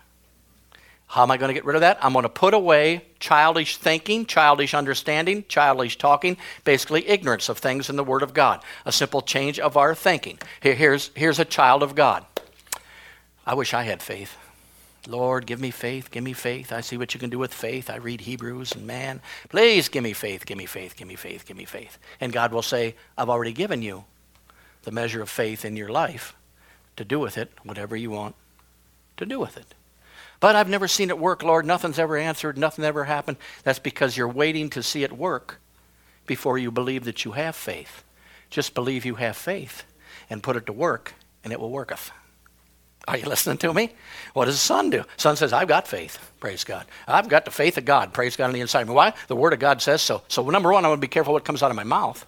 How 1.11 1.23
am 1.23 1.31
I 1.31 1.35
going 1.35 1.49
to 1.49 1.53
get 1.53 1.65
rid 1.65 1.75
of 1.75 1.81
that? 1.81 1.97
I'm 2.01 2.13
going 2.13 2.23
to 2.23 2.29
put 2.29 2.53
away 2.53 3.03
childish 3.19 3.75
thinking, 3.75 4.25
childish 4.25 4.73
understanding, 4.73 5.43
childish 5.49 5.97
talking, 5.97 6.37
basically 6.63 7.05
ignorance 7.05 7.49
of 7.49 7.57
things 7.57 7.89
in 7.89 7.97
the 7.97 8.03
Word 8.03 8.23
of 8.23 8.33
God. 8.33 8.63
A 8.85 8.93
simple 8.93 9.21
change 9.21 9.59
of 9.59 9.75
our 9.75 9.93
thinking. 9.93 10.39
Here, 10.61 10.73
here's, 10.73 11.11
here's 11.13 11.37
a 11.37 11.43
child 11.43 11.83
of 11.83 11.95
God. 11.95 12.25
I 13.45 13.55
wish 13.55 13.73
I 13.73 13.83
had 13.83 14.01
faith. 14.01 14.37
Lord, 15.05 15.45
give 15.45 15.59
me 15.59 15.69
faith, 15.69 16.11
give 16.11 16.23
me 16.23 16.31
faith. 16.31 16.71
I 16.71 16.79
see 16.79 16.95
what 16.95 17.13
you 17.13 17.19
can 17.19 17.29
do 17.29 17.39
with 17.39 17.53
faith. 17.53 17.89
I 17.89 17.97
read 17.97 18.21
Hebrews 18.21 18.71
and 18.71 18.87
man, 18.87 19.19
please 19.49 19.89
give 19.89 20.05
me 20.05 20.13
faith, 20.13 20.45
give 20.45 20.57
me 20.57 20.65
faith, 20.65 20.95
give 20.95 21.09
me 21.09 21.15
faith, 21.15 21.45
give 21.45 21.57
me 21.57 21.65
faith. 21.65 21.97
And 22.21 22.31
God 22.31 22.53
will 22.53 22.61
say, 22.61 22.95
I've 23.17 23.29
already 23.29 23.51
given 23.51 23.81
you 23.81 24.05
the 24.83 24.91
measure 24.91 25.21
of 25.21 25.29
faith 25.29 25.65
in 25.65 25.75
your 25.75 25.89
life 25.89 26.37
to 26.95 27.03
do 27.03 27.19
with 27.19 27.37
it 27.37 27.51
whatever 27.63 27.97
you 27.97 28.11
want 28.11 28.35
to 29.17 29.25
do 29.25 29.41
with 29.41 29.57
it. 29.57 29.75
But 30.41 30.57
I've 30.57 30.67
never 30.67 30.89
seen 30.89 31.09
it 31.09 31.19
work, 31.19 31.43
Lord. 31.43 31.65
Nothing's 31.65 31.99
ever 31.99 32.17
answered, 32.17 32.57
nothing 32.57 32.83
ever 32.83 33.05
happened. 33.05 33.37
That's 33.63 33.79
because 33.79 34.17
you're 34.17 34.27
waiting 34.27 34.69
to 34.71 34.83
see 34.83 35.03
it 35.03 35.13
work 35.13 35.61
before 36.25 36.57
you 36.57 36.71
believe 36.71 37.05
that 37.05 37.23
you 37.23 37.31
have 37.33 37.55
faith. 37.55 38.03
Just 38.49 38.73
believe 38.73 39.05
you 39.05 39.15
have 39.15 39.37
faith 39.37 39.83
and 40.29 40.43
put 40.43 40.57
it 40.57 40.65
to 40.65 40.73
work, 40.73 41.13
and 41.43 41.53
it 41.53 41.59
will 41.59 41.69
worketh. 41.69 42.11
Are 43.07 43.17
you 43.17 43.25
listening 43.25 43.57
to 43.59 43.73
me? 43.73 43.91
What 44.33 44.45
does 44.45 44.55
the 44.55 44.59
son 44.59 44.89
do? 44.89 45.03
Son 45.15 45.35
says, 45.35 45.53
I've 45.53 45.67
got 45.67 45.87
faith. 45.87 46.19
Praise 46.39 46.63
God. 46.63 46.85
I've 47.07 47.29
got 47.29 47.45
the 47.45 47.51
faith 47.51 47.77
of 47.77 47.85
God. 47.85 48.13
Praise 48.13 48.35
God 48.35 48.45
on 48.45 48.53
the 48.53 48.61
inside 48.61 48.81
of 48.81 48.87
me. 48.89 48.93
Why? 48.95 49.13
The 49.27 49.35
Word 49.35 49.53
of 49.53 49.59
God 49.59 49.81
says 49.81 50.01
so. 50.01 50.23
So, 50.27 50.47
number 50.49 50.71
one, 50.71 50.85
I'm 50.85 50.89
going 50.89 50.97
to 50.97 51.01
be 51.01 51.07
careful 51.07 51.33
what 51.33 51.45
comes 51.45 51.61
out 51.63 51.71
of 51.71 51.77
my 51.77 51.83
mouth 51.83 52.25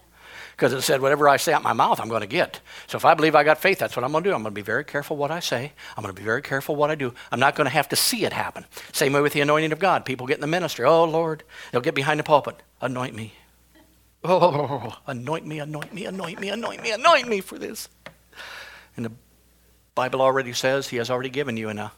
because 0.63 0.71
it 0.71 0.81
said, 0.81 1.01
whatever 1.01 1.27
I 1.27 1.35
say 1.35 1.51
out 1.51 1.61
my 1.61 1.73
mouth, 1.73 1.99
I'm 1.99 2.07
going 2.07 2.21
to 2.21 2.25
get. 2.25 2.61
So 2.87 2.95
if 2.95 3.03
I 3.03 3.15
believe 3.15 3.35
I 3.35 3.43
got 3.43 3.57
faith, 3.57 3.79
that's 3.79 3.97
what 3.97 4.05
I'm 4.05 4.13
going 4.13 4.23
to 4.23 4.29
do. 4.29 4.33
I'm 4.33 4.43
going 4.43 4.53
to 4.53 4.55
be 4.55 4.61
very 4.61 4.85
careful 4.85 5.17
what 5.17 5.29
I 5.29 5.41
say. 5.41 5.73
I'm 5.97 6.03
going 6.03 6.15
to 6.15 6.17
be 6.17 6.23
very 6.23 6.41
careful 6.41 6.77
what 6.77 6.89
I 6.89 6.95
do. 6.95 7.13
I'm 7.33 7.39
not 7.41 7.55
going 7.55 7.65
to 7.65 7.69
have 7.69 7.89
to 7.89 7.97
see 7.97 8.23
it 8.23 8.31
happen. 8.31 8.63
Same 8.93 9.11
way 9.11 9.19
with 9.19 9.33
the 9.33 9.41
anointing 9.41 9.73
of 9.73 9.79
God. 9.79 10.05
People 10.05 10.25
get 10.25 10.35
in 10.35 10.41
the 10.41 10.47
ministry. 10.47 10.85
Oh, 10.85 11.03
Lord. 11.03 11.43
They'll 11.73 11.81
get 11.81 11.95
behind 11.95 12.17
the 12.17 12.23
pulpit. 12.23 12.63
Anoint 12.79 13.13
me. 13.13 13.33
Oh, 14.25 14.99
anoint 15.05 15.45
me, 15.45 15.59
anoint 15.59 15.93
me, 15.93 16.05
anoint 16.05 16.39
me, 16.39 16.47
anoint 16.47 16.81
me, 16.81 16.91
anoint 16.91 17.27
me 17.27 17.41
for 17.41 17.59
this. 17.59 17.89
And 18.95 19.03
the 19.05 19.11
Bible 19.95 20.21
already 20.21 20.53
says 20.53 20.87
he 20.87 20.95
has 20.95 21.09
already 21.09 21.29
given 21.29 21.57
you 21.57 21.67
an 21.67 21.77
uh, 21.77 21.89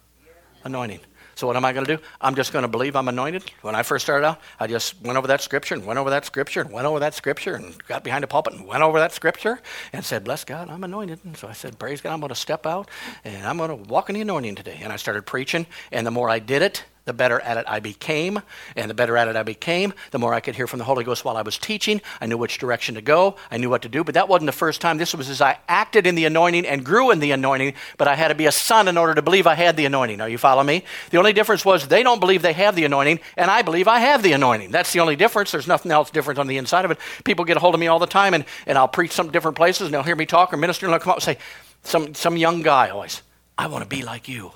anointing. 0.64 1.02
So 1.36 1.48
what 1.48 1.58
am 1.58 1.66
I 1.66 1.74
going 1.74 1.86
to 1.86 1.98
do? 1.98 2.04
I'm 2.22 2.34
just 2.34 2.54
going 2.54 2.64
to 2.64 2.70
believe 2.70 2.96
I'm 2.96 3.10
anointed. 3.10 3.44
When 3.62 3.76
I 3.76 3.84
first 3.84 4.06
started 4.06 4.26
out, 4.26 4.40
I 4.60 4.68
just 4.68 5.02
went 5.02 5.18
over 5.18 5.28
that 5.28 5.42
scripture 5.42 5.76
and 5.76 5.86
went 5.86 6.00
over 6.00 6.10
that 6.10 6.26
scripture 6.26 6.62
and 6.62 6.72
went 6.72 6.88
over 6.88 7.00
that 7.00 7.14
scripture 7.14 7.56
and 7.56 7.78
got 7.88 8.04
behind 8.04 8.24
the 8.24 8.28
pulpit 8.28 8.54
and 8.54 8.66
went 8.66 8.84
over 8.84 9.00
that 9.00 9.12
scripture 9.12 9.60
and 9.92 10.06
said, 10.06 10.24
"Bless 10.24 10.46
God, 10.46 10.70
I'm 10.70 10.84
anointed." 10.84 11.20
And 11.26 11.36
so 11.36 11.48
I 11.48 11.54
said, 11.54 11.78
"Praise 11.78 12.00
God, 12.00 12.14
I'm 12.14 12.22
going 12.22 12.30
to 12.30 12.36
step 12.36 12.66
out 12.66 12.90
and 13.26 13.46
I'm 13.46 13.58
going 13.58 13.70
to 13.70 13.90
walk 13.90 14.10
in 14.10 14.16
the 14.16 14.22
anointing 14.22 14.56
today." 14.56 14.80
And 14.82 14.94
I 14.94 14.96
started 14.96 15.26
preaching, 15.26 15.68
and 15.92 16.08
the 16.08 16.12
more 16.12 16.30
I 16.30 16.40
did 16.40 16.62
it, 16.62 16.86
the 17.06 17.14
better 17.14 17.40
at 17.40 17.58
it 17.58 17.66
I 17.68 17.80
became. 17.80 18.42
And 18.76 18.90
the 18.90 18.94
better 18.94 19.16
at 19.16 19.28
it 19.28 19.36
I 19.36 19.44
became, 19.44 19.94
the 20.12 20.20
more 20.20 20.34
I 20.34 20.40
could 20.40 20.56
hear 20.56 20.68
from 20.68 20.80
the 20.80 20.86
Holy 20.86 21.04
Ghost 21.04 21.24
while 21.24 21.38
I 21.38 21.44
was 21.44 21.58
teaching. 21.58 22.02
I 22.20 22.26
knew 22.26 22.38
which 22.38 22.58
direction 22.58 22.96
to 22.96 23.02
go. 23.02 23.36
I 23.50 23.58
knew 23.58 23.70
what 23.70 23.84
to 23.84 23.90
do. 23.90 24.04
But 24.04 24.16
that 24.16 24.28
wasn't 24.28 24.48
the 24.48 24.52
first 24.52 24.82
time. 24.82 24.98
This 24.98 25.14
was 25.14 25.30
as 25.30 25.42
I 25.42 25.60
acted 25.70 26.08
in 26.08 26.16
the 26.16 26.26
anointing 26.26 26.66
and 26.66 26.84
grew 26.84 27.12
in 27.12 27.20
the 27.20 27.32
anointing. 27.32 27.74
But 27.98 28.08
I 28.08 28.16
had 28.16 28.30
to 28.30 28.36
be 28.36 28.48
a 28.48 28.52
son 28.52 28.88
in 28.88 28.98
order 28.98 29.14
to 29.14 29.22
believe 29.22 29.48
I 29.48 29.56
had 29.56 29.78
the 29.78 29.86
anointing. 29.86 30.20
Are 30.20 30.30
you 30.30 30.38
following 30.38 30.68
me? 30.68 30.84
The 31.12 31.18
only 31.18 31.34
difference 31.34 31.64
was 31.64 31.88
they 31.88 32.04
don't 32.04 32.20
believe 32.20 32.42
they 32.42 32.54
have 32.54 32.76
the 32.76 32.86
anointing, 32.86 33.20
and 33.38 33.50
I 33.52 33.62
believe 33.62 33.88
I 33.88 34.00
have 34.00 34.24
the 34.24 34.34
anointing. 34.34 34.72
That's 34.72 34.92
the 34.92 35.00
only 35.00 35.16
difference. 35.16 35.52
There's 35.52 35.68
nothing 35.68 35.92
else 35.92 36.10
different 36.10 36.40
on 36.40 36.48
the 36.48 36.58
inside 36.58 36.86
of 36.86 36.92
it. 36.92 36.98
People 37.24 37.46
get 37.46 37.58
a 37.58 37.60
hold 37.60 37.76
of 37.76 37.80
me 37.80 37.88
all 37.88 38.00
the 38.00 38.08
time, 38.08 38.34
and, 38.34 38.46
and 38.66 38.78
I'll 38.78 38.88
preach 38.88 39.12
some 39.12 39.32
different 39.32 39.58
places, 39.58 39.88
and 39.88 39.94
they'll 39.94 40.04
hear 40.04 40.16
me 40.16 40.26
talk 40.26 40.54
or 40.54 40.58
minister, 40.58 40.86
and 40.86 40.94
they'll 40.94 41.00
come 41.00 41.12
up 41.12 41.18
and 41.18 41.24
say, 41.24 41.38
some, 41.84 42.16
some 42.16 42.36
young 42.36 42.64
guy 42.64 42.90
always, 42.90 43.22
I 43.58 43.68
want 43.68 43.84
to 43.84 43.90
be 43.90 44.02
like 44.02 44.28
you. 44.28 44.52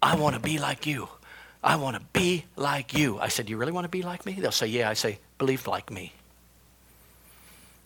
I 0.00 0.16
want 0.16 0.34
to 0.34 0.40
be 0.40 0.58
like 0.58 0.86
you. 0.86 1.08
I 1.62 1.76
want 1.76 1.96
to 1.96 2.02
be 2.12 2.44
like 2.56 2.96
you. 2.96 3.18
I 3.18 3.28
said, 3.28 3.48
You 3.48 3.56
really 3.56 3.72
want 3.72 3.84
to 3.84 3.90
be 3.90 4.02
like 4.02 4.26
me? 4.26 4.32
They'll 4.32 4.52
say, 4.52 4.66
Yeah. 4.66 4.90
I 4.90 4.94
say, 4.94 5.18
Believe 5.38 5.66
like 5.66 5.90
me. 5.90 6.12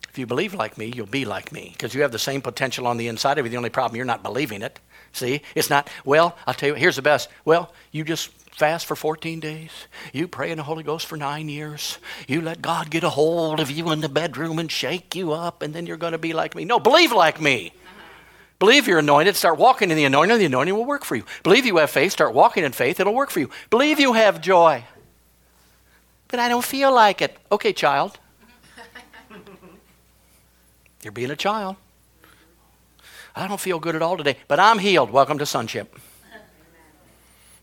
If 0.09 0.19
you 0.19 0.27
believe 0.27 0.55
like 0.55 0.79
me, 0.79 0.91
you'll 0.97 1.07
be 1.07 1.27
like 1.27 1.53
me 1.53 1.71
because 1.73 1.95
you 1.95 2.01
have 2.01 2.11
the 2.11 2.19
same 2.19 2.41
potential 2.41 2.87
on 2.87 2.97
the 2.97 3.09
inside 3.09 3.37
of 3.37 3.45
you. 3.45 3.51
The 3.51 3.59
only 3.59 3.69
problem, 3.69 3.97
you're 3.97 4.07
not 4.07 4.23
believing 4.23 4.63
it. 4.63 4.81
See, 5.13 5.43
it's 5.55 5.69
not, 5.69 5.91
well, 6.07 6.37
I'll 6.47 6.55
tell 6.55 6.71
you, 6.71 6.75
here's 6.75 6.97
the 6.97 7.03
best. 7.03 7.29
Well, 7.45 7.71
you 7.93 8.03
just 8.03 8.31
fast 8.57 8.87
for 8.87 8.97
14 8.97 9.41
days. 9.41 9.71
You 10.15 10.27
pray 10.27 10.51
in 10.51 10.57
the 10.57 10.63
Holy 10.63 10.83
Ghost 10.83 11.07
for 11.07 11.19
nine 11.19 11.51
years. 11.51 11.99
You 12.27 12.41
let 12.41 12.63
God 12.63 12.91
get 12.91 13.05
a 13.05 13.11
hold 13.11 13.61
of 13.61 13.71
you 13.71 13.91
in 13.93 14.01
the 14.01 14.09
bedroom 14.09 14.59
and 14.59 14.73
shake 14.73 15.15
you 15.15 15.33
up, 15.33 15.61
and 15.61 15.75
then 15.75 15.87
you're 15.87 15.99
going 15.99 16.13
to 16.13 16.19
be 16.19 16.33
like 16.33 16.55
me. 16.55 16.65
No, 16.65 16.81
believe 16.81 17.13
like 17.13 17.39
me. 17.39 17.73
Believe 18.59 18.89
you're 18.89 19.01
anointed, 19.01 19.37
start 19.37 19.59
walking 19.59 19.91
in 19.91 19.97
the 19.97 20.05
anointing, 20.05 20.39
the 20.39 20.47
anointing 20.47 20.75
will 20.75 20.87
work 20.87 21.05
for 21.05 21.15
you. 21.15 21.25
Believe 21.43 21.67
you 21.67 21.77
have 21.77 21.91
faith, 21.91 22.13
start 22.13 22.33
walking 22.33 22.65
in 22.65 22.73
faith, 22.73 22.99
it'll 22.99 23.15
work 23.15 23.31
for 23.31 23.41
you. 23.41 23.51
Believe 23.69 24.01
you 24.01 24.15
have 24.15 24.41
joy. 24.41 24.85
But 26.29 26.41
I 26.41 26.49
don't 26.49 26.65
feel 26.65 26.93
like 26.93 27.21
it. 27.21 27.37
Okay, 27.53 27.73
child. 27.73 28.19
You're 31.03 31.13
being 31.13 31.31
a 31.31 31.37
child. 31.37 31.77
I 33.35 33.47
don't 33.47 33.61
feel 33.61 33.79
good 33.79 33.95
at 33.95 34.03
all 34.03 34.17
today, 34.17 34.39
but 34.49 34.59
I'm 34.59 34.79
healed. 34.79 35.11
Welcome 35.11 35.39
to 35.39 35.47
sonship. 35.47 35.95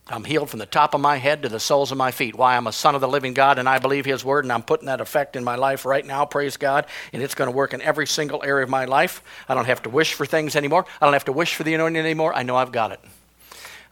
I'm 0.09 0.25
healed 0.25 0.49
from 0.49 0.59
the 0.59 0.65
top 0.65 0.93
of 0.93 0.99
my 0.99 1.15
head 1.15 1.43
to 1.43 1.49
the 1.49 1.61
soles 1.61 1.91
of 1.91 1.97
my 1.97 2.11
feet. 2.11 2.35
Why? 2.35 2.57
I'm 2.57 2.67
a 2.67 2.73
son 2.73 2.93
of 2.93 2.99
the 2.99 3.07
living 3.07 3.33
God 3.33 3.57
and 3.57 3.69
I 3.69 3.79
believe 3.79 4.05
His 4.05 4.25
word 4.25 4.43
and 4.43 4.51
I'm 4.51 4.61
putting 4.61 4.87
that 4.87 4.99
effect 4.99 5.37
in 5.37 5.45
my 5.45 5.55
life 5.55 5.85
right 5.85 6.05
now, 6.05 6.25
praise 6.25 6.57
God. 6.57 6.85
And 7.13 7.23
it's 7.23 7.35
going 7.35 7.49
to 7.49 7.55
work 7.55 7.73
in 7.73 7.81
every 7.81 8.05
single 8.05 8.43
area 8.43 8.65
of 8.65 8.69
my 8.69 8.83
life. 8.83 9.23
I 9.47 9.53
don't 9.53 9.65
have 9.65 9.81
to 9.83 9.89
wish 9.89 10.13
for 10.13 10.25
things 10.25 10.57
anymore. 10.57 10.85
I 10.99 11.05
don't 11.05 11.13
have 11.13 11.25
to 11.25 11.31
wish 11.31 11.55
for 11.55 11.63
the 11.63 11.73
anointing 11.73 12.03
anymore. 12.03 12.33
I 12.33 12.43
know 12.43 12.57
I've 12.57 12.73
got 12.73 12.91
it. 12.91 12.99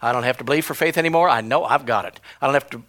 I 0.02 0.12
don't 0.12 0.24
have 0.24 0.36
to 0.38 0.44
believe 0.44 0.66
for 0.66 0.74
faith 0.74 0.98
anymore. 0.98 1.30
I 1.30 1.40
know 1.40 1.64
I've 1.64 1.86
got 1.86 2.04
it. 2.04 2.20
I 2.42 2.46
don't 2.46 2.54
have 2.54 2.68
to 2.70 2.82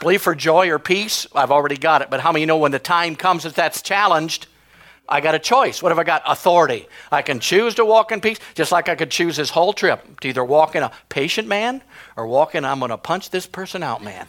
believe 0.00 0.22
for 0.22 0.34
joy 0.34 0.68
or 0.70 0.78
peace. 0.80 1.26
I've 1.34 1.52
already 1.52 1.76
got 1.76 2.02
it. 2.02 2.10
But 2.10 2.20
how 2.20 2.32
many 2.32 2.44
know 2.44 2.56
when 2.56 2.72
the 2.72 2.78
time 2.78 3.14
comes 3.14 3.44
that 3.44 3.54
that's 3.54 3.82
challenged, 3.82 4.46
I 5.08 5.20
got 5.20 5.34
a 5.34 5.38
choice. 5.38 5.82
What 5.82 5.90
have 5.90 5.98
I 5.98 6.04
got? 6.04 6.22
Authority. 6.26 6.88
I 7.12 7.22
can 7.22 7.38
choose 7.38 7.74
to 7.74 7.84
walk 7.84 8.10
in 8.10 8.20
peace, 8.20 8.38
just 8.54 8.72
like 8.72 8.88
I 8.88 8.94
could 8.94 9.10
choose 9.10 9.36
this 9.36 9.50
whole 9.50 9.72
trip 9.72 10.20
to 10.20 10.28
either 10.28 10.44
walk 10.44 10.74
in 10.74 10.82
a 10.82 10.90
patient 11.08 11.46
man 11.46 11.82
or 12.16 12.26
walk 12.26 12.54
in 12.54 12.64
I'm 12.64 12.78
going 12.78 12.90
to 12.90 12.96
punch 12.96 13.30
this 13.30 13.46
person 13.46 13.82
out 13.82 14.02
man. 14.02 14.26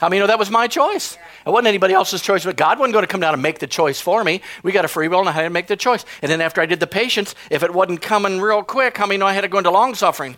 How 0.00 0.08
many 0.08 0.20
know 0.20 0.28
that 0.28 0.38
was 0.38 0.50
my 0.50 0.66
choice? 0.66 1.18
It 1.44 1.50
wasn't 1.50 1.68
anybody 1.68 1.92
else's 1.92 2.22
choice, 2.22 2.44
but 2.44 2.56
God 2.56 2.78
wasn't 2.78 2.94
going 2.94 3.02
to 3.02 3.08
come 3.08 3.20
down 3.20 3.34
and 3.34 3.42
make 3.42 3.58
the 3.58 3.66
choice 3.66 4.00
for 4.00 4.24
me. 4.24 4.40
We 4.62 4.72
got 4.72 4.86
a 4.86 4.88
free 4.88 5.08
will 5.08 5.20
and 5.20 5.28
I 5.28 5.32
had 5.32 5.42
to 5.42 5.50
make 5.50 5.66
the 5.66 5.76
choice. 5.76 6.06
And 6.22 6.30
then 6.30 6.40
after 6.40 6.62
I 6.62 6.66
did 6.66 6.80
the 6.80 6.86
patience, 6.86 7.34
if 7.50 7.62
it 7.62 7.74
wasn't 7.74 8.00
coming 8.00 8.40
real 8.40 8.62
quick, 8.62 8.96
how 8.96 9.06
many 9.06 9.18
know 9.18 9.26
I 9.26 9.34
had 9.34 9.42
to 9.42 9.48
go 9.48 9.58
into 9.58 9.70
long 9.70 9.94
suffering? 9.94 10.36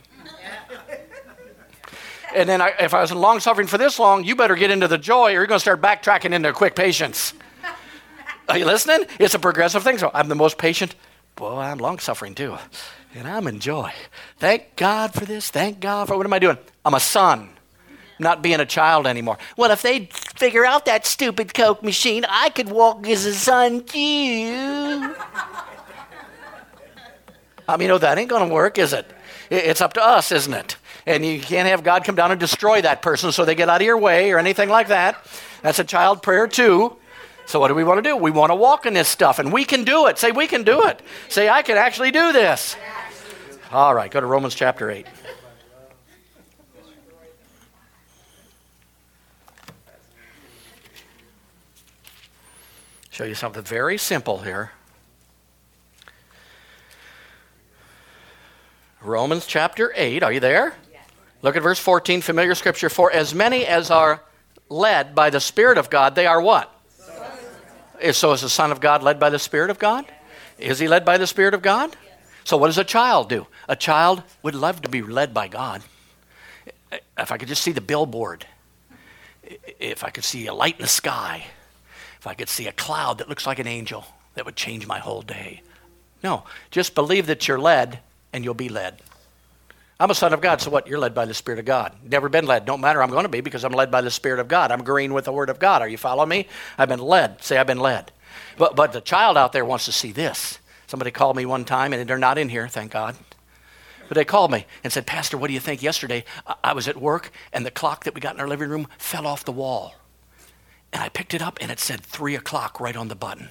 and 2.34 2.48
then 2.48 2.60
I, 2.60 2.72
if 2.80 2.94
I 2.94 3.02
was 3.02 3.12
in 3.12 3.18
long 3.18 3.40
suffering 3.40 3.68
for 3.68 3.78
this 3.78 3.98
long, 3.98 4.24
you 4.24 4.34
better 4.34 4.56
get 4.56 4.70
into 4.70 4.88
the 4.88 4.98
joy 4.98 5.28
or 5.28 5.32
you're 5.32 5.46
going 5.46 5.58
to 5.58 5.60
start 5.60 5.80
backtracking 5.80 6.32
into 6.32 6.52
quick 6.52 6.74
patience. 6.74 7.34
Are 8.52 8.58
you 8.58 8.66
listening? 8.66 9.06
It's 9.18 9.32
a 9.32 9.38
progressive 9.38 9.82
thing. 9.82 9.96
So 9.96 10.10
I'm 10.12 10.28
the 10.28 10.34
most 10.34 10.58
patient. 10.58 10.94
Boy, 11.36 11.56
I'm 11.56 11.78
long 11.78 11.98
suffering 11.98 12.34
too. 12.34 12.58
And 13.14 13.26
I'm 13.26 13.46
in 13.46 13.60
joy. 13.60 13.90
Thank 14.36 14.76
God 14.76 15.14
for 15.14 15.24
this. 15.24 15.48
Thank 15.48 15.80
God 15.80 16.06
for 16.06 16.18
what 16.18 16.26
am 16.26 16.34
I 16.34 16.38
doing? 16.38 16.58
I'm 16.84 16.92
a 16.92 17.00
son, 17.00 17.48
not 18.18 18.42
being 18.42 18.60
a 18.60 18.66
child 18.66 19.06
anymore. 19.06 19.38
Well, 19.56 19.70
if 19.70 19.80
they 19.80 20.04
figure 20.36 20.66
out 20.66 20.84
that 20.84 21.06
stupid 21.06 21.54
Coke 21.54 21.82
machine, 21.82 22.26
I 22.28 22.50
could 22.50 22.68
walk 22.68 23.08
as 23.08 23.24
a 23.24 23.32
son 23.32 23.84
too. 23.84 25.14
I 27.66 27.78
mean, 27.78 27.90
oh, 27.90 27.96
that 27.96 28.18
ain't 28.18 28.28
going 28.28 28.46
to 28.46 28.54
work, 28.54 28.76
is 28.76 28.92
it? 28.92 29.10
It's 29.48 29.80
up 29.80 29.94
to 29.94 30.04
us, 30.04 30.30
isn't 30.30 30.52
it? 30.52 30.76
And 31.06 31.24
you 31.24 31.40
can't 31.40 31.68
have 31.68 31.82
God 31.82 32.04
come 32.04 32.16
down 32.16 32.30
and 32.30 32.38
destroy 32.38 32.82
that 32.82 33.00
person 33.00 33.32
so 33.32 33.46
they 33.46 33.54
get 33.54 33.70
out 33.70 33.80
of 33.80 33.86
your 33.86 33.96
way 33.96 34.30
or 34.30 34.38
anything 34.38 34.68
like 34.68 34.88
that. 34.88 35.16
That's 35.62 35.78
a 35.78 35.84
child 35.84 36.22
prayer, 36.22 36.46
too. 36.46 36.98
So, 37.52 37.60
what 37.60 37.68
do 37.68 37.74
we 37.74 37.84
want 37.84 38.02
to 38.02 38.02
do? 38.02 38.16
We 38.16 38.30
want 38.30 38.48
to 38.48 38.54
walk 38.54 38.86
in 38.86 38.94
this 38.94 39.08
stuff, 39.08 39.38
and 39.38 39.52
we 39.52 39.66
can 39.66 39.84
do 39.84 40.06
it. 40.06 40.16
Say, 40.16 40.32
we 40.32 40.46
can 40.46 40.62
do 40.62 40.84
it. 40.84 41.02
Say, 41.28 41.50
I 41.50 41.60
can 41.60 41.76
actually 41.76 42.10
do 42.10 42.32
this. 42.32 42.76
All 43.70 43.94
right, 43.94 44.10
go 44.10 44.20
to 44.20 44.26
Romans 44.26 44.54
chapter 44.54 44.90
8. 44.90 45.06
Show 53.10 53.24
you 53.24 53.34
something 53.34 53.62
very 53.62 53.98
simple 53.98 54.38
here. 54.38 54.72
Romans 59.02 59.44
chapter 59.44 59.92
8. 59.94 60.22
Are 60.22 60.32
you 60.32 60.40
there? 60.40 60.72
Look 61.42 61.56
at 61.56 61.62
verse 61.62 61.78
14, 61.78 62.22
familiar 62.22 62.54
scripture. 62.54 62.88
For 62.88 63.12
as 63.12 63.34
many 63.34 63.66
as 63.66 63.90
are 63.90 64.22
led 64.70 65.14
by 65.14 65.28
the 65.28 65.38
Spirit 65.38 65.76
of 65.76 65.90
God, 65.90 66.14
they 66.14 66.24
are 66.24 66.40
what? 66.40 66.78
So 68.10 68.32
is 68.32 68.40
the 68.40 68.48
Son 68.48 68.72
of 68.72 68.80
God 68.80 69.02
led 69.02 69.20
by 69.20 69.30
the 69.30 69.38
Spirit 69.38 69.70
of 69.70 69.78
God? 69.78 70.04
Is 70.58 70.78
he 70.80 70.88
led 70.88 71.04
by 71.04 71.18
the 71.18 71.26
Spirit 71.26 71.54
of 71.54 71.62
God? 71.62 71.96
So 72.44 72.56
what 72.56 72.66
does 72.66 72.78
a 72.78 72.84
child 72.84 73.28
do? 73.28 73.46
A 73.68 73.76
child 73.76 74.22
would 74.42 74.56
love 74.56 74.82
to 74.82 74.88
be 74.88 75.02
led 75.02 75.32
by 75.32 75.46
God. 75.46 75.82
If 77.16 77.30
I 77.30 77.38
could 77.38 77.48
just 77.48 77.62
see 77.62 77.72
the 77.72 77.80
billboard, 77.80 78.46
if 79.78 80.02
I 80.02 80.10
could 80.10 80.24
see 80.24 80.46
a 80.46 80.54
light 80.54 80.76
in 80.76 80.82
the 80.82 80.88
sky, 80.88 81.46
if 82.18 82.26
I 82.26 82.34
could 82.34 82.48
see 82.48 82.66
a 82.66 82.72
cloud 82.72 83.18
that 83.18 83.28
looks 83.28 83.46
like 83.46 83.58
an 83.58 83.66
angel, 83.66 84.04
that 84.34 84.44
would 84.44 84.56
change 84.56 84.86
my 84.86 84.98
whole 84.98 85.22
day. 85.22 85.62
No, 86.22 86.44
just 86.70 86.94
believe 86.94 87.26
that 87.26 87.46
you're 87.48 87.58
led 87.58 88.00
and 88.32 88.44
you'll 88.44 88.54
be 88.54 88.68
led. 88.68 89.00
I'm 90.02 90.10
a 90.10 90.16
son 90.16 90.32
of 90.32 90.40
God, 90.40 90.60
so 90.60 90.68
what? 90.68 90.88
You're 90.88 90.98
led 90.98 91.14
by 91.14 91.26
the 91.26 91.32
Spirit 91.32 91.60
of 91.60 91.64
God. 91.64 91.94
Never 92.02 92.28
been 92.28 92.44
led. 92.44 92.64
Don't 92.64 92.80
matter. 92.80 93.00
I'm 93.00 93.10
going 93.10 93.22
to 93.22 93.28
be 93.28 93.40
because 93.40 93.62
I'm 93.62 93.70
led 93.70 93.92
by 93.92 94.00
the 94.00 94.10
Spirit 94.10 94.40
of 94.40 94.48
God. 94.48 94.72
I'm 94.72 94.80
agreeing 94.80 95.12
with 95.12 95.26
the 95.26 95.32
Word 95.32 95.48
of 95.48 95.60
God. 95.60 95.80
Are 95.80 95.86
you 95.86 95.96
following 95.96 96.28
me? 96.28 96.48
I've 96.76 96.88
been 96.88 96.98
led. 96.98 97.40
Say, 97.44 97.56
I've 97.56 97.68
been 97.68 97.78
led. 97.78 98.10
But, 98.58 98.74
but 98.74 98.92
the 98.92 99.00
child 99.00 99.36
out 99.36 99.52
there 99.52 99.64
wants 99.64 99.84
to 99.84 99.92
see 99.92 100.10
this. 100.10 100.58
Somebody 100.88 101.12
called 101.12 101.36
me 101.36 101.46
one 101.46 101.64
time, 101.64 101.92
and 101.92 102.10
they're 102.10 102.18
not 102.18 102.36
in 102.36 102.48
here, 102.48 102.66
thank 102.66 102.90
God. 102.90 103.14
But 104.08 104.16
they 104.16 104.24
called 104.24 104.50
me 104.50 104.66
and 104.82 104.92
said, 104.92 105.06
Pastor, 105.06 105.38
what 105.38 105.46
do 105.46 105.54
you 105.54 105.60
think? 105.60 105.84
Yesterday, 105.84 106.24
I 106.64 106.72
was 106.72 106.88
at 106.88 106.96
work, 106.96 107.30
and 107.52 107.64
the 107.64 107.70
clock 107.70 108.02
that 108.02 108.14
we 108.16 108.20
got 108.20 108.34
in 108.34 108.40
our 108.40 108.48
living 108.48 108.70
room 108.70 108.88
fell 108.98 109.24
off 109.24 109.44
the 109.44 109.52
wall. 109.52 109.94
And 110.92 111.00
I 111.00 111.10
picked 111.10 111.32
it 111.32 111.42
up, 111.42 111.58
and 111.60 111.70
it 111.70 111.78
said 111.78 112.00
3 112.00 112.34
o'clock 112.34 112.80
right 112.80 112.96
on 112.96 113.06
the 113.06 113.14
button. 113.14 113.50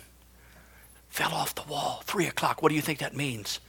Fell 1.07 1.31
off 1.31 1.55
the 1.55 1.63
wall. 1.63 2.03
3 2.07 2.27
o'clock. 2.27 2.61
What 2.61 2.67
do 2.67 2.75
you 2.75 2.81
think 2.81 2.99
that 2.99 3.15
means? 3.15 3.61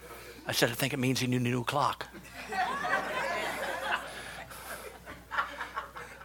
I 0.48 0.52
said, 0.52 0.70
I 0.70 0.72
think 0.72 0.92
it 0.92 0.98
means 0.98 1.20
he 1.20 1.28
knew 1.28 1.36
a 1.36 1.40
new 1.40 1.62
clock. 1.62 2.08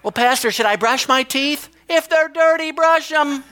Well, 0.04 0.12
Pastor, 0.12 0.52
should 0.52 0.66
I 0.66 0.76
brush 0.76 1.08
my 1.08 1.24
teeth? 1.24 1.70
If 1.90 2.10
they're 2.10 2.30
dirty, 2.30 2.72
brush 2.72 3.10
them. 3.10 3.44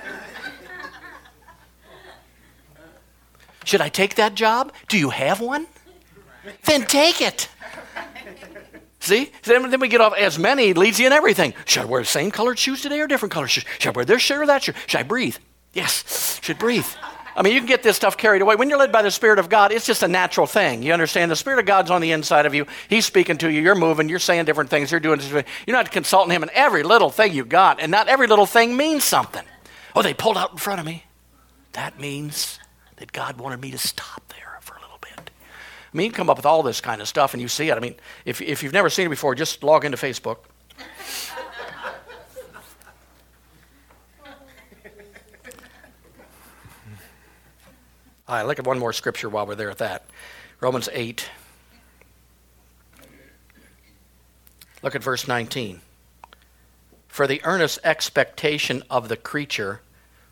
Should 3.63 3.81
I 3.81 3.89
take 3.89 4.15
that 4.15 4.35
job? 4.35 4.71
Do 4.87 4.97
you 4.97 5.09
have 5.09 5.41
one? 5.41 5.67
Then 6.65 6.83
take 6.83 7.21
it. 7.21 7.49
See? 8.99 9.31
Then, 9.43 9.69
then 9.69 9.79
we 9.79 9.87
get 9.87 10.01
off 10.01 10.13
as 10.15 10.39
many 10.39 10.73
leads 10.73 10.99
you 10.99 11.07
in 11.07 11.13
everything. 11.13 11.53
Should 11.65 11.83
I 11.83 11.85
wear 11.85 12.01
the 12.01 12.07
same 12.07 12.31
colored 12.31 12.57
shoes 12.57 12.81
today 12.81 12.99
or 12.99 13.07
different 13.07 13.31
colored 13.31 13.47
shoes? 13.49 13.65
Should 13.79 13.89
I 13.89 13.97
wear 13.97 14.05
this 14.05 14.21
shirt 14.21 14.41
or 14.41 14.45
that 14.47 14.63
shirt? 14.63 14.75
Should 14.87 14.99
I 14.99 15.03
breathe? 15.03 15.37
Yes, 15.73 16.39
should 16.41 16.57
breathe. 16.57 16.87
I 17.37 17.41
mean, 17.41 17.53
you 17.53 17.59
can 17.59 17.67
get 17.67 17.83
this 17.83 17.97
stuff 17.97 18.15
carried 18.15 18.41
away. 18.41 18.55
When 18.55 18.69
you're 18.69 18.79
led 18.79 18.93
by 18.93 19.01
the 19.01 19.11
Spirit 19.11 19.39
of 19.39 19.49
God, 19.49 19.73
it's 19.73 19.85
just 19.85 20.03
a 20.03 20.07
natural 20.07 20.47
thing. 20.47 20.83
You 20.83 20.93
understand? 20.93 21.29
The 21.29 21.35
Spirit 21.35 21.59
of 21.59 21.65
God's 21.65 21.91
on 21.91 21.99
the 21.99 22.13
inside 22.13 22.45
of 22.45 22.55
you. 22.55 22.65
He's 22.87 23.05
speaking 23.05 23.37
to 23.39 23.51
you. 23.51 23.61
You're 23.61 23.75
moving. 23.75 24.07
You're 24.07 24.19
saying 24.19 24.45
different 24.45 24.69
things. 24.69 24.89
You're 24.89 25.01
doing. 25.01 25.19
Things. 25.19 25.45
You're 25.67 25.75
not 25.75 25.91
consulting 25.91 26.31
Him 26.31 26.43
in 26.43 26.49
every 26.53 26.83
little 26.83 27.09
thing 27.09 27.33
you 27.33 27.43
got, 27.43 27.81
and 27.81 27.91
not 27.91 28.07
every 28.07 28.27
little 28.27 28.45
thing 28.45 28.77
means 28.77 29.03
something. 29.03 29.43
Oh, 29.95 30.01
they 30.01 30.13
pulled 30.13 30.37
out 30.37 30.51
in 30.51 30.57
front 30.57 30.79
of 30.79 30.85
me. 30.85 31.05
That 31.73 31.99
means 31.99 32.59
that 32.97 33.11
God 33.11 33.37
wanted 33.37 33.59
me 33.59 33.71
to 33.71 33.77
stop 33.77 34.23
there 34.29 34.57
for 34.61 34.75
a 34.75 34.81
little 34.81 34.99
bit. 35.01 35.29
I 35.29 35.97
mean, 35.97 36.05
you 36.05 36.11
come 36.13 36.29
up 36.29 36.37
with 36.37 36.45
all 36.45 36.63
this 36.63 36.79
kind 36.79 37.01
of 37.01 37.07
stuff, 37.07 37.33
and 37.33 37.41
you 37.41 37.49
see 37.49 37.69
it. 37.69 37.75
I 37.75 37.81
mean, 37.81 37.95
if, 38.23 38.41
if 38.41 38.63
you've 38.63 38.71
never 38.71 38.89
seen 38.89 39.07
it 39.07 39.09
before, 39.09 39.35
just 39.35 39.61
log 39.61 39.83
into 39.83 39.97
Facebook. 39.97 40.37
All 48.27 48.35
right, 48.35 48.45
look 48.47 48.57
at 48.57 48.65
one 48.65 48.79
more 48.79 48.91
scripture 48.91 49.29
while 49.29 49.45
we're 49.45 49.53
there 49.53 49.69
at 49.69 49.77
that. 49.77 50.03
Romans 50.59 50.89
8. 50.91 51.29
Look 54.81 54.95
at 54.95 55.03
verse 55.03 55.27
19. 55.27 55.81
For 57.07 57.27
the 57.27 57.41
earnest 57.43 57.79
expectation 57.83 58.81
of 58.89 59.09
the 59.09 59.15
creature 59.15 59.81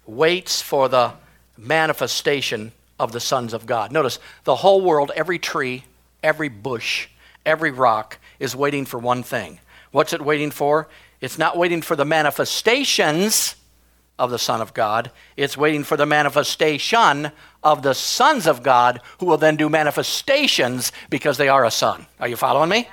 waits 0.07 0.59
for 0.59 0.89
the 0.89 1.13
manifestation 1.55 2.71
of 2.99 3.11
the 3.11 3.19
sons 3.19 3.53
of 3.53 3.67
God. 3.67 3.91
Notice 3.91 4.17
the 4.43 4.55
whole 4.55 4.81
world, 4.81 5.11
every 5.15 5.37
tree, 5.37 5.83
every 6.23 6.49
bush, 6.49 7.09
every 7.45 7.71
rock 7.71 8.17
is 8.39 8.55
waiting 8.55 8.85
for 8.85 8.97
one 8.97 9.21
thing. 9.21 9.59
What's 9.91 10.13
it 10.13 10.21
waiting 10.21 10.49
for? 10.49 10.87
It's 11.21 11.37
not 11.37 11.57
waiting 11.57 11.83
for 11.83 11.95
the 11.95 12.05
manifestations 12.05 13.55
of 14.19 14.31
the 14.31 14.39
Son 14.39 14.61
of 14.61 14.73
God. 14.73 15.11
It's 15.35 15.57
waiting 15.57 15.83
for 15.83 15.97
the 15.97 16.05
manifestation 16.05 17.31
of 17.63 17.81
the 17.81 17.93
sons 17.93 18.45
of 18.45 18.61
God 18.63 19.01
who 19.19 19.25
will 19.25 19.37
then 19.37 19.55
do 19.55 19.69
manifestations 19.69 20.91
because 21.09 21.37
they 21.37 21.49
are 21.49 21.65
a 21.65 21.71
son. 21.71 22.05
Are 22.19 22.27
you 22.27 22.35
following 22.35 22.69
me? 22.69 22.87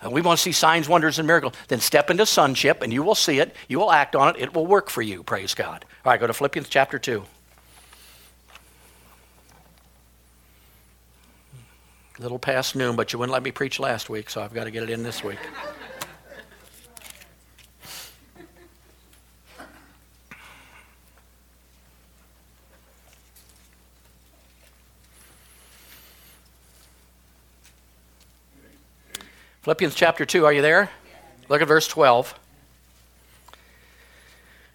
And 0.00 0.12
we 0.12 0.20
want 0.20 0.38
to 0.38 0.42
see 0.42 0.52
signs, 0.52 0.88
wonders, 0.88 1.18
and 1.18 1.26
miracles. 1.26 1.54
Then 1.68 1.78
step 1.78 2.10
into 2.10 2.26
sonship 2.26 2.82
and 2.82 2.92
you 2.92 3.02
will 3.02 3.14
see 3.14 3.38
it. 3.38 3.54
You 3.68 3.78
will 3.78 3.92
act 3.92 4.16
on 4.16 4.34
it. 4.34 4.42
It 4.42 4.54
will 4.54 4.66
work 4.66 4.90
for 4.90 5.00
you. 5.00 5.22
Praise 5.22 5.54
God. 5.54 5.84
All 6.04 6.10
right, 6.10 6.20
go 6.20 6.26
to 6.26 6.34
Philippians 6.34 6.68
chapter 6.68 6.98
2. 6.98 7.24
A 12.18 12.22
little 12.22 12.40
past 12.40 12.76
noon, 12.76 12.96
but 12.96 13.12
you 13.12 13.18
wouldn't 13.18 13.32
let 13.32 13.42
me 13.42 13.52
preach 13.52 13.80
last 13.80 14.10
week, 14.10 14.28
so 14.28 14.42
I've 14.42 14.52
got 14.52 14.64
to 14.64 14.70
get 14.70 14.82
it 14.82 14.90
in 14.90 15.02
this 15.02 15.24
week. 15.24 15.38
Philippians 29.62 29.94
chapter 29.94 30.24
2, 30.24 30.44
are 30.44 30.52
you 30.52 30.62
there? 30.62 30.90
Look 31.48 31.62
at 31.62 31.68
verse 31.68 31.86
12. 31.88 32.34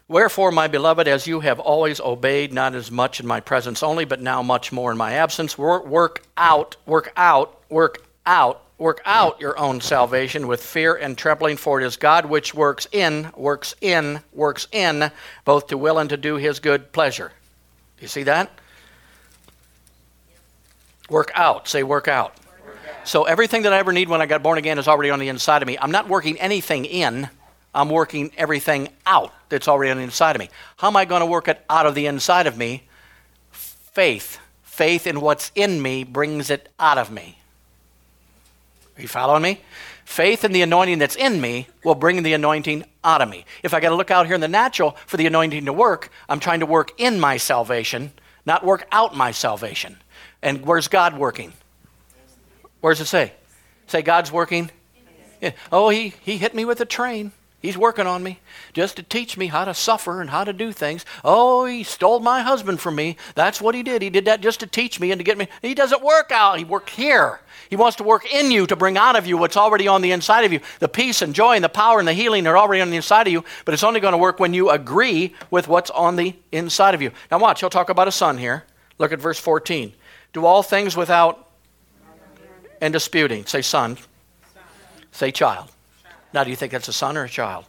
Wherefore, 0.08 0.50
my 0.50 0.66
beloved, 0.66 1.06
as 1.06 1.26
you 1.26 1.40
have 1.40 1.60
always 1.60 2.00
obeyed, 2.00 2.52
not 2.52 2.74
as 2.74 2.90
much 2.90 3.20
in 3.20 3.26
my 3.26 3.40
presence 3.40 3.82
only, 3.82 4.06
but 4.06 4.20
now 4.20 4.42
much 4.42 4.72
more 4.72 4.90
in 4.90 4.96
my 4.96 5.12
absence, 5.12 5.58
work, 5.58 6.24
out, 6.36 6.76
work 6.86 7.12
out, 7.16 7.62
work 7.68 8.02
out 8.24 8.62
work 8.78 9.00
out 9.04 9.40
your 9.40 9.58
own 9.58 9.80
salvation 9.80 10.46
with 10.46 10.62
fear 10.62 10.94
and 10.94 11.18
trembling, 11.18 11.56
for 11.56 11.80
it 11.80 11.84
is 11.84 11.96
God 11.96 12.26
which 12.26 12.54
works 12.54 12.86
in, 12.92 13.30
works 13.36 13.74
in, 13.80 14.20
works 14.32 14.68
in, 14.70 15.10
both 15.44 15.66
to 15.66 15.76
will 15.76 15.98
and 15.98 16.08
to 16.10 16.16
do 16.16 16.36
his 16.36 16.60
good 16.60 16.92
pleasure. 16.92 17.32
Do 17.96 18.02
you 18.02 18.08
see 18.08 18.22
that? 18.22 18.50
Work 21.10 21.32
out. 21.34 21.66
Say, 21.66 21.82
work 21.82 22.06
out. 22.06 22.36
So 23.08 23.24
everything 23.24 23.62
that 23.62 23.72
I 23.72 23.78
ever 23.78 23.90
need 23.90 24.10
when 24.10 24.20
I 24.20 24.26
got 24.26 24.42
born 24.42 24.58
again 24.58 24.78
is 24.78 24.86
already 24.86 25.08
on 25.08 25.18
the 25.18 25.28
inside 25.28 25.62
of 25.62 25.66
me. 25.66 25.78
I'm 25.80 25.90
not 25.90 26.10
working 26.10 26.38
anything 26.38 26.84
in, 26.84 27.30
I'm 27.74 27.88
working 27.88 28.30
everything 28.36 28.90
out 29.06 29.32
that's 29.48 29.66
already 29.66 29.90
on 29.90 29.96
the 29.96 30.02
inside 30.02 30.36
of 30.36 30.40
me. 30.40 30.50
How 30.76 30.88
am 30.88 30.96
I 30.96 31.06
going 31.06 31.20
to 31.20 31.26
work 31.26 31.48
it 31.48 31.64
out 31.70 31.86
of 31.86 31.94
the 31.94 32.04
inside 32.04 32.46
of 32.46 32.58
me? 32.58 32.82
Faith. 33.50 34.38
Faith 34.62 35.06
in 35.06 35.22
what's 35.22 35.50
in 35.54 35.80
me 35.80 36.04
brings 36.04 36.50
it 36.50 36.68
out 36.78 36.98
of 36.98 37.10
me. 37.10 37.38
Are 38.98 39.00
you 39.00 39.08
following 39.08 39.42
me? 39.42 39.62
Faith 40.04 40.44
in 40.44 40.52
the 40.52 40.60
anointing 40.60 40.98
that's 40.98 41.16
in 41.16 41.40
me 41.40 41.66
will 41.84 41.94
bring 41.94 42.22
the 42.22 42.34
anointing 42.34 42.84
out 43.04 43.22
of 43.22 43.30
me. 43.30 43.46
If 43.62 43.72
I 43.72 43.80
got 43.80 43.88
to 43.88 43.94
look 43.94 44.10
out 44.10 44.26
here 44.26 44.34
in 44.34 44.42
the 44.42 44.48
natural 44.48 44.98
for 45.06 45.16
the 45.16 45.26
anointing 45.26 45.64
to 45.64 45.72
work, 45.72 46.10
I'm 46.28 46.40
trying 46.40 46.60
to 46.60 46.66
work 46.66 46.92
in 46.98 47.18
my 47.18 47.38
salvation, 47.38 48.12
not 48.44 48.66
work 48.66 48.86
out 48.92 49.16
my 49.16 49.30
salvation. 49.30 49.96
And 50.42 50.66
where's 50.66 50.88
God 50.88 51.16
working? 51.16 51.54
Where 52.80 52.92
does 52.92 53.00
it 53.00 53.06
say? 53.06 53.32
Say 53.86 54.02
God's 54.02 54.30
working? 54.30 54.70
Yeah. 55.40 55.52
Oh, 55.70 55.88
he, 55.88 56.14
he 56.20 56.36
hit 56.36 56.54
me 56.54 56.64
with 56.64 56.80
a 56.80 56.84
train. 56.84 57.32
He's 57.60 57.76
working 57.76 58.06
on 58.06 58.22
me 58.22 58.38
just 58.72 58.96
to 58.96 59.02
teach 59.02 59.36
me 59.36 59.48
how 59.48 59.64
to 59.64 59.74
suffer 59.74 60.20
and 60.20 60.30
how 60.30 60.44
to 60.44 60.52
do 60.52 60.70
things. 60.70 61.04
Oh, 61.24 61.64
he 61.64 61.82
stole 61.82 62.20
my 62.20 62.42
husband 62.42 62.78
from 62.78 62.94
me. 62.94 63.16
That's 63.34 63.60
what 63.60 63.74
he 63.74 63.82
did. 63.82 64.00
He 64.00 64.10
did 64.10 64.26
that 64.26 64.40
just 64.40 64.60
to 64.60 64.66
teach 64.66 65.00
me 65.00 65.10
and 65.10 65.18
to 65.18 65.24
get 65.24 65.36
me. 65.36 65.48
He 65.60 65.74
doesn't 65.74 66.02
work 66.02 66.30
out. 66.30 66.58
He 66.58 66.64
works 66.64 66.94
here. 66.94 67.40
He 67.68 67.74
wants 67.74 67.96
to 67.96 68.04
work 68.04 68.32
in 68.32 68.52
you 68.52 68.66
to 68.68 68.76
bring 68.76 68.96
out 68.96 69.16
of 69.16 69.26
you 69.26 69.36
what's 69.36 69.56
already 69.56 69.88
on 69.88 70.02
the 70.02 70.12
inside 70.12 70.44
of 70.44 70.52
you. 70.52 70.60
The 70.78 70.88
peace 70.88 71.20
and 71.20 71.34
joy 71.34 71.56
and 71.56 71.64
the 71.64 71.68
power 71.68 71.98
and 71.98 72.06
the 72.06 72.12
healing 72.12 72.46
are 72.46 72.56
already 72.56 72.80
on 72.80 72.90
the 72.90 72.96
inside 72.96 73.26
of 73.26 73.32
you, 73.32 73.44
but 73.64 73.74
it's 73.74 73.82
only 73.82 73.98
going 73.98 74.12
to 74.12 74.18
work 74.18 74.38
when 74.38 74.54
you 74.54 74.70
agree 74.70 75.34
with 75.50 75.66
what's 75.66 75.90
on 75.90 76.14
the 76.14 76.36
inside 76.52 76.94
of 76.94 77.02
you. 77.02 77.10
Now, 77.28 77.40
watch. 77.40 77.58
He'll 77.58 77.70
talk 77.70 77.90
about 77.90 78.06
a 78.06 78.12
son 78.12 78.38
here. 78.38 78.64
Look 78.98 79.10
at 79.10 79.18
verse 79.18 79.38
14. 79.38 79.92
Do 80.32 80.46
all 80.46 80.62
things 80.62 80.96
without 80.96 81.47
and 82.80 82.92
disputing. 82.92 83.46
Say 83.46 83.62
son. 83.62 83.98
Say 85.12 85.30
child. 85.32 85.70
Now, 86.32 86.44
do 86.44 86.50
you 86.50 86.56
think 86.56 86.72
that's 86.72 86.88
a 86.88 86.92
son 86.92 87.16
or 87.16 87.24
a 87.24 87.28
child? 87.28 87.64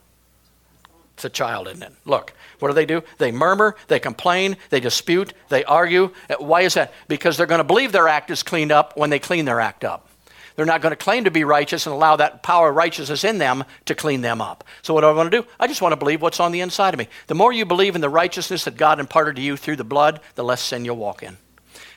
It's 1.15 1.25
a 1.25 1.29
child, 1.29 1.67
isn't 1.67 1.83
it? 1.83 1.91
Look, 2.05 2.33
what 2.59 2.69
do 2.69 2.73
they 2.73 2.85
do? 2.85 3.03
They 3.17 3.31
murmur, 3.31 3.75
they 3.87 3.99
complain, 3.99 4.55
they 4.69 4.79
dispute, 4.79 5.33
they 5.49 5.65
argue. 5.65 6.11
Uh, 6.29 6.35
why 6.39 6.61
is 6.61 6.75
that? 6.75 6.93
Because 7.07 7.35
they're 7.35 7.45
going 7.45 7.59
to 7.59 7.65
believe 7.65 7.91
their 7.91 8.07
act 8.07 8.31
is 8.31 8.41
cleaned 8.41 8.71
up 8.71 8.95
when 8.95 9.09
they 9.09 9.19
clean 9.19 9.45
their 9.45 9.59
act 9.59 9.83
up. 9.83 10.09
They're 10.55 10.65
not 10.65 10.81
going 10.81 10.91
to 10.91 10.97
claim 10.97 11.23
to 11.23 11.31
be 11.31 11.43
righteous 11.43 11.85
and 11.85 11.93
allow 11.93 12.17
that 12.17 12.43
power 12.43 12.69
of 12.69 12.75
righteousness 12.75 13.23
in 13.23 13.37
them 13.37 13.63
to 13.85 13.95
clean 13.95 14.21
them 14.21 14.41
up. 14.41 14.65
So, 14.81 14.93
what 14.93 15.01
do 15.01 15.07
I 15.07 15.11
want 15.11 15.31
to 15.31 15.41
do? 15.41 15.47
I 15.59 15.67
just 15.67 15.81
want 15.81 15.93
to 15.93 15.97
believe 15.97 16.21
what's 16.21 16.39
on 16.39 16.51
the 16.51 16.59
inside 16.59 16.93
of 16.93 16.97
me. 16.97 17.07
The 17.27 17.35
more 17.35 17.53
you 17.53 17.65
believe 17.65 17.95
in 17.95 18.01
the 18.01 18.09
righteousness 18.09 18.65
that 18.65 18.75
God 18.77 18.99
imparted 18.99 19.37
to 19.37 19.41
you 19.41 19.55
through 19.55 19.77
the 19.77 19.83
blood, 19.85 20.19
the 20.35 20.43
less 20.43 20.61
sin 20.61 20.83
you'll 20.85 20.97
walk 20.97 21.23
in. 21.23 21.37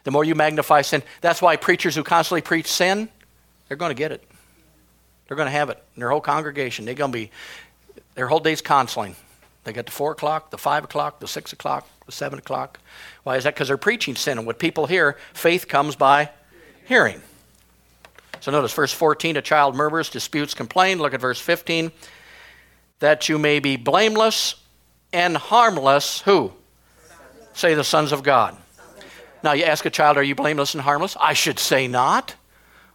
The 0.05 0.11
more 0.11 0.25
you 0.25 0.35
magnify 0.35 0.83
sin. 0.83 1.03
That's 1.21 1.41
why 1.41 1.57
preachers 1.57 1.95
who 1.95 2.03
constantly 2.03 2.43
preach 2.43 2.67
sin, 2.67 3.09
they're 3.69 3.77
going 3.77 3.91
to 3.91 3.95
get 3.95 4.13
it. 4.13 4.23
They're 5.27 5.37
going 5.37 5.47
to 5.47 5.53
have 5.53 5.71
it 5.71 5.83
in 5.95 6.01
their 6.01 6.11
whole 6.11 6.21
congregation. 6.21 6.85
They're 6.85 6.95
going 6.95 7.13
to 7.13 7.19
be, 7.19 7.31
their 8.15 8.27
whole 8.27 8.41
day's 8.41 8.61
counseling. 8.61 9.17
They 9.65 9.73
get 9.73 9.87
the 9.87 9.93
4 9.93 10.13
o'clock, 10.13 10.51
the 10.51 10.59
5 10.59 10.85
o'clock, 10.85 11.21
the 11.21 11.29
6 11.29 11.53
o'clock, 11.53 11.89
the 12.07 12.13
7 12.13 12.39
o'clock. 12.39 12.81
Why 13.23 13.37
is 13.37 13.45
that? 13.45 13.55
Because 13.55 13.69
they're 13.69 13.77
preaching 13.77 14.17
sin. 14.17 14.39
And 14.39 14.47
what 14.47 14.59
people 14.59 14.87
hear, 14.87 15.17
faith 15.35 15.69
comes 15.69 15.95
by 15.95 16.31
hearing. 16.85 17.23
So 18.41 18.51
notice 18.51 18.73
verse 18.73 18.93
14 18.93 19.37
a 19.37 19.43
child 19.43 19.77
murmurs, 19.77 20.11
disputes, 20.11 20.53
complain. 20.53 20.99
Look 20.99 21.15
at 21.15 21.21
verse 21.21 21.41
15. 21.41 21.93
That 22.99 23.29
you 23.29 23.39
may 23.39 23.61
be 23.61 23.77
blameless 23.77 24.57
and 25.13 25.37
harmless. 25.37 26.23
Who? 26.23 26.53
Say 27.55 27.75
the 27.75 27.85
sons 27.85 28.13
of 28.13 28.23
God. 28.23 28.57
Now 29.43 29.53
you 29.53 29.65
ask 29.65 29.85
a 29.85 29.91
child, 29.91 30.17
Are 30.17 30.23
you 30.23 30.35
blameless 30.35 30.75
and 30.75 30.83
harmless? 30.83 31.17
I 31.21 31.33
should 31.33 31.59
say 31.59 31.89
not. 31.89 32.35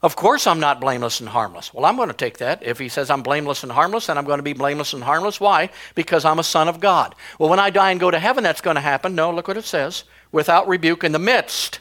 Of 0.04 0.16
course, 0.16 0.46
I'm 0.46 0.60
not 0.60 0.80
blameless 0.80 1.20
and 1.20 1.30
harmless. 1.30 1.74
Well, 1.74 1.86
I'm 1.86 1.96
going 1.96 2.10
to 2.10 2.14
take 2.14 2.38
that. 2.38 2.62
If 2.62 2.78
he 2.78 2.88
says 2.88 3.10
I'm 3.10 3.24
blameless 3.24 3.64
and 3.64 3.72
harmless, 3.72 4.08
then 4.08 4.18
I'm 4.18 4.26
going 4.26 4.38
to 4.38 4.44
be 4.44 4.54
blameless 4.54 4.94
and 4.94 5.04
harmless. 5.04 5.40
Why? 5.40 5.72
Because 5.96 6.24
I'm 6.24 6.38
a 6.38 6.44
son 6.44 6.68
of 6.68 6.80
God. 6.80 7.16
Well, 7.40 7.50
when 7.50 7.60
I 7.60 7.72
die 7.72 7.92
and 7.92 8.00
go 8.00 8.12
to 8.12 8.20
heaven, 8.20 8.44
that's 8.44 8.62
going 8.62 8.76
to 8.76 8.82
happen. 8.82 9.16
No, 9.16 9.32
look 9.32 9.48
what 9.48 9.58
it 9.58 9.66
says 9.66 10.04
without 10.32 10.68
rebuke 10.68 11.04
in 11.04 11.14
the 11.14 11.20
midst 11.20 11.80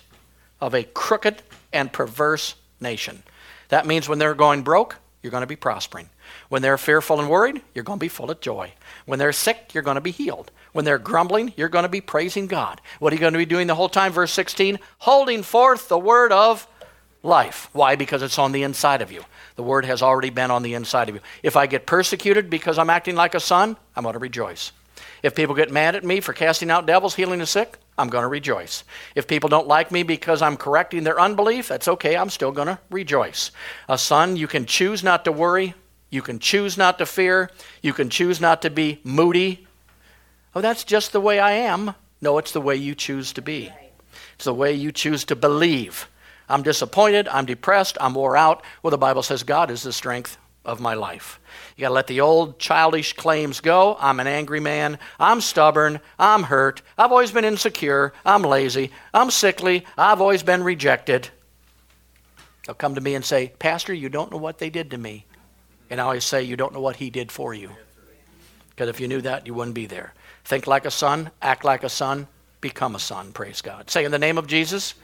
of 0.62 0.74
a 0.74 0.84
crooked 0.84 1.42
and 1.72 1.92
perverse 1.92 2.54
nation. 2.80 3.22
That 3.68 3.86
means 3.86 4.08
when 4.08 4.18
they're 4.18 4.34
going 4.34 4.62
broke, 4.62 4.96
you're 5.22 5.30
going 5.30 5.42
to 5.42 5.46
be 5.46 5.56
prospering. 5.56 6.08
When 6.48 6.62
they're 6.62 6.78
fearful 6.78 7.20
and 7.20 7.28
worried, 7.28 7.60
you're 7.74 7.84
going 7.84 7.98
to 7.98 8.04
be 8.04 8.08
full 8.08 8.30
of 8.30 8.40
joy. 8.40 8.72
When 9.04 9.18
they're 9.18 9.32
sick, 9.32 9.74
you're 9.74 9.82
going 9.82 9.96
to 9.96 10.00
be 10.00 10.12
healed. 10.12 10.50
When 10.76 10.84
they're 10.84 10.98
grumbling, 10.98 11.54
you're 11.56 11.70
going 11.70 11.84
to 11.84 11.88
be 11.88 12.02
praising 12.02 12.48
God. 12.48 12.82
What 12.98 13.10
are 13.10 13.16
you 13.16 13.20
going 13.20 13.32
to 13.32 13.38
be 13.38 13.46
doing 13.46 13.66
the 13.66 13.74
whole 13.74 13.88
time? 13.88 14.12
Verse 14.12 14.30
16, 14.30 14.78
holding 14.98 15.42
forth 15.42 15.88
the 15.88 15.98
word 15.98 16.32
of 16.32 16.68
life. 17.22 17.70
Why? 17.72 17.96
Because 17.96 18.20
it's 18.20 18.38
on 18.38 18.52
the 18.52 18.62
inside 18.62 19.00
of 19.00 19.10
you. 19.10 19.24
The 19.54 19.62
word 19.62 19.86
has 19.86 20.02
already 20.02 20.28
been 20.28 20.50
on 20.50 20.62
the 20.62 20.74
inside 20.74 21.08
of 21.08 21.14
you. 21.14 21.22
If 21.42 21.56
I 21.56 21.66
get 21.66 21.86
persecuted 21.86 22.50
because 22.50 22.76
I'm 22.76 22.90
acting 22.90 23.14
like 23.14 23.34
a 23.34 23.40
son, 23.40 23.78
I'm 23.96 24.02
going 24.02 24.12
to 24.12 24.18
rejoice. 24.18 24.72
If 25.22 25.34
people 25.34 25.54
get 25.54 25.72
mad 25.72 25.96
at 25.96 26.04
me 26.04 26.20
for 26.20 26.34
casting 26.34 26.70
out 26.70 26.84
devils, 26.84 27.14
healing 27.14 27.38
the 27.38 27.46
sick, 27.46 27.78
I'm 27.96 28.10
going 28.10 28.24
to 28.24 28.28
rejoice. 28.28 28.84
If 29.14 29.26
people 29.26 29.48
don't 29.48 29.66
like 29.66 29.90
me 29.90 30.02
because 30.02 30.42
I'm 30.42 30.58
correcting 30.58 31.04
their 31.04 31.18
unbelief, 31.18 31.68
that's 31.68 31.88
okay. 31.88 32.18
I'm 32.18 32.28
still 32.28 32.52
going 32.52 32.68
to 32.68 32.78
rejoice. 32.90 33.50
A 33.88 33.96
son, 33.96 34.36
you 34.36 34.46
can 34.46 34.66
choose 34.66 35.02
not 35.02 35.24
to 35.24 35.32
worry. 35.32 35.72
You 36.10 36.20
can 36.20 36.38
choose 36.38 36.76
not 36.76 36.98
to 36.98 37.06
fear. 37.06 37.50
You 37.80 37.94
can 37.94 38.10
choose 38.10 38.42
not 38.42 38.60
to 38.60 38.68
be 38.68 39.00
moody. 39.04 39.65
Oh, 40.56 40.62
that's 40.62 40.84
just 40.84 41.12
the 41.12 41.20
way 41.20 41.38
I 41.38 41.52
am. 41.52 41.94
No, 42.22 42.38
it's 42.38 42.52
the 42.52 42.62
way 42.62 42.76
you 42.76 42.94
choose 42.94 43.34
to 43.34 43.42
be. 43.42 43.70
It's 44.36 44.46
the 44.46 44.54
way 44.54 44.72
you 44.72 44.90
choose 44.90 45.26
to 45.26 45.36
believe. 45.36 46.08
I'm 46.48 46.62
disappointed, 46.62 47.28
I'm 47.28 47.44
depressed, 47.44 47.98
I'm 48.00 48.14
wore 48.14 48.38
out. 48.38 48.64
Well, 48.82 48.90
the 48.90 48.96
Bible 48.96 49.22
says 49.22 49.42
God 49.42 49.70
is 49.70 49.82
the 49.82 49.92
strength 49.92 50.38
of 50.64 50.80
my 50.80 50.94
life. 50.94 51.38
You 51.76 51.82
got 51.82 51.88
to 51.88 51.94
let 51.94 52.06
the 52.06 52.22
old 52.22 52.58
childish 52.58 53.12
claims 53.12 53.60
go. 53.60 53.98
I'm 54.00 54.18
an 54.18 54.26
angry 54.26 54.60
man. 54.60 54.98
I'm 55.20 55.42
stubborn. 55.42 56.00
I'm 56.18 56.44
hurt. 56.44 56.80
I've 56.96 57.12
always 57.12 57.32
been 57.32 57.44
insecure. 57.44 58.14
I'm 58.24 58.40
lazy. 58.40 58.92
I'm 59.12 59.30
sickly. 59.30 59.84
I've 59.98 60.22
always 60.22 60.42
been 60.42 60.64
rejected. 60.64 61.28
They'll 62.64 62.74
come 62.76 62.94
to 62.94 63.02
me 63.02 63.14
and 63.14 63.26
say, 63.26 63.52
Pastor, 63.58 63.92
you 63.92 64.08
don't 64.08 64.32
know 64.32 64.38
what 64.38 64.56
they 64.56 64.70
did 64.70 64.92
to 64.92 64.96
me. 64.96 65.26
And 65.90 66.00
I 66.00 66.04
always 66.04 66.24
say, 66.24 66.44
You 66.44 66.56
don't 66.56 66.72
know 66.72 66.80
what 66.80 66.96
he 66.96 67.10
did 67.10 67.30
for 67.30 67.52
you. 67.52 67.72
Because 68.70 68.88
if 68.88 69.00
you 69.00 69.08
knew 69.08 69.20
that, 69.20 69.46
you 69.46 69.52
wouldn't 69.52 69.74
be 69.74 69.84
there. 69.84 70.14
Think 70.46 70.68
like 70.68 70.84
a 70.84 70.92
son, 70.92 71.32
act 71.42 71.64
like 71.64 71.82
a 71.82 71.88
son, 71.88 72.28
become 72.60 72.94
a 72.94 73.00
son. 73.00 73.32
Praise 73.32 73.60
God. 73.60 73.90
Say, 73.90 74.04
In 74.04 74.12
the 74.12 74.18
name 74.18 74.38
of 74.38 74.46
Jesus. 74.46 74.94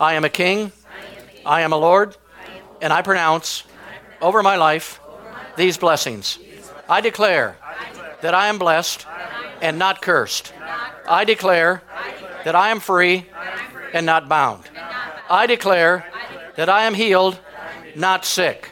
I 0.00 0.14
am 0.14 0.24
a 0.24 0.30
king, 0.30 0.72
I 1.44 1.60
am 1.60 1.74
a 1.74 1.76
Lord, 1.76 2.16
and 2.80 2.90
I 2.90 3.02
pronounce 3.02 3.64
over 4.22 4.42
my 4.42 4.56
life 4.56 4.98
these 5.56 5.76
blessings. 5.76 6.38
I 6.88 7.02
declare 7.02 7.58
that 8.22 8.32
I 8.32 8.46
am 8.46 8.58
blessed 8.58 9.06
and 9.60 9.78
not 9.78 10.00
cursed. 10.00 10.54
I 11.06 11.24
declare 11.24 11.82
that 12.44 12.54
I 12.54 12.70
am 12.70 12.80
free 12.80 13.26
and 13.92 14.06
not 14.06 14.30
bound. 14.30 14.64
I 15.28 15.46
declare 15.46 16.10
that 16.56 16.70
I 16.70 16.84
am 16.84 16.94
healed, 16.94 17.38
not 17.94 18.24
sick, 18.24 18.70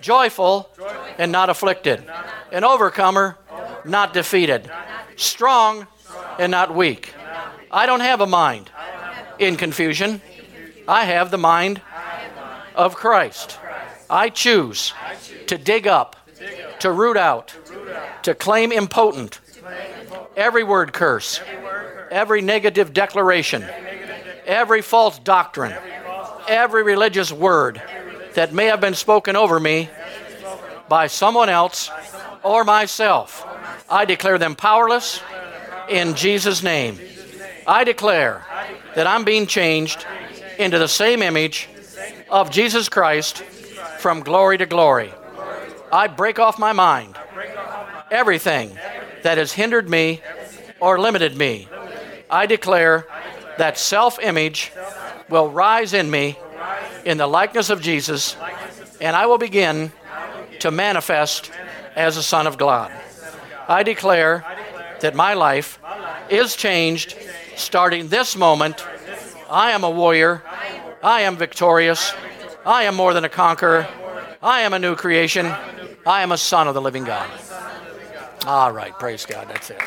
joyful 0.00 0.70
and 1.18 1.30
not 1.30 1.50
afflicted, 1.50 2.02
an 2.50 2.64
overcomer, 2.64 3.36
not 3.84 4.14
defeated, 4.14 4.70
strong 5.16 5.86
and 6.38 6.50
not 6.50 6.74
weak. 6.74 7.14
I 7.70 7.86
don't 7.86 8.00
have 8.00 8.20
a 8.20 8.26
mind 8.26 8.70
in 9.38 9.56
confusion. 9.56 10.20
I 10.86 11.04
have 11.04 11.30
the 11.30 11.38
mind 11.38 11.80
of 12.74 12.94
Christ. 12.94 13.58
I 14.10 14.28
choose 14.28 14.92
to 15.46 15.56
dig 15.56 15.86
up, 15.86 16.16
to 16.80 16.92
root 16.92 17.16
out, 17.16 17.54
to 18.24 18.34
claim 18.34 18.72
impotent 18.72 19.40
every 20.36 20.64
word 20.64 20.92
curse, 20.92 21.40
every 22.10 22.40
negative 22.40 22.92
declaration, 22.92 23.64
every 24.46 24.82
false 24.82 25.18
doctrine, 25.18 25.74
every 26.48 26.82
religious 26.82 27.32
word 27.32 27.82
that 28.34 28.52
may 28.52 28.66
have 28.66 28.80
been 28.80 28.94
spoken 28.94 29.36
over 29.36 29.60
me 29.60 29.88
by 30.88 31.06
someone 31.06 31.48
else 31.48 31.90
or 32.42 32.64
myself. 32.64 33.46
I 33.92 34.06
declare 34.06 34.38
them 34.38 34.56
powerless 34.56 35.20
in 35.90 36.14
Jesus' 36.14 36.62
name. 36.62 36.98
I 37.66 37.84
declare 37.84 38.42
that 38.94 39.06
I'm 39.06 39.22
being 39.22 39.46
changed 39.46 40.06
into 40.58 40.78
the 40.78 40.88
same 40.88 41.20
image 41.20 41.68
of 42.30 42.50
Jesus 42.50 42.88
Christ 42.88 43.42
from 43.98 44.20
glory 44.20 44.56
to 44.56 44.64
glory. 44.64 45.12
I 45.92 46.06
break 46.06 46.38
off 46.38 46.58
my 46.58 46.72
mind 46.72 47.18
everything 48.10 48.70
that 49.24 49.36
has 49.36 49.52
hindered 49.52 49.90
me 49.90 50.22
or 50.80 50.98
limited 50.98 51.36
me. 51.36 51.68
I 52.30 52.46
declare 52.46 53.06
that 53.58 53.76
self 53.76 54.18
image 54.18 54.72
will 55.28 55.50
rise 55.50 55.92
in 55.92 56.10
me 56.10 56.38
in 57.04 57.18
the 57.18 57.26
likeness 57.26 57.68
of 57.68 57.82
Jesus 57.82 58.36
and 59.02 59.14
I 59.14 59.26
will 59.26 59.36
begin 59.36 59.92
to 60.60 60.70
manifest 60.70 61.50
as 61.94 62.16
a 62.16 62.22
son 62.22 62.46
of 62.46 62.56
God. 62.56 62.90
I 63.68 63.82
declare 63.82 64.44
that 65.00 65.14
my 65.14 65.34
life 65.34 65.78
is 66.28 66.56
changed 66.56 67.16
starting 67.56 68.08
this 68.08 68.36
moment. 68.36 68.84
I 69.50 69.72
am 69.72 69.84
a 69.84 69.90
warrior. 69.90 70.42
I 71.02 71.22
am 71.22 71.36
victorious. 71.36 72.12
I 72.64 72.84
am 72.84 72.94
more 72.94 73.12
than 73.14 73.24
a 73.24 73.28
conqueror. 73.28 73.88
I 74.42 74.60
am 74.62 74.72
a 74.72 74.78
new 74.78 74.96
creation. 74.96 75.46
I 76.06 76.22
am 76.22 76.32
a 76.32 76.38
son 76.38 76.68
of 76.68 76.74
the 76.74 76.80
living 76.80 77.04
God. 77.04 77.28
All 78.46 78.72
right, 78.72 78.92
praise 78.98 79.26
God. 79.26 79.48
That's 79.48 79.70
it. 79.70 79.80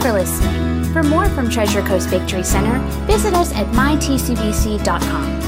For 0.00 0.12
listening. 0.12 0.84
For 0.92 1.02
more 1.02 1.28
from 1.28 1.48
Treasure 1.48 1.82
Coast 1.82 2.08
Victory 2.08 2.42
Center, 2.42 2.78
visit 3.06 3.34
us 3.34 3.52
at 3.54 3.66
mytcbc.com. 3.68 5.39